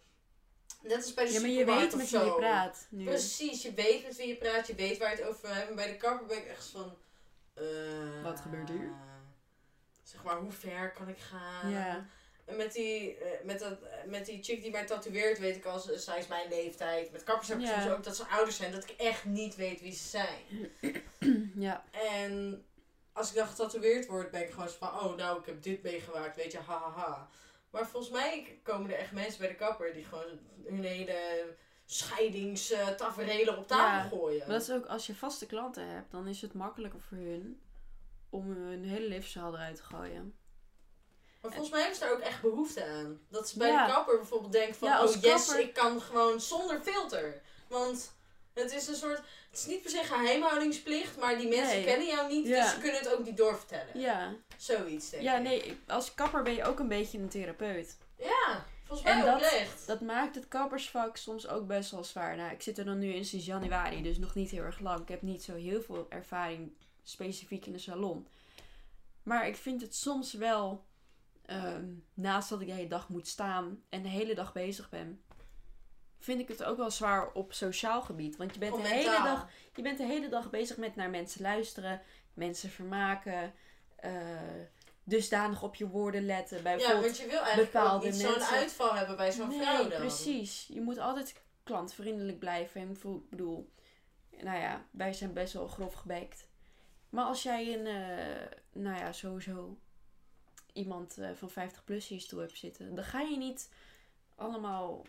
net 0.82 0.96
als 0.96 1.14
bij 1.14 1.26
de 1.26 1.32
ja 1.32 1.40
maar 1.40 1.50
je 1.50 1.66
weet 1.66 1.96
met 1.96 2.10
wie 2.10 2.20
je 2.20 2.36
praat 2.36 2.88
nu. 2.90 3.04
Precies, 3.06 3.62
je 3.62 3.74
weet 3.74 4.04
met 4.04 4.16
wie 4.18 4.28
je 4.28 4.36
praat, 4.36 4.68
je 4.68 4.76
weet 4.76 4.98
waar 4.98 5.10
je 5.10 5.16
het 5.16 5.26
over 5.26 5.42
wil 5.42 5.52
hebben. 5.52 5.76
Bij 5.76 5.88
de 5.88 5.98
kapper 5.98 6.26
ben 6.28 6.38
ik 6.38 6.46
echt 6.48 6.66
van... 6.66 6.98
eh, 7.54 8.24
Wat 8.24 8.40
gebeurt 8.40 8.70
hier? 8.70 8.92
Zeg 10.04 10.24
maar, 10.24 10.38
hoe 10.38 10.52
ver 10.52 10.92
kan 10.92 11.08
ik 11.08 11.18
gaan? 11.20 11.70
Ja. 11.70 12.06
En 12.46 12.56
met 12.56 12.74
die, 12.74 13.18
eh, 13.18 13.46
met, 13.46 13.60
dat, 13.60 13.78
met 14.06 14.26
die 14.26 14.44
chick 14.44 14.62
die 14.62 14.72
mij 14.72 14.86
tatoeëert, 14.86 15.40
weet 15.40 15.56
ik 15.56 15.66
al, 15.66 15.80
ze- 15.80 16.00
zij 16.00 16.20
is 16.20 16.28
mijn 16.28 16.50
leeftijd. 16.50 17.12
Met 17.12 17.24
kappers 17.24 17.48
heb 17.48 17.60
ik 17.60 17.66
Ja. 17.66 17.82
soms 17.82 17.94
ook 17.94 18.04
dat 18.04 18.16
ze 18.16 18.28
ouders 18.28 18.56
zijn, 18.58 18.72
dat 18.72 18.84
ik 18.84 18.90
echt 18.98 19.26
niet 19.26 19.56
weet 19.56 19.82
wie 19.82 19.92
ze 19.94 20.08
zijn. 20.08 20.72
ja. 21.68 21.84
En 21.92 22.66
als 23.14 23.30
ik 23.30 23.36
dan 23.36 23.48
getatoeëerd 23.48 24.06
word, 24.08 24.32
ben 24.32 24.42
ik 24.42 24.50
gewoon 24.52 24.70
zo 24.70 24.76
van, 24.80 25.00
oh 25.00 25.16
nou, 25.16 25.40
ik 25.40 25.46
heb 25.46 25.64
dit 25.64 25.84
meegemaakt, 25.84 26.36
weet 26.36 26.52
je, 26.52 26.58
hahaha. 26.58 26.90
Ha, 26.92 27.02
ha. 27.10 27.30
Maar 27.72 27.88
volgens 27.88 28.11
mij 28.11 28.59
komen 28.63 28.91
er 28.91 28.97
echt 28.97 29.11
mensen 29.11 29.39
bij 29.39 29.47
de 29.49 29.55
kapper 29.55 29.93
die 29.93 30.03
gewoon 30.03 30.39
hun 30.65 30.84
hele 30.84 31.55
scheidingstaferelen 31.86 33.57
op 33.57 33.67
tafel 33.67 34.17
Ja, 34.17 34.22
gooien. 34.24 34.39
Maar 34.39 34.57
dat 34.59 34.61
is 34.61 34.72
ook, 34.72 34.86
als 34.86 35.05
je 35.07 35.15
vaste 35.15 35.45
klanten 35.45 35.88
hebt, 35.88 36.11
dan 36.11 36.28
is 36.28 36.41
het 36.41 36.53
makkelijker 36.53 36.99
voor 37.01 37.17
hun 37.17 37.61
om 38.30 38.51
hun 38.51 38.84
hele 38.84 39.07
levensverhaal 39.07 39.53
eruit 39.53 39.76
te 39.76 39.84
gooien. 39.84 40.36
Maar 41.41 41.51
volgens 41.51 41.70
mij 41.72 41.80
hebben 41.80 41.97
ze 41.99 42.03
daar 42.05 42.13
ook 42.13 42.20
echt 42.20 42.41
behoefte 42.41 42.86
aan. 42.86 43.20
Dat 43.30 43.49
ze 43.49 43.57
bij 43.57 43.67
Ja. 43.72 43.86
de 43.86 43.91
kapper 43.93 44.17
bijvoorbeeld 44.17 44.51
denken 44.51 44.76
van, 44.76 44.88
Ja, 44.88 45.03
oh 45.03 45.13
yes, 45.22 45.45
kapper- 45.45 45.59
ik 45.63 45.74
kan 45.74 46.01
gewoon 46.01 46.41
zonder 46.41 46.82
filter. 46.82 47.41
Want 47.67 48.17
het 48.60 48.74
is 48.74 48.88
een 48.88 48.95
soort, 48.95 49.18
het 49.49 49.60
is 49.60 49.66
niet 49.66 49.82
per 49.82 49.91
se 49.91 50.03
geheimhoudingsplicht, 50.03 51.18
maar 51.18 51.38
die 51.38 51.47
mensen 51.47 51.76
Nee. 51.76 51.86
kennen 51.86 52.07
jou 52.07 52.28
niet, 52.34 52.47
Ja. 52.47 52.62
dus 52.62 52.72
ze 52.74 52.80
kunnen 52.80 52.99
het 52.99 53.14
ook 53.14 53.26
niet 53.26 53.38
doorvertellen. 53.38 53.99
Ja, 53.99 54.34
Zoiets 54.57 55.10
denk 55.10 55.24
ja 55.24 55.36
ik. 55.38 55.43
nee, 55.43 55.62
ik- 55.62 55.78
als 55.88 56.14
kapper 56.14 56.43
ben 56.43 56.53
je 56.53 56.64
ook 56.64 56.80
een 56.80 56.88
beetje 56.88 57.18
een 57.18 57.30
therapeut. 57.30 57.97
Ja, 58.18 58.66
volgens 58.84 59.07
mij 59.07 59.18
En 59.20 59.26
dat- 59.26 59.36
oprecht. 59.36 59.88
Dat 59.88 60.01
maakt 60.01 60.36
het 60.36 60.47
kappersvak 60.47 61.18
soms 61.18 61.47
ook 61.47 61.68
best 61.68 61.91
wel 61.91 62.03
zwaar. 62.03 62.36
Nou, 62.36 62.51
ik 62.51 62.62
zit 62.62 62.78
er 62.78 62.86
dan 62.86 62.99
nu 62.99 63.14
in 63.14 63.26
sinds 63.26 63.45
januari, 63.45 64.01
dus 64.01 64.18
nog 64.18 64.36
niet 64.36 64.51
heel 64.51 64.64
erg 64.64 64.80
lang. 64.80 65.01
Ik 65.01 65.07
heb 65.07 65.22
niet 65.22 65.43
zo 65.43 65.55
heel 65.55 65.82
veel 65.82 66.05
ervaring 66.10 66.72
specifiek 67.03 67.66
in 67.66 67.72
de 67.74 67.80
salon. 67.80 68.28
Maar 69.24 69.47
ik 69.47 69.55
vind 69.55 69.82
het 69.82 69.95
soms 69.95 70.34
wel, 70.34 70.84
ehm, 71.45 71.86
naast 72.14 72.49
dat 72.49 72.62
ik 72.62 72.68
de 72.68 72.74
hele 72.74 72.88
dag 72.88 73.10
moet 73.10 73.28
staan 73.28 73.84
en 73.89 74.01
de 74.01 74.10
hele 74.10 74.36
dag 74.36 74.53
bezig 74.53 74.89
ben, 74.89 75.22
vind 76.20 76.39
ik 76.39 76.47
het 76.47 76.63
ook 76.63 76.78
wel 76.78 76.91
zwaar 76.91 77.32
op 77.32 77.53
sociaal 77.53 78.01
gebied. 78.01 78.38
Want 78.38 78.53
je 78.53 78.59
bent, 78.59 78.76
de 78.76 78.88
hele, 78.88 79.24
dag, 79.24 79.49
je 79.76 79.82
bent 79.82 79.97
de 79.97 80.05
hele 80.05 80.30
dag 80.30 80.49
bezig 80.49 80.78
met 80.78 80.95
naar 80.95 81.09
mensen 81.09 81.41
luisteren, 81.41 82.01
mensen 82.34 82.70
vermaken, 82.70 83.53
eh, 83.95 84.11
dusdanig 85.03 85.63
op 85.63 85.76
je 85.76 85.88
woorden 85.88 86.26
letten. 86.26 86.57
Ja, 86.57 86.63
Bijvoorbeeld, 86.63 87.01
want 87.01 87.17
je 87.17 87.28
wil 87.28 87.41
eigenlijk 87.41 88.03
niet 88.03 88.15
zo'n 88.15 88.43
uitval 88.43 88.95
hebben 88.95 89.17
bij 89.17 89.32
zo'n 89.32 89.47
nee, 89.47 89.59
vrouw 89.59 89.89
dan. 89.89 89.99
precies. 89.99 90.67
Je 90.74 90.82
moet 90.82 90.97
altijd 90.97 91.36
klantvriendelijk 91.63 92.39
blijven. 92.39 92.82
En 92.82 92.89
ik 92.89 93.30
bedoel, 93.30 93.70
nou 94.41 94.59
ja, 94.59 94.86
wij 94.91 95.13
zijn 95.13 95.34
best 95.34 95.53
wel 95.53 95.67
grof 95.67 95.93
gebekt. 95.93 96.47
Maar 97.09 97.26
als 97.26 97.43
jij 97.43 97.74
een, 97.74 97.86
eh, 97.86 98.57
nou 98.72 98.97
ja, 98.97 99.11
sowieso 99.11 99.78
iemand 100.74 101.17
eh, 101.17 101.30
van 101.34 101.49
50 101.49 101.84
plus 101.84 102.07
je 102.07 102.20
stoel 102.20 102.39
hebt 102.39 102.57
zitten, 102.57 102.95
dan 102.95 103.03
ga 103.03 103.22
je 103.22 103.38
niet 103.38 103.70
allemaal 104.36 105.05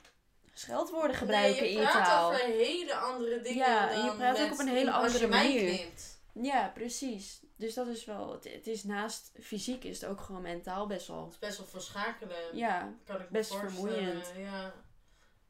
scheldwoorden 0.60 1.16
gebruiken 1.16 1.62
nee, 1.62 1.70
in 1.70 1.76
je 1.76 1.82
je 1.82 1.88
praat 1.88 2.04
taal. 2.04 2.32
over 2.32 2.44
hele 2.44 2.94
andere 2.94 3.40
dingen 3.40 3.58
Ja, 3.66 3.90
en 3.90 3.98
je 3.98 4.06
dan 4.06 4.16
praat 4.16 4.40
ook 4.40 4.52
op 4.52 4.58
een 4.58 4.68
hele 4.68 4.90
andere 4.92 5.26
manier. 5.28 5.86
Ja, 6.32 6.68
precies. 6.74 7.40
Dus 7.56 7.74
dat 7.74 7.86
is 7.86 8.04
wel, 8.04 8.32
het, 8.32 8.44
het 8.52 8.66
is 8.66 8.84
naast 8.84 9.30
fysiek 9.40 9.84
is 9.84 10.00
het 10.00 10.10
ook 10.10 10.20
gewoon 10.20 10.42
mentaal 10.42 10.86
best 10.86 11.06
wel. 11.06 11.22
Het 11.24 11.32
is 11.32 11.38
best 11.38 11.58
wel 11.58 11.66
verschakelen. 11.66 12.56
Ja, 12.56 12.92
Kan 13.04 13.20
ik 13.20 13.28
best 13.28 13.54
vermoeiend. 13.54 14.32
Ja, 14.36 14.72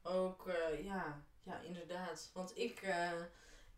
ook, 0.02 0.48
eh, 0.48 0.84
ja, 0.84 1.22
ja, 1.42 1.60
inderdaad. 1.64 2.30
Want 2.34 2.52
ik, 2.58 2.82
eh, 2.82 3.10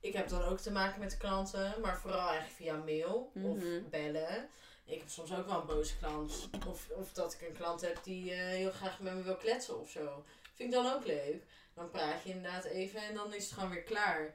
ik 0.00 0.12
heb 0.12 0.28
dan 0.28 0.42
ook 0.42 0.58
te 0.58 0.70
maken 0.72 1.00
met 1.00 1.16
klanten, 1.16 1.74
maar 1.80 1.98
vooral 1.98 2.20
eigenlijk 2.28 2.54
via 2.56 2.74
mail 2.76 3.30
of 3.34 3.56
Mhm. 3.56 3.88
bellen. 3.90 4.48
Ik 4.84 4.98
heb 4.98 5.08
soms 5.08 5.34
ook 5.34 5.46
wel 5.46 5.60
een 5.60 5.66
boze 5.66 5.96
klant. 5.98 6.48
Of, 6.68 6.88
of 6.90 7.12
dat 7.12 7.32
ik 7.32 7.48
een 7.48 7.54
klant 7.54 7.80
heb 7.80 7.98
die 8.02 8.32
eh, 8.32 8.38
heel 8.38 8.70
graag 8.70 9.00
met 9.00 9.14
me 9.14 9.22
wil 9.22 9.36
kletsen 9.36 9.80
of 9.80 9.90
zo. 9.90 10.24
Vind 10.54 10.74
ik 10.74 10.82
dan 10.82 10.92
ook 10.92 11.04
leuk. 11.06 11.42
Dan 11.74 11.90
praat 11.90 12.22
je 12.22 12.28
inderdaad 12.28 12.64
even 12.64 13.00
en 13.00 13.14
dan 13.14 13.34
is 13.34 13.44
het 13.44 13.52
gewoon 13.52 13.70
weer 13.70 13.82
klaar. 13.82 14.34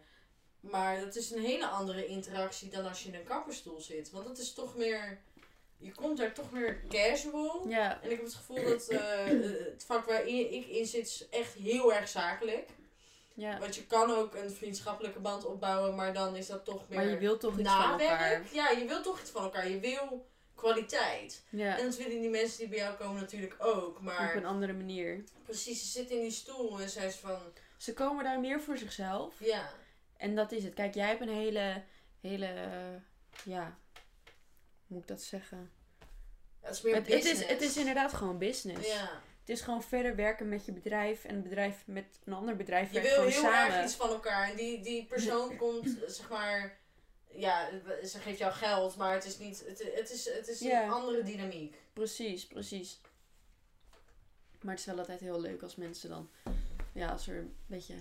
Maar 0.60 1.00
dat 1.00 1.16
is 1.16 1.32
een 1.32 1.42
hele 1.44 1.68
andere 1.68 2.06
interactie 2.06 2.70
dan 2.70 2.88
als 2.88 3.04
je 3.04 3.10
in 3.10 3.16
een 3.16 3.24
kapperstoel 3.24 3.80
zit. 3.80 4.12
Want 4.12 4.26
dat 4.26 4.38
is 4.38 4.54
toch 4.54 4.76
meer... 4.76 5.20
Je 5.78 5.92
komt 5.92 6.18
daar 6.18 6.34
toch 6.34 6.52
meer 6.52 6.82
casual. 6.90 7.68
ja, 7.68 8.02
En 8.02 8.12
ik 8.12 8.16
heb 8.16 8.26
het 8.26 8.36
gevoel 8.36 8.64
dat 8.64 8.88
eh, 8.88 9.26
het 9.26 9.84
vak 9.86 10.06
waar 10.06 10.28
ik 10.28 10.68
in 10.68 10.86
zit 10.86 11.08
is 11.08 11.30
echt 11.30 11.54
heel 11.54 11.94
erg 11.94 12.08
zakelijk. 12.08 12.70
ja. 13.34 13.60
Want 13.60 13.76
je 13.76 13.86
kan 13.86 14.12
ook 14.12 14.36
een 14.36 14.52
vriendschappelijke 14.52 15.20
band 15.20 15.46
opbouwen, 15.46 15.96
maar 15.96 16.14
dan 16.14 16.36
is 16.36 16.48
dat 16.48 16.66
toch 16.66 16.90
meer 16.90 17.00
Maar 17.00 17.08
je 17.08 17.18
wilt 17.18 17.40
toch 17.40 17.60
iets 17.60 17.70
van 17.70 17.92
elkaar. 18.00 18.44
Ja, 18.52 18.70
je 18.70 18.86
wilt 18.86 19.04
toch 19.04 19.22
iets 19.22 19.30
van 19.30 19.44
elkaar. 19.44 19.70
Je 19.70 19.80
wil 19.80 20.26
kwaliteit. 20.58 21.44
Ja, 21.50 21.78
En 21.78 21.86
dat 21.86 21.98
willen 21.98 22.22
die 22.22 22.30
mensen 22.30 22.58
die 22.58 22.68
bij 22.68 22.78
jou 22.78 22.96
komen 22.98 23.22
natuurlijk 23.22 23.56
ook. 23.60 23.96
op 23.98 24.02
Maar 24.02 24.36
een 24.36 24.46
andere 24.46 24.74
manier. 24.74 25.24
precies, 25.44 25.80
ze 25.82 25.88
zitten 25.88 26.16
in 26.16 26.22
die 26.22 26.32
stoel 26.32 26.82
en 26.82 26.90
zij 26.90 27.08
is 27.08 27.16
van, 27.16 27.40
Ze 27.78 27.94
komen 27.94 28.24
daar 28.24 28.40
meer 28.40 28.62
voor 28.62 28.78
zichzelf. 28.78 29.34
ja, 29.40 29.70
En 30.18 30.36
dat 30.36 30.52
is 30.52 30.64
het. 30.64 30.74
Kijk, 30.74 30.94
jij 30.96 31.08
hebt 31.08 31.22
een 31.22 31.30
hele, 31.36 31.84
hele, 32.22 32.46
eh, 32.46 33.02
ja, 33.44 33.78
hoe 33.94 34.04
moet 34.88 35.02
ik 35.02 35.08
dat 35.08 35.22
zeggen? 35.22 35.72
het 36.62 36.76
is 36.76 36.82
meer 36.82 36.96
Het, 36.96 37.08
het, 37.08 37.16
business. 37.16 37.42
is, 37.42 37.50
het 37.50 37.62
is 37.62 37.78
inderdaad 37.78 38.14
gewoon 38.14 38.38
business. 38.38 38.88
Ja. 38.88 39.22
Het 39.40 39.56
is 39.56 39.62
gewoon 39.62 39.84
verder 39.84 40.16
werken 40.16 40.50
met 40.50 40.66
je 40.66 40.72
bedrijf 40.72 41.24
en 41.24 41.36
een 41.36 41.44
bedrijf 41.44 41.84
met 41.86 42.20
een 42.26 42.34
ander 42.34 42.56
bedrijf 42.56 42.92
Je 42.94 43.02
wil 43.02 43.22
heel 43.22 43.32
samen. 43.32 43.76
erg 43.76 43.86
iets 43.86 43.96
van 43.96 44.10
elkaar. 44.10 44.50
En 44.50 44.56
die, 44.56 44.82
die 44.82 45.06
persoon 45.06 45.56
komt, 45.64 45.96
zeg 46.08 46.30
maar, 46.30 46.78
ja, 47.32 47.70
ze 48.06 48.20
geeft 48.20 48.38
jou 48.38 48.54
geld, 48.54 48.96
maar 48.96 49.14
het 49.14 49.26
is 49.26 49.38
niet, 49.38 49.64
het, 49.68 49.92
het 49.96 50.12
is, 50.12 50.30
het 50.30 50.48
is 50.48 50.62
een 50.62 50.90
andere 50.90 51.24
dynamiek. 51.24 51.76
Precies, 51.94 52.48
precies. 52.48 53.00
Maar 54.62 54.72
het 54.72 54.80
is 54.80 54.86
wel 54.86 54.98
altijd 54.98 55.20
heel 55.20 55.42
leuk 55.42 55.62
als 55.62 55.76
mensen 55.76 56.10
dan, 56.10 56.30
ja, 56.92 57.12
als 57.12 57.28
er 57.28 57.38
een 57.38 57.56
beetje 57.66 57.96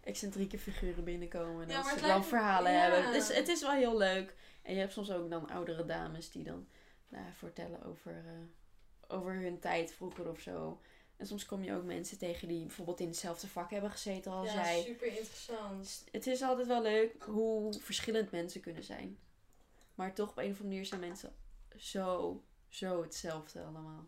excentrieke 0.00 0.58
figuren 0.58 1.04
binnenkomen. 1.04 1.68
Ja, 1.68 1.82
dat 1.82 1.98
ze 1.98 2.06
dan 2.06 2.24
verhalen 2.24 2.72
ja. 2.72 2.78
hebben. 2.78 3.04
Het 3.04 3.14
is, 3.14 3.36
het 3.36 3.48
is 3.48 3.60
wel 3.60 3.70
heel 3.70 3.96
leuk. 3.96 4.34
En 4.62 4.74
je 4.74 4.80
hebt 4.80 4.92
soms 4.92 5.10
ook 5.10 5.30
dan 5.30 5.50
oudere 5.50 5.84
dames 5.84 6.30
die 6.30 6.44
dan 6.44 6.66
nou, 7.08 7.24
vertellen 7.32 7.82
over, 7.84 8.12
eh, 8.12 9.16
over 9.16 9.32
hun 9.32 9.58
tijd 9.58 9.92
vroeger 9.92 10.28
of 10.28 10.40
zo. 10.40 10.80
En 11.22 11.28
soms 11.28 11.46
kom 11.46 11.62
je 11.62 11.74
ook 11.74 11.84
mensen 11.84 12.18
tegen 12.18 12.48
die 12.48 12.60
bijvoorbeeld 12.60 13.00
in 13.00 13.06
hetzelfde 13.06 13.48
vak 13.48 13.70
hebben 13.70 13.90
gezeten 13.90 14.32
als 14.32 14.52
ja, 14.52 14.54
jij. 14.54 14.82
super 14.82 15.06
interessant. 15.06 15.82
Dus 15.82 16.04
het 16.12 16.26
is 16.26 16.42
altijd 16.42 16.66
wel 16.66 16.82
leuk 16.82 17.22
hoe 17.24 17.72
verschillend 17.80 18.30
mensen 18.30 18.60
kunnen 18.60 18.82
zijn. 18.82 19.18
Maar 19.94 20.14
toch 20.14 20.30
op 20.30 20.38
een 20.38 20.42
of 20.44 20.48
andere 20.50 20.68
manier 20.68 20.86
zijn 20.86 21.00
mensen 21.00 21.34
zo, 21.76 22.42
zo 22.68 23.02
hetzelfde 23.02 23.62
allemaal. 23.62 24.06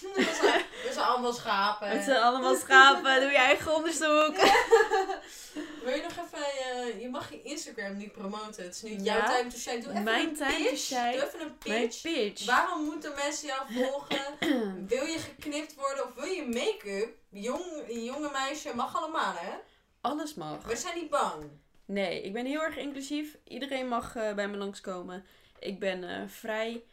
We, 0.00 0.38
zijn, 0.40 0.94
we 0.94 1.00
allemaal 1.00 1.32
schapen. 1.32 1.88
Het 1.88 2.04
zijn 2.04 2.22
allemaal 2.22 2.54
schapen, 2.56 3.20
doe 3.20 3.30
je 3.30 3.36
eigen 3.36 3.74
onderzoek. 3.74 4.36
Wil 5.84 5.94
je 5.94 6.02
nog 6.02 6.12
even, 6.24 6.44
eh, 6.44 7.00
je 7.00 7.08
mag 7.10 7.30
je 7.30 7.42
Instagram 7.42 7.96
nu 7.96 8.08
promoten. 8.08 8.64
Het 8.64 8.74
is 8.74 8.82
nu 8.82 8.90
Ja, 8.90 8.98
jouw 9.02 9.26
time 9.36 9.48
to 9.50 9.56
shine. 9.58 9.80
Doe 9.80 9.90
even 9.90 10.02
mijn 10.02 10.28
een 10.28 10.34
time 10.36 10.50
to 10.56 10.62
pitch. 10.64 10.78
shine. 10.80 11.12
Doe 11.12 11.26
even 11.26 11.40
een 11.40 11.56
Mijn 11.64 11.80
pitch. 11.88 12.02
pitch. 12.02 12.44
Waarom 12.44 12.84
moeten 12.84 13.12
mensen 13.14 13.46
jou 13.48 13.72
volgen? 13.72 14.24
wil 14.88 15.04
je 15.04 15.18
geknipt 15.18 15.74
worden 15.74 16.04
of 16.04 16.14
wil 16.14 16.24
je 16.24 16.46
make-up? 16.46 17.14
Jong, 17.30 17.64
jonge 17.88 18.30
meisje, 18.32 18.74
mag 18.74 18.96
allemaal 18.96 19.32
hè? 19.36 19.54
Alles 20.00 20.34
mag. 20.34 20.62
We 20.64 20.76
zijn 20.76 20.94
niet 20.98 21.10
bang. 21.10 21.44
Nee, 21.84 22.22
ik 22.22 22.32
ben 22.32 22.46
heel 22.46 22.62
erg 22.62 22.76
inclusief. 22.76 23.36
Iedereen 23.44 23.88
mag 23.88 24.16
eh, 24.16 24.34
bij 24.34 24.48
me 24.48 24.56
langskomen. 24.56 25.26
Ik 25.58 25.78
ben 25.78 26.04
eh, 26.04 26.22
vrij, 26.28 26.84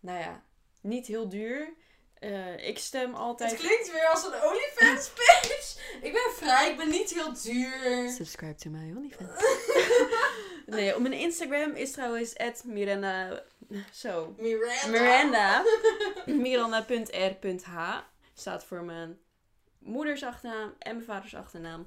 nou 0.00 0.18
ja, 0.18 0.42
niet 0.80 1.06
heel 1.06 1.28
duur. 1.28 1.72
Eh, 2.20 2.68
ik 2.68 2.78
stem 2.78 3.14
altijd... 3.14 3.50
Het 3.50 3.60
klinkt 3.60 3.92
weer 3.92 4.08
als 4.08 4.24
een 4.24 4.42
OnlyFans 4.42 5.10
pitch. 5.18 5.78
ik 6.02 6.12
ben 6.12 6.32
vrij, 6.34 6.70
ik 6.70 6.76
ben 6.76 6.88
niet 6.88 7.14
heel 7.14 7.32
duur. 7.42 8.10
Subscribe 8.10 8.54
to 8.54 8.70
my 8.70 8.96
OnlyFans. 8.96 9.30
nee, 10.66 10.94
op 10.94 11.00
mijn 11.00 11.14
Instagram 11.14 11.70
is 11.74 11.92
trouwens 11.92 12.34
Miranda... 12.64 13.42
Zo. 13.92 14.34
Miranda. 14.38 14.86
Miranda. 14.86 15.64
Miranda.r.h. 16.44 17.98
Staat 18.34 18.64
voor 18.64 18.82
mijn 18.82 19.18
moeders 19.78 20.22
achternaam 20.22 20.74
en 20.78 20.94
mijn 20.94 21.06
vaders 21.06 21.34
achternaam. 21.34 21.86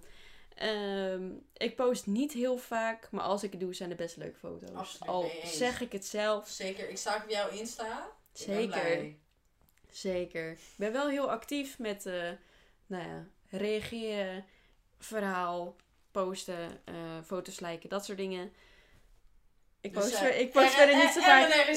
Ehm, 0.56 1.30
ik 1.54 1.76
post 1.76 2.06
niet 2.06 2.32
heel 2.32 2.58
vaak, 2.58 3.12
maar 3.12 3.24
als 3.24 3.44
ik 3.44 3.52
het 3.52 3.60
doe, 3.60 3.74
zijn 3.74 3.90
het 3.90 3.98
best 3.98 4.18
leuke 4.18 4.38
foto's. 4.38 4.70
Absoluut 4.74 5.10
Al 5.10 5.32
zeg 5.44 5.82
ik 5.82 5.92
het 5.92 6.06
zelf. 6.06 6.48
Zeker, 6.48 6.90
ik 6.90 6.98
sta 6.98 7.16
op 7.16 7.30
jouw 7.30 7.50
Insta. 7.50 8.12
Ik 8.34 8.46
ben 8.46 8.56
Zeker. 8.56 9.16
Zeker. 9.92 10.52
Ik 10.52 10.58
ben 10.78 10.92
wel 10.92 11.08
heel 11.10 11.32
actief 11.32 11.80
met, 11.80 12.06
eh, 12.06 12.30
nou 12.88 13.08
ja, 13.08 13.26
reageren, 13.50 14.46
verhaal, 15.00 15.76
posten, 16.12 16.82
eh, 16.86 16.94
foto's 17.26 17.60
liken, 17.60 17.90
dat 17.90 18.06
soort 18.06 18.18
dingen. 18.18 18.54
Ik 19.82 19.94
Dus, 19.94 20.04
post, 20.04 20.22
eh, 20.22 20.40
ik 20.40 20.52
post 20.52 20.74
verder 20.74 20.96
niet 20.96 21.10
zo 21.12 21.22
vaak. 21.22 21.54
RNR. 21.54 21.70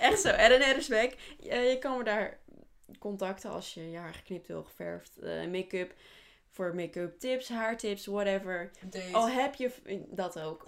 Echt 0.00 0.20
zo, 0.20 0.28
RNR 0.28 0.76
is 0.76 0.88
weg. 0.88 1.14
Je, 1.40 1.54
je 1.54 1.78
kan 1.78 1.98
me 1.98 2.04
daar 2.04 2.38
contacten 2.98 3.50
als 3.50 3.74
je 3.74 3.90
je 3.90 3.96
haar 3.96 4.14
geknipt 4.14 4.46
wil, 4.46 4.62
geverfd, 4.64 5.18
eh, 5.18 5.46
make-up. 5.46 5.94
Voor 6.50 6.74
make-up 6.74 7.18
tips, 7.18 7.48
haartips, 7.48 8.06
whatever. 8.06 8.70
Date. 8.80 9.12
Al 9.12 9.28
heb 9.28 9.54
je, 9.54 9.70
dat 10.10 10.40
ook. 10.40 10.64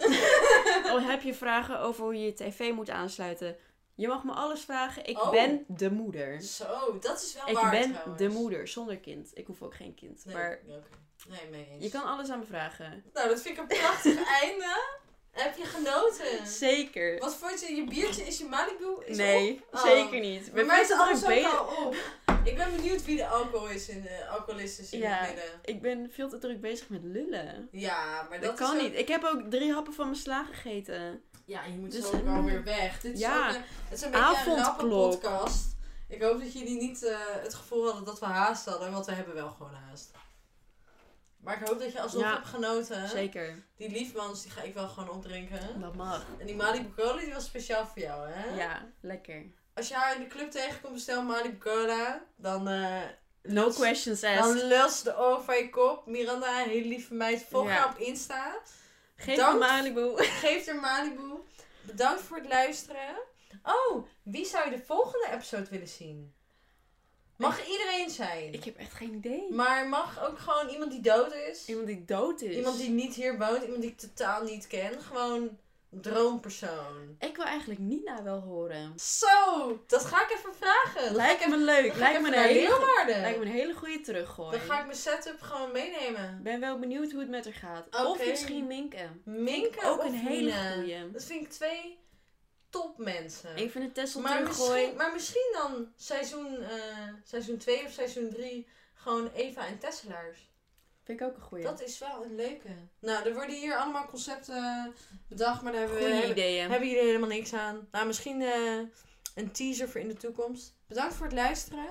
Al 0.90 1.00
heb 1.00 1.22
je 1.22 1.34
vragen 1.34 1.80
over 1.80 2.04
hoe 2.04 2.14
je 2.14 2.24
je 2.26 2.32
tv 2.34 2.72
moet 2.72 2.90
aansluiten. 2.90 3.56
Je 3.96 4.08
mag 4.08 4.24
me 4.24 4.32
alles 4.32 4.60
vragen. 4.64 5.06
Ik 5.06 5.22
Oh. 5.22 5.30
ben 5.30 5.64
de 5.68 5.90
moeder. 5.90 6.40
Zo, 6.42 6.98
dat 7.00 7.22
is 7.22 7.34
wel 7.34 7.48
Ik 7.48 7.54
waar 7.54 7.70
ben 7.70 7.90
trouwens. 7.92 8.18
de 8.18 8.28
moeder, 8.28 8.68
zonder 8.68 8.96
kind. 8.98 9.30
Ik 9.34 9.46
hoef 9.46 9.62
ook 9.62 9.74
geen 9.74 9.94
kind. 9.94 10.24
Nee, 10.24 10.34
Maar 10.34 10.58
oké. 10.68 10.82
nee, 11.28 11.50
mee 11.50 11.68
eens. 11.72 11.84
je 11.84 11.90
kan 11.90 12.04
alles 12.04 12.30
aan 12.30 12.38
me 12.38 12.44
vragen. 12.44 13.04
Nou, 13.12 13.28
dat 13.28 13.40
vind 13.40 13.54
ik 13.58 13.60
een 13.60 13.78
prachtig 13.78 14.28
einde. 14.42 14.94
Heb 15.30 15.56
je 15.56 15.64
genoten? 15.64 16.46
Zeker. 16.46 17.18
Wat 17.18 17.34
vond 17.36 17.60
je? 17.60 17.74
Je 17.74 17.84
biertje 17.84 18.22
is 18.22 18.38
je 18.38 18.44
Malibu? 18.44 19.04
Is 19.04 19.16
Nee, 19.16 19.52
op? 19.70 19.74
Oh. 19.74 19.82
zeker 19.84 20.20
niet. 20.20 20.44
Bij 20.44 20.52
Bij 20.52 20.64
mij 20.64 20.80
is 20.80 20.90
alles 20.92 21.24
ook 21.24 21.44
al 21.58 21.84
op. 21.86 21.96
Ik 22.44 22.56
ben 22.56 22.76
benieuwd 22.76 23.04
wie 23.04 23.16
de 23.16 23.26
alcohol 23.26 23.68
is 23.68 23.88
in 23.88 24.02
de 24.02 24.26
alcoholist 24.28 24.78
is 24.78 24.90
in 24.92 24.98
Ja. 24.98 25.08
het 25.16 25.26
midden. 25.34 25.50
Ik 25.64 25.82
ben 25.82 26.10
veel 26.10 26.28
te 26.28 26.38
druk 26.38 26.60
bezig 26.60 26.88
met 26.88 27.00
lullen. 27.04 27.68
Ja, 27.72 28.26
maar 28.28 28.40
dat, 28.40 28.56
Dat, 28.58 28.68
kan 28.68 28.76
ook- 28.76 28.82
niet. 28.82 28.94
Ik 28.98 29.08
heb 29.08 29.24
ook 29.24 29.40
drie 29.50 29.72
happen 29.72 29.92
van 29.92 30.04
mijn 30.06 30.16
sla 30.18 30.44
gegeten. 30.44 31.22
Ja, 31.46 31.64
je 31.64 31.72
moet 31.78 31.92
Dus, 31.92 32.08
zo 32.10 32.16
ook 32.16 32.24
eh, 32.26 32.36
alweer 32.36 32.64
weg. 32.64 33.00
Dit 33.00 33.18
is 33.18 33.24
ook 33.26 33.32
een, 33.32 33.62
het 33.88 33.98
is 33.98 34.02
een 34.02 34.10
beetje 34.10 34.50
een 34.50 34.56
rappe 34.56 34.86
podcast. 34.86 35.76
Ik 36.08 36.22
hoop 36.22 36.40
dat 36.40 36.52
jullie 36.52 36.80
niet 36.80 37.02
eh, 37.04 37.16
het 37.42 37.54
gevoel 37.54 37.84
hadden 37.84 38.04
dat 38.04 38.18
we 38.18 38.26
haast 38.26 38.64
hadden, 38.64 38.92
want 38.92 39.06
we 39.06 39.12
hebben 39.12 39.34
wel 39.34 39.50
gewoon 39.50 39.74
haast. 39.74 40.10
Maar 41.36 41.60
ik 41.62 41.68
hoop 41.68 41.78
dat 41.78 41.92
je 41.92 42.00
alsnog 42.00 42.22
Ja, 42.22 42.32
hebt 42.34 42.46
genoten. 42.46 43.08
Zeker. 43.08 43.62
Die 43.76 43.90
liefmans, 43.90 44.42
die 44.42 44.50
ga 44.50 44.62
ik 44.62 44.74
wel 44.74 44.88
gewoon 44.88 45.10
opdrinken. 45.10 45.80
Dat 45.80 45.94
mag. 45.94 46.24
En 46.38 46.46
die 46.46 46.56
Malibu 46.56 46.94
Cola, 46.94 47.20
die 47.20 47.32
was 47.32 47.44
speciaal 47.44 47.86
voor 47.86 48.02
jou, 48.02 48.28
hè? 48.30 48.54
Ja, 48.56 48.92
lekker. 49.00 49.44
Als 49.74 49.88
je 49.88 49.94
haar 49.94 50.14
in 50.14 50.20
de 50.20 50.26
club 50.26 50.50
tegenkomt, 50.50 50.94
bestel 50.94 51.22
Malibu 51.22 51.58
Cola. 51.58 52.22
Dan, 52.36 52.68
eh 52.68 53.02
No 53.42 53.70
questions 53.70 54.20
dan 54.20 54.36
asked. 54.38 54.92
ze 54.92 55.04
de 55.04 55.18
oor 55.18 55.40
van 55.42 55.56
je 55.56 55.70
kop. 55.70 56.06
Miranda, 56.06 56.62
een 56.62 56.68
hele 56.68 56.88
lieve 56.88 57.14
meid. 57.14 57.44
Volg 57.50 57.66
Ja. 57.66 57.72
haar 57.72 57.88
op 57.88 57.98
Insta. 57.98 58.56
Geef 59.16 59.36
me 59.36 59.58
Malibu. 59.58 60.24
Geef 60.42 60.66
haar 60.66 60.76
Malibu. 60.76 61.34
Bedankt 61.82 62.22
voor 62.22 62.36
het 62.36 62.48
luisteren. 62.48 63.16
Oh, 63.62 64.06
wie 64.22 64.44
zou 64.44 64.70
je 64.70 64.76
de 64.76 64.82
volgende 64.84 65.28
episode 65.32 65.70
willen 65.70 65.88
zien? 65.88 66.34
Mag 67.36 67.66
iedereen 67.66 68.10
zijn. 68.10 68.52
Ik 68.52 68.64
heb 68.64 68.76
echt 68.76 68.92
geen 68.92 69.14
idee. 69.14 69.52
Maar 69.52 69.88
mag 69.88 70.26
ook 70.28 70.38
gewoon 70.38 70.68
iemand 70.68 70.90
die 70.90 71.00
dood 71.00 71.32
is. 71.32 71.66
Iemand 71.66 71.86
die 71.86 72.04
dood 72.04 72.40
is. 72.40 72.56
Iemand 72.56 72.78
die 72.78 72.90
niet 72.90 73.14
hier 73.14 73.38
woont. 73.38 73.62
Iemand 73.62 73.80
die 73.80 73.90
ik 73.90 73.98
totaal 73.98 74.42
niet 74.42 74.66
ken. 74.66 75.00
Gewoon 75.00 75.58
droompersoon? 76.00 77.16
Ik 77.18 77.36
wil 77.36 77.44
eigenlijk 77.44 77.80
Nina 77.80 78.22
wel 78.22 78.40
horen. 78.40 78.92
Zo, 78.96 79.84
dat 79.86 80.04
ga 80.04 80.22
ik 80.22 80.30
even 80.30 80.54
vragen. 80.54 81.14
Lijkt 81.14 81.42
ik 81.42 81.48
me 81.48 81.56
leuk. 81.56 81.84
ik 81.84 81.96
Lijkt 81.96 82.20
me, 82.20 82.28
een 82.28 82.42
hele, 82.42 83.04
lijkt 83.06 83.38
me 83.38 83.44
een 83.44 83.50
hele 83.50 83.74
goede 83.74 84.00
teruggooi. 84.00 84.50
Dan 84.50 84.66
ga 84.66 84.78
ik 84.80 84.86
mijn 84.86 84.98
setup 84.98 85.40
gewoon 85.40 85.72
meenemen. 85.72 86.36
Ik 86.36 86.42
ben 86.42 86.60
wel 86.60 86.78
benieuwd 86.78 87.10
hoe 87.10 87.20
het 87.20 87.30
met 87.30 87.44
haar 87.44 87.54
gaat. 87.54 88.06
Of 88.06 88.26
misschien 88.26 88.66
Minke. 88.66 89.08
Minke 89.24 89.86
Ook 89.86 90.04
een 90.04 90.14
hele 90.14 90.52
goeie. 90.74 91.10
Dat 91.10 91.24
vind 91.24 91.44
ik 91.44 91.50
twee 91.50 92.04
topmensen. 92.70 93.54
Even 93.54 93.82
een 93.82 93.92
Tessel 93.92 94.20
maar, 94.20 94.38
teruggooien. 94.38 94.72
misschien, 94.72 94.96
maar 94.96 95.12
misschien 95.12 95.50
dan 95.52 95.92
seizoen, 95.96 96.60
eh 96.60 97.08
seizoen 97.24 97.56
2 97.56 97.84
of 97.84 97.92
seizoen 97.92 98.30
3 98.30 98.68
gewoon 98.94 99.30
Eva 99.34 99.66
en 99.66 99.78
Tesselaars. 99.78 100.50
Vind 101.06 101.20
ik 101.20 101.26
ook 101.26 101.36
een 101.36 101.42
goeie. 101.42 101.64
Dat 101.64 101.80
is 101.82 101.98
wel 101.98 102.24
een 102.24 102.34
leuke. 102.34 102.68
Nou, 102.98 103.26
er 103.28 103.34
worden 103.34 103.56
hier 103.56 103.76
allemaal 103.76 104.06
concepten 104.06 104.94
bedacht, 105.28 105.62
maar 105.62 105.72
daar 105.72 105.80
hebben, 105.80 105.98
we, 105.98 106.04
Goeie 106.04 106.30
ideeën. 106.30 106.70
hebben 106.70 106.88
jullie 106.88 107.04
helemaal 107.04 107.28
niks 107.28 107.52
aan. 107.52 107.88
Nou, 107.90 108.06
misschien 108.06 108.42
eh, 108.42 108.78
een 109.34 109.52
teaser 109.52 109.88
voor 109.88 110.00
in 110.00 110.08
de 110.08 110.16
toekomst. 110.16 110.76
Bedankt 110.86 111.14
voor 111.14 111.26
het 111.26 111.34
luisteren. 111.34 111.88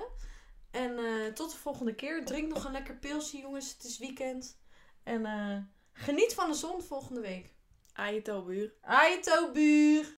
En 0.70 0.98
eh, 0.98 1.32
tot 1.32 1.50
de 1.50 1.56
volgende 1.56 1.94
keer. 1.94 2.24
Drink 2.24 2.48
nog 2.48 2.64
een 2.64 2.72
lekker 2.72 2.94
pilsje, 2.96 3.38
jongens. 3.38 3.72
Het 3.72 3.84
is 3.84 3.98
weekend. 3.98 4.58
En 5.02 5.26
eh, 5.26 5.56
geniet 5.92 6.34
van 6.34 6.50
de 6.50 6.56
zon 6.56 6.82
volgende 6.82 7.20
week. 7.20 7.54
Ajeto 7.92 8.42
buur. 8.44 8.74
Aito 8.80 9.52
buur! 9.52 10.14